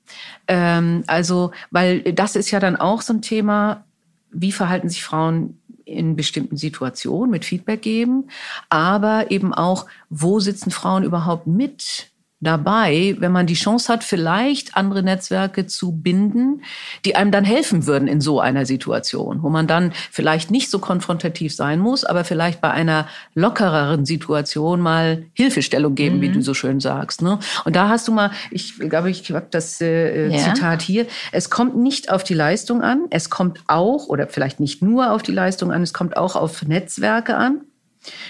Ähm, 0.49 1.05
also, 1.07 1.53
weil 1.71 2.01
das 2.13 2.37
ist 2.37 2.51
ja 2.51 2.61
dann 2.61 2.77
auch 2.77 3.03
so 3.03 3.13
ein 3.13 3.23
Thema, 3.23 3.85
wie 4.31 4.53
verhalten 4.53 4.89
sich 4.89 5.03
Frauen 5.05 5.59
in 5.85 6.17
bestimmten 6.17 6.57
Situationen 6.57 7.31
mit 7.31 7.45
Feedback 7.45 7.83
geben, 7.83 8.29
aber 8.69 9.31
eben 9.31 9.53
auch, 9.53 9.87
wo 10.11 10.41
sitzen 10.41 10.71
Frauen 10.71 11.03
überhaupt 11.03 11.47
mit 11.47 12.12
dabei, 12.43 13.17
wenn 13.21 13.33
man 13.33 13.47
die 13.47 13.55
Chance 13.55 13.91
hat, 13.91 14.03
vielleicht 14.05 14.77
andere 14.77 15.03
Netzwerke 15.03 15.67
zu 15.67 15.93
binden, 15.93 16.63
die 17.05 17.15
einem 17.15 17.31
dann 17.31 17.45
helfen 17.45 17.87
würden 17.87 18.09
in 18.09 18.21
so 18.21 18.41
einer 18.41 18.67
Situation, 18.67 19.43
wo 19.43 19.49
man 19.49 19.67
dann 19.67 19.93
vielleicht 20.11 20.51
nicht 20.51 20.69
so 20.69 20.81
konfrontativ 20.81 21.55
sein 21.55 21.79
muss, 21.79 22.05
aber 22.05 22.25
vielleicht 22.25 22.61
bei 22.61 22.71
einer 22.71 23.07
lockereren 23.35 24.05
Situation 24.05 24.81
mal 24.81 25.25
Hilfestellung 25.35 25.95
geben, 25.95 26.17
mhm. 26.17 26.21
wie 26.23 26.29
du 26.31 26.43
so 26.43 26.53
schön 26.53 26.81
sagst. 26.81 27.23
Ne? 27.23 27.39
Und 27.65 27.77
da 27.77 27.89
hast 27.89 28.09
du 28.09 28.13
mal, 28.13 28.33
ich 28.51 28.79
glaube, 28.79 29.11
ich 29.11 29.31
habe 29.31 29.47
das 29.51 29.81
äh, 29.81 30.29
ja. 30.29 30.39
Zitat 30.39 30.83
hier, 30.83 31.07
es 31.31 31.49
kommt 31.49 31.77
nicht 31.77 32.11
auf 32.11 32.25
die 32.25 32.35
Leistung 32.35 32.83
an, 32.83 33.07
es 33.11 33.31
kommt 33.31 33.61
auch, 33.69 34.09
oder 34.09 34.27
vielleicht 34.27 34.59
nicht 34.59 34.83
nur 34.83 35.13
auf 35.13 35.23
die 35.23 35.33
Leistung 35.33 35.71
an, 35.71 35.83
es 35.83 35.93
kommt 35.93 36.17
auch 36.17 36.35
auf 36.35 36.63
Netzwerke 36.63 37.37
an. 37.37 37.61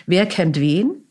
Wer 0.07 0.27
kennt 0.27 0.61
wen? 0.61 1.02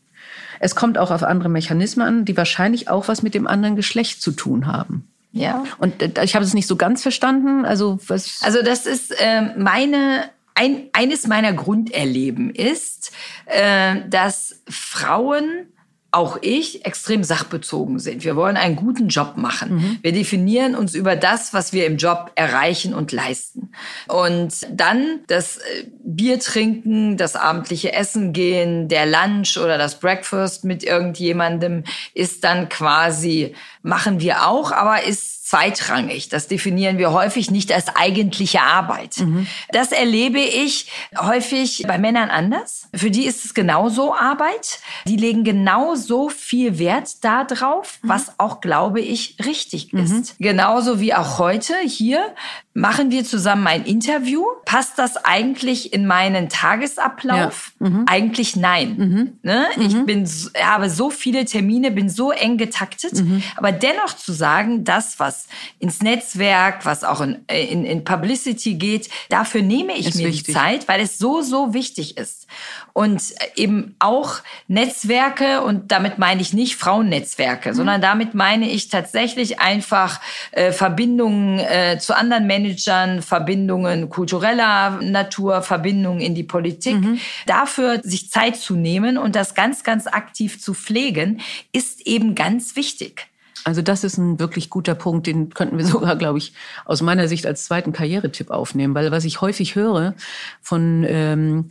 Es 0.62 0.76
kommt 0.76 0.96
auch 0.96 1.10
auf 1.10 1.24
andere 1.24 1.48
Mechanismen 1.48 2.06
an, 2.06 2.24
die 2.24 2.36
wahrscheinlich 2.36 2.88
auch 2.88 3.08
was 3.08 3.22
mit 3.22 3.34
dem 3.34 3.48
anderen 3.48 3.74
Geschlecht 3.74 4.22
zu 4.22 4.30
tun 4.30 4.68
haben. 4.68 5.08
Ja. 5.32 5.64
Und 5.78 6.00
äh, 6.00 6.24
ich 6.24 6.36
habe 6.36 6.44
es 6.44 6.54
nicht 6.54 6.68
so 6.68 6.76
ganz 6.76 7.02
verstanden. 7.02 7.64
Also 7.64 7.98
was? 8.06 8.40
Also 8.42 8.62
das 8.62 8.86
ist 8.86 9.10
äh, 9.18 9.58
meine 9.58 10.30
ein, 10.54 10.88
eines 10.92 11.26
meiner 11.26 11.52
Grunderleben 11.52 12.54
ist, 12.54 13.12
äh, 13.46 14.02
dass 14.08 14.62
Frauen 14.68 15.66
auch 16.12 16.36
ich 16.42 16.84
extrem 16.84 17.24
sachbezogen 17.24 17.98
sind. 17.98 18.22
Wir 18.22 18.36
wollen 18.36 18.58
einen 18.58 18.76
guten 18.76 19.08
Job 19.08 19.38
machen. 19.38 19.74
Mhm. 19.74 19.98
Wir 20.02 20.12
definieren 20.12 20.74
uns 20.74 20.94
über 20.94 21.16
das, 21.16 21.54
was 21.54 21.72
wir 21.72 21.86
im 21.86 21.96
Job 21.96 22.30
erreichen 22.34 22.92
und 22.92 23.12
leisten. 23.12 23.72
Und 24.08 24.66
dann 24.70 25.20
das 25.26 25.56
äh, 25.56 25.86
Bier 26.04 26.38
trinken, 26.38 27.16
das 27.16 27.34
abendliche 27.34 27.94
Essen 27.94 28.34
gehen, 28.34 28.88
der 28.88 29.06
Lunch 29.06 29.56
oder 29.56 29.78
das 29.78 29.98
Breakfast 30.00 30.64
mit 30.64 30.84
irgendjemandem 30.84 31.84
ist 32.12 32.44
dann 32.44 32.68
quasi, 32.68 33.54
machen 33.82 34.20
wir 34.20 34.46
auch, 34.46 34.70
aber 34.70 35.04
ist 35.04 35.41
zweitrangig. 35.52 36.30
Das 36.30 36.48
definieren 36.48 36.96
wir 36.96 37.12
häufig 37.12 37.50
nicht 37.50 37.72
als 37.72 37.94
eigentliche 37.94 38.62
Arbeit. 38.62 39.18
Mhm. 39.18 39.46
Das 39.70 39.92
erlebe 39.92 40.40
ich 40.40 40.90
häufig 41.18 41.84
bei 41.86 41.98
Männern 41.98 42.30
anders. 42.30 42.88
Für 42.94 43.10
die 43.10 43.26
ist 43.26 43.44
es 43.44 43.52
genauso 43.52 44.14
Arbeit. 44.14 44.80
Die 45.06 45.16
legen 45.16 45.44
genauso 45.44 46.30
viel 46.30 46.78
Wert 46.78 47.22
darauf, 47.22 47.98
mhm. 48.00 48.08
was 48.08 48.38
auch, 48.38 48.62
glaube 48.62 49.02
ich, 49.02 49.36
richtig 49.44 49.92
mhm. 49.92 50.00
ist. 50.00 50.36
Genauso 50.38 51.00
wie 51.00 51.12
auch 51.12 51.38
heute 51.38 51.74
hier 51.86 52.34
machen 52.74 53.10
wir 53.10 53.24
zusammen 53.24 53.66
ein 53.66 53.84
Interview? 53.84 54.44
Passt 54.64 54.98
das 54.98 55.16
eigentlich 55.16 55.92
in 55.92 56.06
meinen 56.06 56.48
Tagesablauf? 56.48 57.72
Ja. 57.80 57.88
Mhm. 57.88 58.04
Eigentlich 58.06 58.56
nein. 58.56 58.96
Mhm. 58.96 59.32
Ne? 59.42 59.66
Ich 59.76 59.94
mhm. 59.94 60.06
bin, 60.06 60.28
habe 60.62 60.88
so 60.88 61.10
viele 61.10 61.44
Termine, 61.44 61.90
bin 61.90 62.08
so 62.08 62.30
eng 62.30 62.56
getaktet. 62.56 63.14
Mhm. 63.14 63.42
Aber 63.56 63.72
dennoch 63.72 64.16
zu 64.16 64.32
sagen, 64.32 64.84
das, 64.84 65.18
was 65.18 65.48
ins 65.78 66.00
Netzwerk, 66.00 66.86
was 66.86 67.04
auch 67.04 67.20
in, 67.20 67.44
in, 67.48 67.84
in 67.84 68.04
Publicity 68.04 68.74
geht, 68.74 69.10
dafür 69.28 69.62
nehme 69.62 69.92
ich 69.92 70.08
ist 70.08 70.16
mir 70.16 70.28
wichtig. 70.28 70.46
die 70.46 70.52
Zeit, 70.52 70.88
weil 70.88 71.00
es 71.00 71.18
so, 71.18 71.42
so 71.42 71.74
wichtig 71.74 72.16
ist. 72.16 72.46
Und 72.92 73.22
eben 73.56 73.94
auch 73.98 74.40
Netzwerke, 74.68 75.62
und 75.62 75.92
damit 75.92 76.18
meine 76.18 76.42
ich 76.42 76.52
nicht 76.52 76.76
Frauennetzwerke, 76.76 77.70
mhm. 77.70 77.74
sondern 77.74 78.00
damit 78.00 78.34
meine 78.34 78.68
ich 78.68 78.88
tatsächlich 78.88 79.60
einfach 79.60 80.20
äh, 80.50 80.72
Verbindungen 80.72 81.58
äh, 81.58 81.98
zu 81.98 82.16
anderen 82.16 82.46
Managern, 82.46 83.22
Verbindungen 83.22 84.10
kultureller 84.10 85.00
Natur, 85.02 85.62
Verbindungen 85.62 86.20
in 86.20 86.34
die 86.34 86.42
Politik. 86.42 86.96
Mhm. 86.96 87.18
Dafür 87.46 88.00
sich 88.02 88.30
Zeit 88.30 88.56
zu 88.56 88.74
nehmen 88.74 89.18
und 89.18 89.36
das 89.36 89.54
ganz, 89.54 89.84
ganz 89.84 90.06
aktiv 90.06 90.60
zu 90.60 90.74
pflegen, 90.74 91.40
ist 91.72 92.06
eben 92.06 92.34
ganz 92.34 92.76
wichtig. 92.76 93.28
Also 93.64 93.80
das 93.82 94.02
ist 94.04 94.18
ein 94.18 94.40
wirklich 94.40 94.70
guter 94.70 94.94
Punkt, 94.94 95.26
den 95.26 95.50
könnten 95.50 95.78
wir 95.78 95.84
sogar, 95.86 96.16
glaube 96.16 96.38
ich, 96.38 96.52
aus 96.84 97.02
meiner 97.02 97.28
Sicht 97.28 97.46
als 97.46 97.64
zweiten 97.64 97.92
Karrieretipp 97.92 98.50
aufnehmen, 98.50 98.94
weil 98.94 99.10
was 99.10 99.24
ich 99.24 99.40
häufig 99.40 99.74
höre 99.74 100.14
von 100.60 101.04
ähm, 101.06 101.70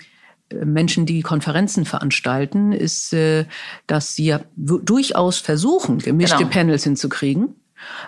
Menschen, 0.64 1.06
die 1.06 1.22
Konferenzen 1.22 1.86
veranstalten, 1.86 2.72
ist, 2.72 3.14
äh, 3.14 3.46
dass 3.88 4.16
sie 4.16 4.26
ja 4.26 4.42
durchaus 4.56 5.38
versuchen, 5.38 6.00
gemischte 6.00 6.38
genau. 6.38 6.50
Panels 6.50 6.84
hinzukriegen 6.84 7.56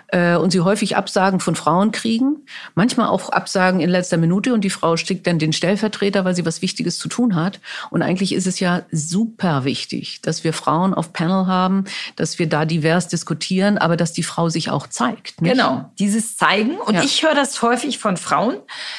äh, 0.08 0.36
und 0.36 0.50
sie 0.50 0.60
häufig 0.60 0.96
Absagen 0.96 1.40
von 1.40 1.54
Frauen 1.54 1.92
kriegen, 1.92 2.46
manchmal 2.74 3.08
auch 3.08 3.30
Absagen 3.30 3.80
in 3.80 3.90
letzter 3.90 4.16
Minute 4.16 4.54
und 4.54 4.62
die 4.62 4.70
Frau 4.70 4.96
schickt 4.96 5.26
dann 5.26 5.38
den 5.38 5.52
Stellvertreter, 5.52 6.24
weil 6.24 6.34
sie 6.34 6.46
was 6.46 6.62
Wichtiges 6.62 6.98
zu 6.98 7.08
tun 7.08 7.34
hat. 7.34 7.60
Und 7.90 8.02
eigentlich 8.02 8.34
ist 8.34 8.46
es 8.46 8.60
ja 8.60 8.82
super 8.90 9.64
wichtig, 9.64 10.20
dass 10.22 10.44
wir 10.44 10.52
Frauen 10.52 10.94
auf 10.94 11.12
Panel 11.12 11.46
haben, 11.46 11.84
dass 12.16 12.38
wir 12.38 12.48
da 12.48 12.64
divers 12.64 13.08
diskutieren, 13.08 13.78
aber 13.78 13.96
dass 13.96 14.12
die 14.12 14.22
Frau 14.22 14.48
sich 14.48 14.70
auch 14.70 14.86
zeigt. 14.86 15.40
Nicht? 15.40 15.52
Genau, 15.52 15.90
dieses 15.98 16.36
Zeigen. 16.36 16.78
Und 16.78 16.94
ja. 16.94 17.02
ich 17.02 17.22
höre 17.22 17.34
das 17.34 17.60
häufig 17.62 17.98
von 17.98 18.16
Frauen, 18.16 18.56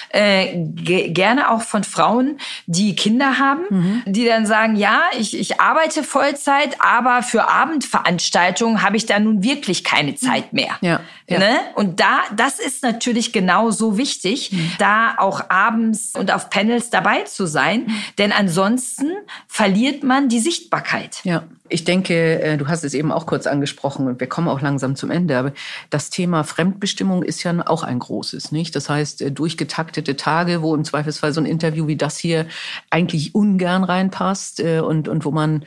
äh, 0.10 0.58
gerne 0.66 1.52
auch 1.52 1.62
von 1.62 1.84
Frauen, 1.84 2.40
die 2.66 2.96
Kinder 2.96 3.38
haben, 3.38 3.64
mhm. 3.70 4.04
die 4.06 4.26
dann 4.26 4.46
sagen, 4.46 4.76
ja, 4.76 5.04
ich, 5.18 5.38
ich 5.38 5.60
arbeite 5.60 6.04
Vollzeit, 6.04 6.78
aber 6.80 7.24
für 7.24 7.50
Abendveranstaltungen 7.50 8.82
habe 8.82 8.98
ich 8.98 9.06
da 9.06 9.20
nun 9.20 9.44
wirklich 9.44 9.84
keine 9.84 10.16
Zeit 10.16 10.54
mehr 10.54 10.65
mehr. 10.66 10.78
Ja, 10.82 11.00
ja. 11.28 11.40
Ne? 11.40 11.60
Und 11.76 12.00
da, 12.00 12.20
das 12.36 12.60
ist 12.60 12.84
natürlich 12.84 13.34
genau 13.34 13.72
so 13.72 13.98
wichtig, 13.98 14.52
mhm. 14.52 14.72
da 14.78 15.16
auch 15.18 15.50
abends 15.50 16.14
und 16.16 16.32
auf 16.32 16.50
Panels 16.50 16.92
dabei 16.92 17.22
zu 17.22 17.48
sein, 17.48 17.86
mhm. 17.88 17.96
denn 18.18 18.32
ansonsten 18.32 19.12
verliert 19.48 20.04
man 20.04 20.30
die 20.30 20.40
Sichtbarkeit. 20.40 21.22
Ja. 21.24 21.44
Ich 21.68 21.84
denke, 21.84 22.42
äh, 22.42 22.58
du 22.58 22.68
hast 22.68 22.84
es 22.84 22.94
eben 22.94 23.12
auch 23.12 23.26
kurz 23.26 23.48
angesprochen 23.48 24.06
und 24.06 24.20
wir 24.20 24.28
kommen 24.28 24.48
auch 24.48 24.62
langsam 24.62 24.96
zum 24.96 25.10
Ende. 25.10 25.36
Aber 25.36 25.52
das 25.90 26.12
Thema 26.12 26.44
Fremdbestimmung 26.44 27.24
ist 27.24 27.42
ja 27.42 27.56
auch 27.66 27.82
ein 27.82 27.98
großes, 27.98 28.52
nicht? 28.52 28.76
Das 28.76 28.88
heißt, 28.88 29.24
äh, 29.24 29.32
durchgetaktete 29.32 30.16
Tage, 30.16 30.62
wo 30.62 30.76
im 30.76 30.86
Zweifelsfall 30.86 31.34
so 31.34 31.42
ein 31.42 31.48
Interview 31.48 31.88
wie 31.88 31.96
das 31.96 32.20
hier 32.20 32.46
eigentlich 32.92 33.34
ungern 33.34 33.84
reinpasst 33.84 34.60
äh, 34.60 34.80
und, 34.80 35.08
und 35.08 35.26
wo 35.26 35.32
man 35.32 35.66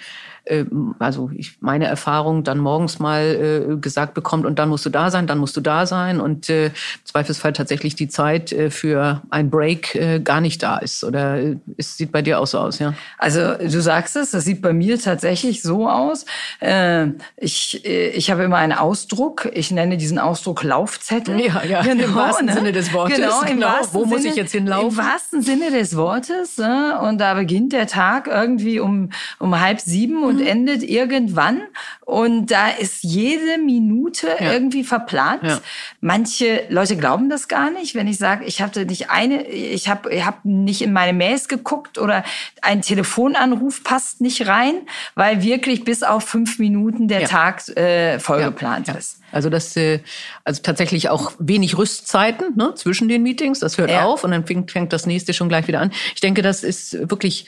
also 0.99 1.31
ich 1.35 1.61
meine 1.61 1.85
Erfahrung, 1.85 2.43
dann 2.43 2.57
morgens 2.57 2.99
mal 2.99 3.77
gesagt 3.83 4.15
bekommt 4.15 4.47
und 4.47 4.59
dann 4.59 4.71
musst 4.71 4.87
du 4.87 4.89
da 4.89 5.11
sein, 5.11 5.27
dann 5.27 5.37
musst 5.37 5.48
du 5.53 5.61
da 5.61 5.85
sein 5.87 6.21
und 6.21 6.49
äh, 6.49 6.67
im 6.67 6.73
Zweifelsfall 7.05 7.53
tatsächlich 7.53 7.95
die 7.95 8.09
Zeit 8.09 8.53
äh, 8.53 8.71
für 8.71 9.23
ein 9.31 9.51
Break 9.51 9.95
äh, 9.95 10.21
gar 10.21 10.41
nicht 10.41 10.63
da 10.63 10.79
ist. 10.79 11.05
Oder 11.05 11.39
äh, 11.39 11.57
es 11.77 11.97
sieht 11.97 12.11
bei 12.11 12.23
dir 12.23 12.41
auch 12.41 12.47
so 12.47 12.59
aus, 12.59 12.79
ja? 12.79 12.95
Also 13.19 13.55
du 13.55 13.81
sagst 13.81 14.17
es, 14.17 14.31
das 14.31 14.45
sieht 14.45 14.63
bei 14.63 14.73
mir 14.73 14.99
tatsächlich 14.99 15.61
so 15.63 15.89
aus. 15.89 16.25
Äh, 16.61 17.09
ich, 17.37 17.85
äh, 17.85 18.09
ich 18.09 18.31
habe 18.31 18.45
immer 18.45 18.57
einen 18.57 18.73
Ausdruck, 18.73 19.51
ich 19.53 19.71
nenne 19.71 19.99
diesen 19.99 20.19
Ausdruck 20.19 20.63
Laufzettel. 20.63 21.39
Ja, 21.41 21.63
ja, 21.65 21.83
genau, 21.83 22.05
im 22.05 22.15
wahrsten 22.15 22.47
ne? 22.47 22.55
Sinne 22.55 22.73
des 22.73 22.93
Wortes. 22.95 23.17
Genau, 23.17 23.43
im 23.43 23.47
genau. 23.47 23.75
Wo 23.93 24.05
Sinne, 24.05 24.15
muss 24.15 24.25
ich 24.25 24.37
jetzt 24.37 24.53
hinlaufen? 24.53 24.89
Im 24.89 24.97
wahrsten 24.97 25.43
Sinne 25.43 25.71
des 25.71 25.95
Wortes. 25.95 26.57
Ne? 26.57 26.99
Und 27.03 27.19
da 27.19 27.35
beginnt 27.35 27.75
der 27.75 27.87
Tag 27.87 28.27
irgendwie 28.27 28.81
um, 28.81 29.11
um 29.39 29.61
halb 29.61 29.81
sieben 29.81 30.23
und 30.23 30.39
und 30.39 30.45
mhm. 30.45 30.47
endet 30.47 30.83
irgendwann. 30.83 31.63
Und 32.05 32.51
da 32.51 32.69
ist 32.69 33.03
jede 33.03 33.59
Minute 33.59 34.29
ja. 34.41 34.53
irgendwie 34.53 34.85
verplant. 34.85 35.38
Ja. 35.43 35.61
Manche 36.01 36.65
Leute 36.69 36.97
glauben 36.97 37.31
das 37.31 37.49
gar 37.49 37.71
nicht, 37.71 37.95
wenn 37.95 38.07
ich 38.07 38.19
sage, 38.19 38.45
ich 38.45 38.63
hatte 38.63 38.85
nicht 38.87 39.11
eine, 39.11 39.47
ich 39.47 39.89
habe 39.89 40.13
ich 40.13 40.25
hab 40.25 40.45
nicht 40.45 40.83
in 40.83 40.93
meine 40.93 41.13
Mails 41.13 41.49
geguckt 41.49 41.99
oder 41.99 42.25
ein 42.63 42.83
Telefonanruf 42.83 43.85
passt 43.85 44.21
nicht 44.21 44.47
rein, 44.47 44.75
weil 45.15 45.43
wirklich 45.43 45.85
bis 45.85 46.03
auf 46.03 46.25
fünf 46.25 46.59
Minuten 46.59 47.09
der 47.09 47.23
ja. 47.23 47.29
Tag 47.29 47.69
äh, 47.77 48.19
vollgeplant 48.19 48.89
ist. 48.89 49.21
Also 49.31 49.51
das, 49.51 49.77
äh, 49.77 50.01
also 50.45 50.63
tatsächlich 50.63 51.11
auch 51.11 51.33
wenig 51.39 51.77
Rüstzeiten 51.77 52.57
ne, 52.57 52.75
zwischen 52.75 53.09
den 53.09 53.23
Meetings. 53.23 53.61
Das 53.61 53.77
hört 53.79 53.91
auf 53.93 54.25
und 54.25 54.31
dann 54.31 54.47
fängt, 54.47 54.71
fängt 54.71 54.93
das 54.93 55.07
nächste 55.07 55.35
schon 55.35 55.49
gleich 55.49 55.69
wieder 55.69 55.81
an. 55.81 55.93
Ich 56.15 56.21
denke, 56.21 56.43
das 56.43 56.63
ist 56.63 57.11
wirklich 57.11 57.47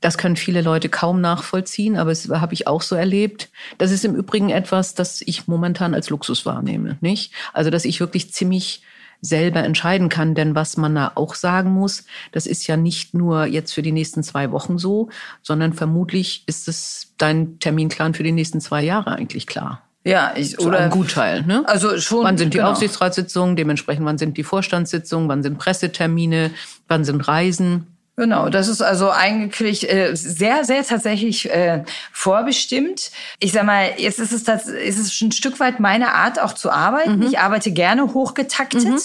das 0.00 0.18
können 0.18 0.36
viele 0.36 0.60
Leute 0.60 0.88
kaum 0.88 1.20
nachvollziehen, 1.20 1.96
aber 1.96 2.10
es 2.10 2.28
habe 2.28 2.54
ich 2.54 2.66
auch 2.66 2.82
so 2.82 2.94
erlebt. 2.94 3.48
Das 3.78 3.90
ist 3.90 4.04
im 4.04 4.14
Übrigen 4.14 4.50
etwas, 4.50 4.94
das 4.94 5.22
ich 5.22 5.48
momentan 5.48 5.94
als 5.94 6.10
Luxus 6.10 6.44
wahrnehme, 6.44 6.98
nicht? 7.00 7.32
Also, 7.52 7.70
dass 7.70 7.84
ich 7.84 8.00
wirklich 8.00 8.32
ziemlich 8.32 8.82
selber 9.20 9.64
entscheiden 9.64 10.08
kann. 10.08 10.34
Denn 10.34 10.54
was 10.54 10.76
man 10.76 10.94
da 10.94 11.12
auch 11.14 11.34
sagen 11.34 11.70
muss, 11.70 12.04
das 12.32 12.46
ist 12.46 12.66
ja 12.66 12.76
nicht 12.76 13.14
nur 13.14 13.46
jetzt 13.46 13.72
für 13.72 13.82
die 13.82 13.92
nächsten 13.92 14.22
zwei 14.22 14.52
Wochen 14.52 14.78
so, 14.78 15.08
sondern 15.42 15.72
vermutlich 15.72 16.44
ist 16.46 16.68
es 16.68 17.14
dein 17.18 17.58
Terminplan 17.58 18.14
für 18.14 18.22
die 18.22 18.32
nächsten 18.32 18.60
zwei 18.60 18.82
Jahre 18.82 19.12
eigentlich 19.12 19.46
klar. 19.46 19.82
Ja, 20.04 20.34
ich, 20.36 20.60
oder 20.60 20.78
ein 20.78 20.90
Gutteil. 20.90 21.42
Ne? 21.42 21.64
Also 21.66 21.98
schon. 21.98 22.22
Wann 22.22 22.38
sind 22.38 22.54
die 22.54 22.58
genau. 22.58 22.70
Aufsichtsratssitzungen? 22.70 23.56
Dementsprechend, 23.56 24.06
wann 24.06 24.18
sind 24.18 24.36
die 24.36 24.44
Vorstandssitzungen? 24.44 25.28
Wann 25.28 25.42
sind 25.42 25.58
Pressetermine? 25.58 26.52
Wann 26.86 27.04
sind 27.04 27.26
Reisen? 27.26 27.95
Genau, 28.18 28.48
das 28.48 28.68
ist 28.68 28.80
also 28.80 29.10
eigentlich 29.10 29.92
äh, 29.92 30.14
sehr, 30.14 30.64
sehr 30.64 30.84
tatsächlich 30.86 31.50
äh, 31.50 31.84
vorbestimmt. 32.12 33.10
Ich 33.40 33.52
sag 33.52 33.64
mal, 33.64 33.90
jetzt 33.98 34.18
ist 34.18 34.32
es, 34.32 34.42
das, 34.42 34.68
ist 34.68 34.98
es 34.98 35.20
ein 35.20 35.32
Stück 35.32 35.60
weit 35.60 35.80
meine 35.80 36.14
Art 36.14 36.40
auch 36.40 36.54
zu 36.54 36.70
arbeiten. 36.70 37.18
Mhm. 37.18 37.26
Ich 37.26 37.38
arbeite 37.38 37.72
gerne 37.72 38.14
hochgetaktet, 38.14 38.84
mhm. 38.84 38.98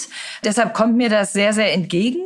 deshalb 0.44 0.72
kommt 0.72 0.96
mir 0.96 1.10
das 1.10 1.34
sehr, 1.34 1.52
sehr 1.52 1.74
entgegen. 1.74 2.20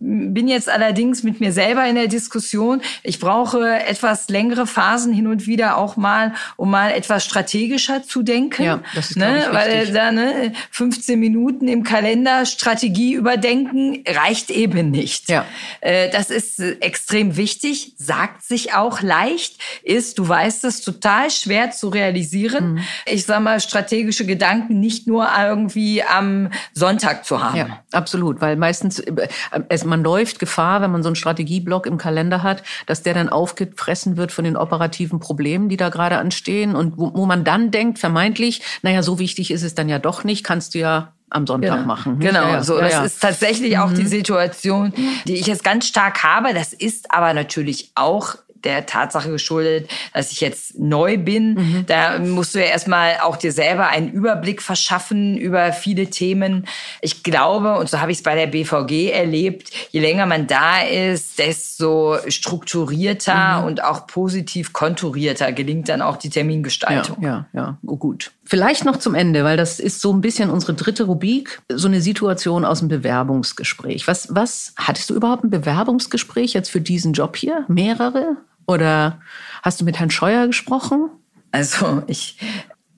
Bin 0.00 0.48
jetzt 0.48 0.68
allerdings 0.68 1.22
mit 1.22 1.38
mir 1.38 1.52
selber 1.52 1.86
in 1.86 1.94
der 1.94 2.08
Diskussion. 2.08 2.82
Ich 3.04 3.20
brauche 3.20 3.78
etwas 3.86 4.28
längere 4.28 4.66
Phasen 4.66 5.12
hin 5.12 5.28
und 5.28 5.46
wieder 5.46 5.76
auch 5.76 5.96
mal, 5.96 6.34
um 6.56 6.72
mal 6.72 6.90
etwas 6.90 7.24
strategischer 7.24 8.02
zu 8.02 8.24
denken. 8.24 8.64
Ja, 8.64 8.80
das 8.96 9.10
ist 9.10 9.16
ne? 9.16 9.46
Weil 9.52 9.92
da 9.92 10.10
ne, 10.10 10.52
15 10.72 11.20
Minuten 11.20 11.68
im 11.68 11.84
Kalender 11.84 12.46
Strategie 12.46 13.14
überdenken 13.14 14.02
reicht 14.08 14.50
eben 14.50 14.90
nicht. 14.90 15.28
Ja. 15.28 15.46
Äh, 15.80 16.10
das 16.10 16.31
ist 16.32 16.58
äh, 16.58 16.72
extrem 16.80 17.36
wichtig, 17.36 17.94
sagt 17.96 18.42
sich 18.42 18.74
auch 18.74 19.00
leicht, 19.02 19.60
ist, 19.82 20.18
du 20.18 20.28
weißt 20.28 20.64
es, 20.64 20.80
total 20.80 21.30
schwer 21.30 21.70
zu 21.70 21.88
realisieren. 21.88 22.74
Mhm. 22.74 22.80
Ich 23.06 23.24
sag 23.24 23.42
mal, 23.42 23.60
strategische 23.60 24.26
Gedanken 24.26 24.80
nicht 24.80 25.06
nur 25.06 25.28
irgendwie 25.38 26.02
am 26.02 26.50
Sonntag 26.72 27.24
zu 27.24 27.42
haben. 27.42 27.56
Ja, 27.56 27.82
absolut, 27.92 28.40
weil 28.40 28.56
meistens, 28.56 28.98
äh, 28.98 29.28
es, 29.68 29.84
man 29.84 30.02
läuft 30.02 30.38
Gefahr, 30.38 30.82
wenn 30.82 30.90
man 30.90 31.02
so 31.02 31.08
einen 31.08 31.16
Strategieblock 31.16 31.86
im 31.86 31.98
Kalender 31.98 32.42
hat, 32.42 32.62
dass 32.86 33.02
der 33.02 33.14
dann 33.14 33.28
aufgefressen 33.28 34.16
wird 34.16 34.32
von 34.32 34.44
den 34.44 34.56
operativen 34.56 35.20
Problemen, 35.20 35.68
die 35.68 35.76
da 35.76 35.90
gerade 35.90 36.18
anstehen 36.18 36.74
und 36.74 36.98
wo, 36.98 37.12
wo 37.14 37.26
man 37.26 37.44
dann 37.44 37.70
denkt, 37.70 37.98
vermeintlich, 37.98 38.62
naja, 38.82 39.02
so 39.02 39.18
wichtig 39.18 39.50
ist 39.50 39.62
es 39.62 39.74
dann 39.74 39.88
ja 39.88 39.98
doch 39.98 40.24
nicht, 40.24 40.44
kannst 40.44 40.74
du 40.74 40.78
ja 40.78 41.12
am 41.32 41.46
Sonntag 41.46 41.76
genau. 41.76 41.86
machen. 41.86 42.18
Genau, 42.18 42.42
ja, 42.42 42.50
ja. 42.52 42.62
so 42.62 42.78
ja, 42.78 42.88
das 42.88 43.06
ist 43.06 43.22
tatsächlich 43.22 43.78
auch 43.78 43.90
mhm. 43.90 43.96
die 43.96 44.06
Situation, 44.06 44.92
die 45.26 45.34
ich 45.34 45.46
jetzt 45.46 45.64
ganz 45.64 45.86
stark 45.86 46.22
habe. 46.22 46.54
Das 46.54 46.72
ist 46.72 47.10
aber 47.10 47.34
natürlich 47.34 47.90
auch 47.94 48.36
der 48.64 48.86
Tatsache 48.86 49.30
geschuldet, 49.30 49.90
dass 50.12 50.32
ich 50.32 50.40
jetzt 50.40 50.78
neu 50.78 51.18
bin. 51.18 51.54
Mhm. 51.54 51.86
Da 51.86 52.18
musst 52.18 52.54
du 52.54 52.60
ja 52.60 52.66
erstmal 52.66 53.18
auch 53.22 53.36
dir 53.36 53.52
selber 53.52 53.88
einen 53.88 54.10
Überblick 54.10 54.62
verschaffen 54.62 55.36
über 55.36 55.72
viele 55.72 56.08
Themen. 56.08 56.66
Ich 57.00 57.22
glaube, 57.22 57.76
und 57.76 57.88
so 57.88 58.00
habe 58.00 58.12
ich 58.12 58.18
es 58.18 58.22
bei 58.22 58.34
der 58.34 58.46
BVG 58.46 59.10
erlebt, 59.10 59.70
je 59.90 60.00
länger 60.00 60.26
man 60.26 60.46
da 60.46 60.82
ist, 60.82 61.38
desto 61.38 62.18
strukturierter 62.28 63.60
mhm. 63.60 63.66
und 63.66 63.84
auch 63.84 64.06
positiv 64.06 64.72
konturierter 64.72 65.52
gelingt 65.52 65.88
dann 65.88 66.02
auch 66.02 66.16
die 66.16 66.30
Termingestaltung. 66.30 67.18
Ja, 67.20 67.46
ja, 67.52 67.60
ja. 67.60 67.78
Oh, 67.84 67.96
gut. 67.96 68.32
Vielleicht 68.44 68.84
noch 68.84 68.96
zum 68.96 69.14
Ende, 69.14 69.44
weil 69.44 69.56
das 69.56 69.78
ist 69.78 70.00
so 70.00 70.12
ein 70.12 70.20
bisschen 70.20 70.50
unsere 70.50 70.74
dritte 70.74 71.04
Rubrik, 71.04 71.62
so 71.72 71.86
eine 71.86 72.00
Situation 72.00 72.64
aus 72.64 72.80
dem 72.80 72.88
Bewerbungsgespräch. 72.88 74.08
Was, 74.08 74.34
was, 74.34 74.74
hattest 74.76 75.10
du 75.10 75.14
überhaupt 75.14 75.44
ein 75.44 75.50
Bewerbungsgespräch 75.50 76.52
jetzt 76.52 76.70
für 76.70 76.80
diesen 76.80 77.12
Job 77.12 77.36
hier? 77.36 77.64
Mehrere? 77.68 78.36
Oder 78.66 79.20
hast 79.62 79.80
du 79.80 79.84
mit 79.84 79.98
Herrn 79.98 80.10
Scheuer 80.10 80.46
gesprochen? 80.46 81.10
Also 81.52 82.02
ich, 82.08 82.38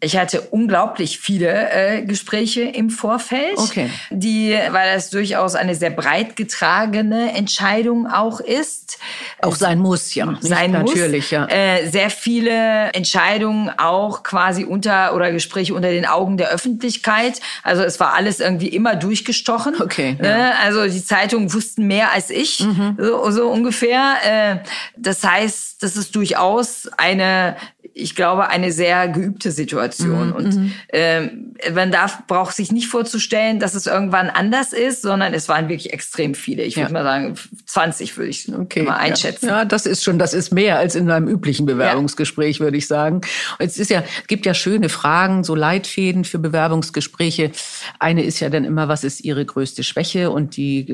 Ich 0.05 0.17
hatte 0.17 0.43
unglaublich 0.43 1.19
viele 1.19 1.71
äh, 1.71 2.03
Gespräche 2.03 2.63
im 2.63 2.91
Vorfeld, 2.91 3.57
okay. 3.57 3.91
die, 4.11 4.57
weil 4.71 4.95
das 4.95 5.11
durchaus 5.11 5.55
eine 5.55 5.75
sehr 5.75 5.91
breit 5.91 6.37
getragene 6.37 7.35
Entscheidung 7.35 8.07
auch 8.07 8.41
ist. 8.41 8.99
Auch 9.41 9.57
sein 9.57 9.79
muss, 9.79 10.15
ja. 10.15 10.37
Sein 10.41 10.73
natürlich, 10.73 11.25
muss. 11.25 11.31
ja. 11.31 11.47
Äh, 11.47 11.89
sehr 11.89 12.11
viele 12.11 12.93
Entscheidungen 12.93 13.71
auch 13.79 14.23
quasi 14.23 14.65
unter 14.65 15.15
oder 15.15 15.33
Gespräche 15.33 15.75
unter 15.75 15.91
den 15.91 16.05
Augen 16.05 16.37
der 16.37 16.51
Öffentlichkeit. 16.51 17.41
Also 17.63 17.83
es 17.83 17.99
war 17.99 18.13
alles 18.13 18.41
irgendwie 18.41 18.69
immer 18.69 18.97
durchgestochen. 18.97 19.81
Okay. 19.81 20.19
Ja. 20.23 20.39
Ja. 20.39 20.53
Also 20.63 20.85
die 20.87 21.05
Zeitungen 21.05 21.53
wussten 21.53 21.87
mehr 21.87 22.13
als 22.13 22.29
ich, 22.29 22.61
mhm. 22.61 22.97
so, 22.99 23.31
so 23.31 23.49
ungefähr. 23.49 24.17
Äh, 24.25 24.57
das 24.97 25.25
heißt, 25.25 25.83
das 25.83 25.97
ist 25.97 26.15
durchaus 26.15 26.89
eine 26.99 27.57
ich 27.97 28.17
glaube, 28.17 28.49
eine 28.49 28.73
sehr 28.73 29.07
geübte 29.09 29.53
Situation. 29.53 30.29
Mhm, 30.31 30.35
und 30.35 30.73
ähm, 30.93 31.55
man 31.75 31.93
darf, 31.93 32.27
braucht 32.27 32.57
sich 32.57 32.73
nicht 32.73 32.89
vorzustellen, 32.89 33.61
dass 33.61 33.75
es 33.75 33.87
irgendwann 33.87 34.31
anders 34.31 34.73
ist, 34.73 35.03
sondern 35.03 35.33
es 35.33 35.49
waren 35.49 35.69
wirklich 35.69 35.93
extrem 35.93 36.35
viele. 36.35 36.65
Ich 36.65 36.77
würde 36.77 36.89
Ja. 36.89 36.93
mal 36.93 37.05
sagen, 37.05 37.35
20 37.67 38.17
würde 38.19 38.31
ich 38.31 38.53
Okay, 38.53 38.83
mal 38.83 38.97
einschätzen. 38.97 39.47
Ja. 39.47 39.59
ja, 39.59 39.65
das 39.65 39.87
ist 39.87 40.03
schon, 40.03 40.19
das 40.19 40.35
ist 40.35 40.53
mehr 40.53 40.77
als 40.79 40.97
in 40.97 41.09
einem 41.09 41.29
üblichen 41.29 41.67
Bewerbungsgespräch, 41.67 42.59
würde 42.59 42.77
ich 42.77 42.89
sagen. 42.89 43.21
Und 43.59 43.67
es 43.67 43.79
ist 43.79 43.91
ja, 43.91 44.03
es 44.23 44.27
gibt 44.27 44.45
ja 44.45 44.55
schöne 44.55 44.89
Fragen, 44.89 45.45
so 45.45 45.55
Leitfäden 45.55 46.25
für 46.25 46.41
Bewerbungsgespräche. 46.41 47.53
Eine 48.01 48.25
ist 48.25 48.41
ja 48.41 48.51
dann 48.51 48.65
immer, 48.65 48.89
was 48.89 49.05
ist 49.05 49.25
Ihre 49.25 49.45
größte 49.45 49.85
Schwäche? 49.85 50.31
Und 50.33 50.57
die 50.57 50.85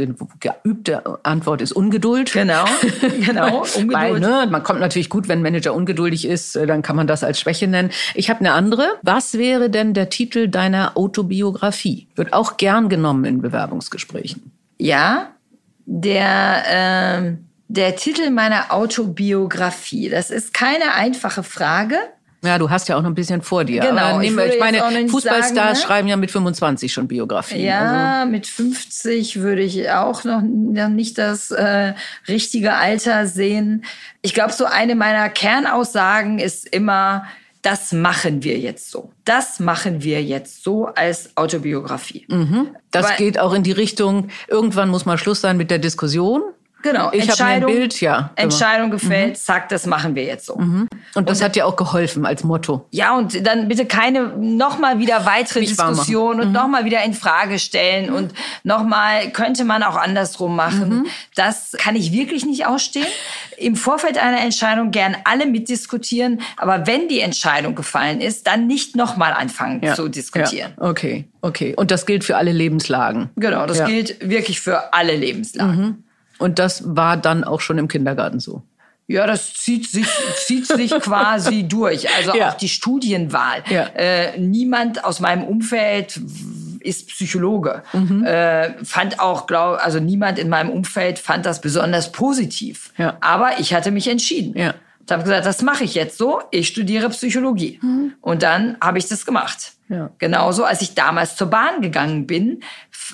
geübte 0.41 1.03
Antwort 1.25 1.63
ist 1.63 1.73
Ungeduld. 1.73 2.33
Genau, 2.33 2.65
genau. 3.25 3.63
Ungeduld. 3.63 3.93
Weil, 3.93 4.21
ne, 4.21 4.47
man 4.51 4.63
kommt 4.63 4.81
natürlich 4.81 5.09
gut, 5.09 5.29
wenn 5.29 5.39
ein 5.39 5.43
Manager 5.43 5.75
ungeduldig 5.75 6.27
ist, 6.27 6.57
dann 6.57 6.83
kann 6.83 6.89
man 6.97 7.07
das 7.07 7.24
als 7.24 7.41
Schwäche 7.41 7.66
nennen. 7.66 7.91
Ich 8.14 8.30
habe 8.30 8.41
eine 8.41 8.53
andere. 8.53 8.86
Was 9.03 9.34
wäre 9.34 9.70
denn 9.70 9.95
der 9.95 10.11
Titel 10.11 10.49
deiner 10.49 10.97
Autobiografie? 10.97 12.09
Wird 12.16 12.32
auch 12.32 12.57
gern 12.57 12.88
genommen 12.88 13.24
in 13.24 13.43
Bewerbungsgesprächen. 13.43 14.53
Ja, 14.78 15.32
der, 15.86 16.64
ähm, 16.68 17.47
der 17.68 17.97
Titel 17.97 18.30
meiner 18.30 18.72
Autobiografie, 18.72 20.09
das 20.09 20.30
ist 20.30 20.55
keine 20.55 20.95
einfache 20.95 21.43
Frage. 21.43 21.97
Ja, 22.43 22.59
du 22.59 22.70
hast 22.70 22.88
ja 22.88 22.97
auch 22.97 23.03
noch 23.03 23.11
ein 23.11 23.14
bisschen 23.14 23.43
vor 23.43 23.64
dir. 23.64 23.82
Genau, 23.82 24.20
ich 24.20 24.30
nehmen 24.30 24.49
ich 24.49 24.82
auch 24.82 24.91
meine, 24.91 25.09
Fußballstars 25.09 25.55
sagen, 25.55 25.68
ne? 25.72 25.76
schreiben 25.76 26.09
ja 26.09 26.16
mit 26.16 26.30
25 26.30 26.91
schon 26.93 27.07
Biografien. 27.07 27.59
Also, 27.70 27.95
Ja, 27.95 28.24
mit 28.24 28.47
50 28.47 29.41
würde 29.41 29.62
ich 29.62 29.91
auch 29.91 30.24
noch, 30.24 30.41
nicht 30.41 31.18
das 31.18 31.51
äh, 31.51 31.93
richtige 32.28 32.74
Alter 32.74 33.26
sehen. 33.26 33.84
Ich 34.22 34.32
glaube, 34.32 34.53
so 34.55 34.64
eine 34.64 34.95
meiner 34.95 35.28
Kernaussagen 35.28 36.38
ist 36.38 36.66
immer, 36.66 37.26
das 37.61 37.93
machen 37.93 38.43
wir 38.43 38.59
jetzt 38.59 38.91
so. 38.91 39.12
Das 39.26 39.61
machen 39.61 40.03
wir 40.03 40.22
jetzt 40.22 40.64
so 40.64 40.86
als 40.86 41.36
Autobiografie. 41.36 42.26
das 42.91 43.11
Weil- 43.11 43.16
geht 43.16 43.38
auch 43.38 43.53
in 43.53 43.62
die 43.62 43.72
Richtung, 43.72 44.28
irgendwann 44.49 44.88
muss 44.88 45.05
mal 45.05 45.18
Schluss 45.18 45.43
sein 45.43 45.59
mit 45.59 45.70
der 45.70 45.78
Diskussion. 45.78 46.43
Genau, 46.83 47.11
Ich 47.12 47.12
habe 47.12 47.14
mir 47.14 47.22
ein 47.22 47.28
Entscheidung, 47.28 47.72
Bild, 47.72 48.01
ja. 48.01 48.31
Entscheidung 48.37 48.91
gefällt, 48.91 49.37
zack, 49.39 49.68
das 49.68 49.87
machen 49.87 50.14
wir 50.14 50.24
jetzt 50.24 50.47
so. 50.47 50.55
Und 50.55 51.28
das 51.28 51.43
hat 51.43 51.55
dir 51.57 51.66
auch 51.66 51.76
geholfen 51.76 52.24
als 52.24 52.43
Motto. 52.45 52.87
Ja, 52.91 53.16
und 53.16 53.47
dann 53.47 53.68
bitte 53.68 53.85
keine 53.87 54.28
nochmal 54.39 54.99
wieder 54.99 55.26
weitere 55.26 55.61
machen. 55.61 55.68
Diskussion 55.68 56.37
Mhm. 56.37 56.43
und 56.43 56.53
nochmal 56.53 56.85
wieder 56.85 57.03
in 57.05 57.12
Frage 57.14 57.59
stellen 57.59 58.11
und 58.11 58.33
nochmal 58.64 59.31
könnte 59.31 59.64
man 59.64 59.83
auch 59.83 59.97
andersrum 59.97 60.57
machen. 60.57 60.89
Mhm. 61.01 61.07
Das 61.35 61.72
kann 61.78 61.97
ich 61.97 62.12
wirklich 62.12 62.47
nicht 62.47 62.66
ausstehen. 62.66 63.07
Im 63.59 63.76
Vorfeld 63.76 64.16
einer 64.16 64.41
Entscheidung 64.41 64.91
gern 64.91 65.16
alle 65.24 65.47
mitdiskutieren, 65.47 66.41
aber 66.57 66.87
wenn 66.87 67.09
die 67.09 67.20
Entscheidung 67.20 67.74
gefallen 67.74 68.20
ist, 68.20 68.47
dann 68.47 68.66
nicht 68.66 68.97
nochmal 68.97 69.33
anfangen 69.35 69.83
Ja. 69.83 69.95
zu 69.95 70.09
diskutieren. 70.09 70.72
Ja. 70.81 70.89
Okay, 70.89 71.26
okay. 71.43 71.74
Und 71.76 71.91
das 71.91 72.07
gilt 72.07 72.24
für 72.24 72.37
alle 72.37 72.53
Lebenslagen. 72.53 73.28
Genau, 73.37 73.66
das 73.66 73.78
Ja. 73.78 73.85
Mhm. 73.87 73.91
gilt 73.91 74.31
wirklich 74.31 74.61
für 74.61 74.95
alle 74.95 75.14
Lebenslagen. 75.14 76.05
Und 76.41 76.59
das 76.59 76.97
war 76.97 77.16
dann 77.16 77.45
auch 77.45 77.61
schon 77.61 77.78
im 77.78 77.86
Kindergarten 77.86 78.41
so. 78.41 78.62
Ja, 79.07 79.26
das 79.26 79.55
zieht 79.55 79.88
sich, 79.91 80.07
zieht 80.47 80.66
sich 80.66 80.91
quasi 81.01 81.64
durch. 81.64 82.09
Also 82.16 82.34
Ja. 82.36 82.51
auch 82.51 82.55
die 82.55 82.68
Studienwahl. 82.68 83.62
Ja. 83.68 83.84
Äh, 83.95 84.38
niemand 84.38 85.05
aus 85.05 85.20
meinem 85.20 85.43
Umfeld 85.45 86.20
ist 86.80 87.09
Psychologe. 87.09 87.82
Mhm. 87.93 88.24
Äh, 88.24 88.84
fand 88.84 89.20
auch, 89.20 89.47
glaub, 89.47 89.78
also 89.84 89.99
niemand 90.01 90.38
in 90.38 90.49
meinem 90.49 90.70
Umfeld 90.70 91.18
fand 91.18 91.45
das 91.45 91.61
besonders 91.61 92.12
positiv. 92.12 92.93
Ja. 92.99 93.16
Aber 93.20 93.59
ich 93.59 93.74
hatte 93.74 93.91
mich 93.91 94.09
entschieden. 94.09 94.57
Ja. 94.57 94.74
Und 95.01 95.11
habe 95.11 95.24
gesagt, 95.24 95.45
das 95.45 95.61
mache 95.62 95.82
ich 95.84 95.95
jetzt 95.95 96.16
so. 96.16 96.41
Ich 96.53 96.68
studiere 96.68 97.09
Psychologie. 97.11 97.80
Und 98.20 98.43
dann 98.45 98.76
habe 98.80 98.99
ich 98.99 99.09
das 99.09 99.26
gemacht. 99.26 99.72
Mhm. 99.91 99.97
Ja. 99.97 100.11
Genauso, 100.18 100.64
als 100.64 100.82
ich 100.82 100.95
damals 100.95 101.36
zur 101.36 101.49
Bahn 101.49 101.82
gegangen 101.82 102.26
bin, 102.26 102.62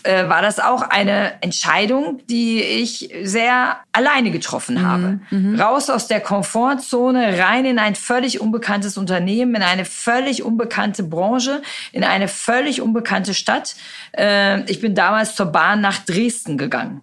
äh, 0.02 0.28
war 0.28 0.42
das 0.42 0.60
auch 0.60 0.82
eine 0.82 1.42
Entscheidung, 1.42 2.20
die 2.28 2.60
ich 2.60 3.10
sehr 3.22 3.78
alleine 3.92 4.30
getroffen 4.30 4.86
habe. 4.86 5.20
Raus 5.58 5.90
aus 5.90 6.06
der 6.06 6.20
Komfortzone, 6.20 7.38
rein 7.38 7.64
in 7.64 7.78
ein 7.78 7.94
völlig 7.94 8.40
unbekanntes 8.40 8.98
Unternehmen, 8.98 9.54
in 9.54 9.62
eine 9.62 9.84
völlig 9.84 10.42
unbekannte 10.42 11.02
Branche, 11.02 11.62
in 11.92 12.04
eine 12.04 12.28
völlig 12.28 12.82
unbekannte 12.82 13.34
Stadt. 13.34 13.74
Äh, 14.16 14.62
ich 14.70 14.80
bin 14.80 14.94
damals 14.94 15.34
zur 15.34 15.46
Bahn 15.46 15.80
nach 15.80 15.98
Dresden 15.98 16.58
gegangen. 16.58 17.00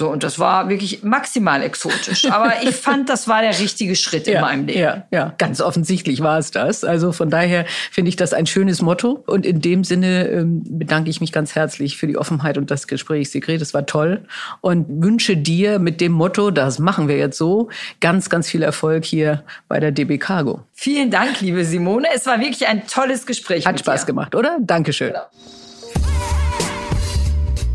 So, 0.00 0.08
und 0.08 0.22
das 0.22 0.38
war 0.38 0.70
wirklich 0.70 1.02
maximal 1.02 1.62
exotisch. 1.62 2.24
Aber 2.30 2.62
ich 2.62 2.74
fand, 2.74 3.10
das 3.10 3.28
war 3.28 3.42
der 3.42 3.58
richtige 3.58 3.94
Schritt 3.94 4.26
in 4.28 4.40
meinem 4.40 4.64
Leben. 4.64 4.80
Ja, 4.80 5.06
ja, 5.10 5.34
ganz 5.36 5.60
offensichtlich 5.60 6.22
war 6.22 6.38
es 6.38 6.50
das. 6.50 6.84
Also 6.84 7.12
von 7.12 7.28
daher 7.28 7.66
finde 7.90 8.08
ich 8.08 8.16
das 8.16 8.32
ein 8.32 8.46
schönes 8.46 8.80
Motto. 8.80 9.22
Und 9.26 9.44
in 9.44 9.60
dem 9.60 9.84
Sinne 9.84 10.26
ähm, 10.28 10.62
bedanke 10.66 11.10
ich 11.10 11.20
mich 11.20 11.32
ganz 11.32 11.54
herzlich 11.54 11.98
für 11.98 12.06
die 12.06 12.16
Offenheit 12.16 12.56
und 12.56 12.70
das 12.70 12.86
Gespräch, 12.86 13.30
Sigrid. 13.30 13.60
Es 13.60 13.74
war 13.74 13.84
toll. 13.84 14.22
Und 14.62 14.86
wünsche 14.88 15.36
dir 15.36 15.78
mit 15.78 16.00
dem 16.00 16.12
Motto, 16.12 16.50
das 16.50 16.78
machen 16.78 17.06
wir 17.06 17.18
jetzt 17.18 17.36
so, 17.36 17.68
ganz, 18.00 18.30
ganz 18.30 18.48
viel 18.48 18.62
Erfolg 18.62 19.04
hier 19.04 19.44
bei 19.68 19.80
der 19.80 19.92
DB 19.92 20.16
Cargo. 20.16 20.60
Vielen 20.72 21.10
Dank, 21.10 21.42
liebe 21.42 21.62
Simone. 21.66 22.08
Es 22.14 22.24
war 22.24 22.40
wirklich 22.40 22.66
ein 22.66 22.86
tolles 22.86 23.26
Gespräch. 23.26 23.66
Hat 23.66 23.74
mit 23.74 23.80
Spaß 23.80 24.00
dir. 24.00 24.06
gemacht, 24.06 24.34
oder? 24.34 24.56
Dankeschön. 24.60 25.12
Genau. 25.12 25.26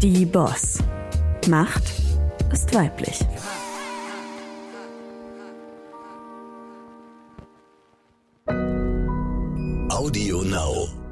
Die 0.02 0.26
Boss. 0.26 0.80
Macht 1.48 2.05
ist 2.52 2.74
weiblich. 2.74 3.26
Audio 9.90 10.42
Now. 10.44 11.05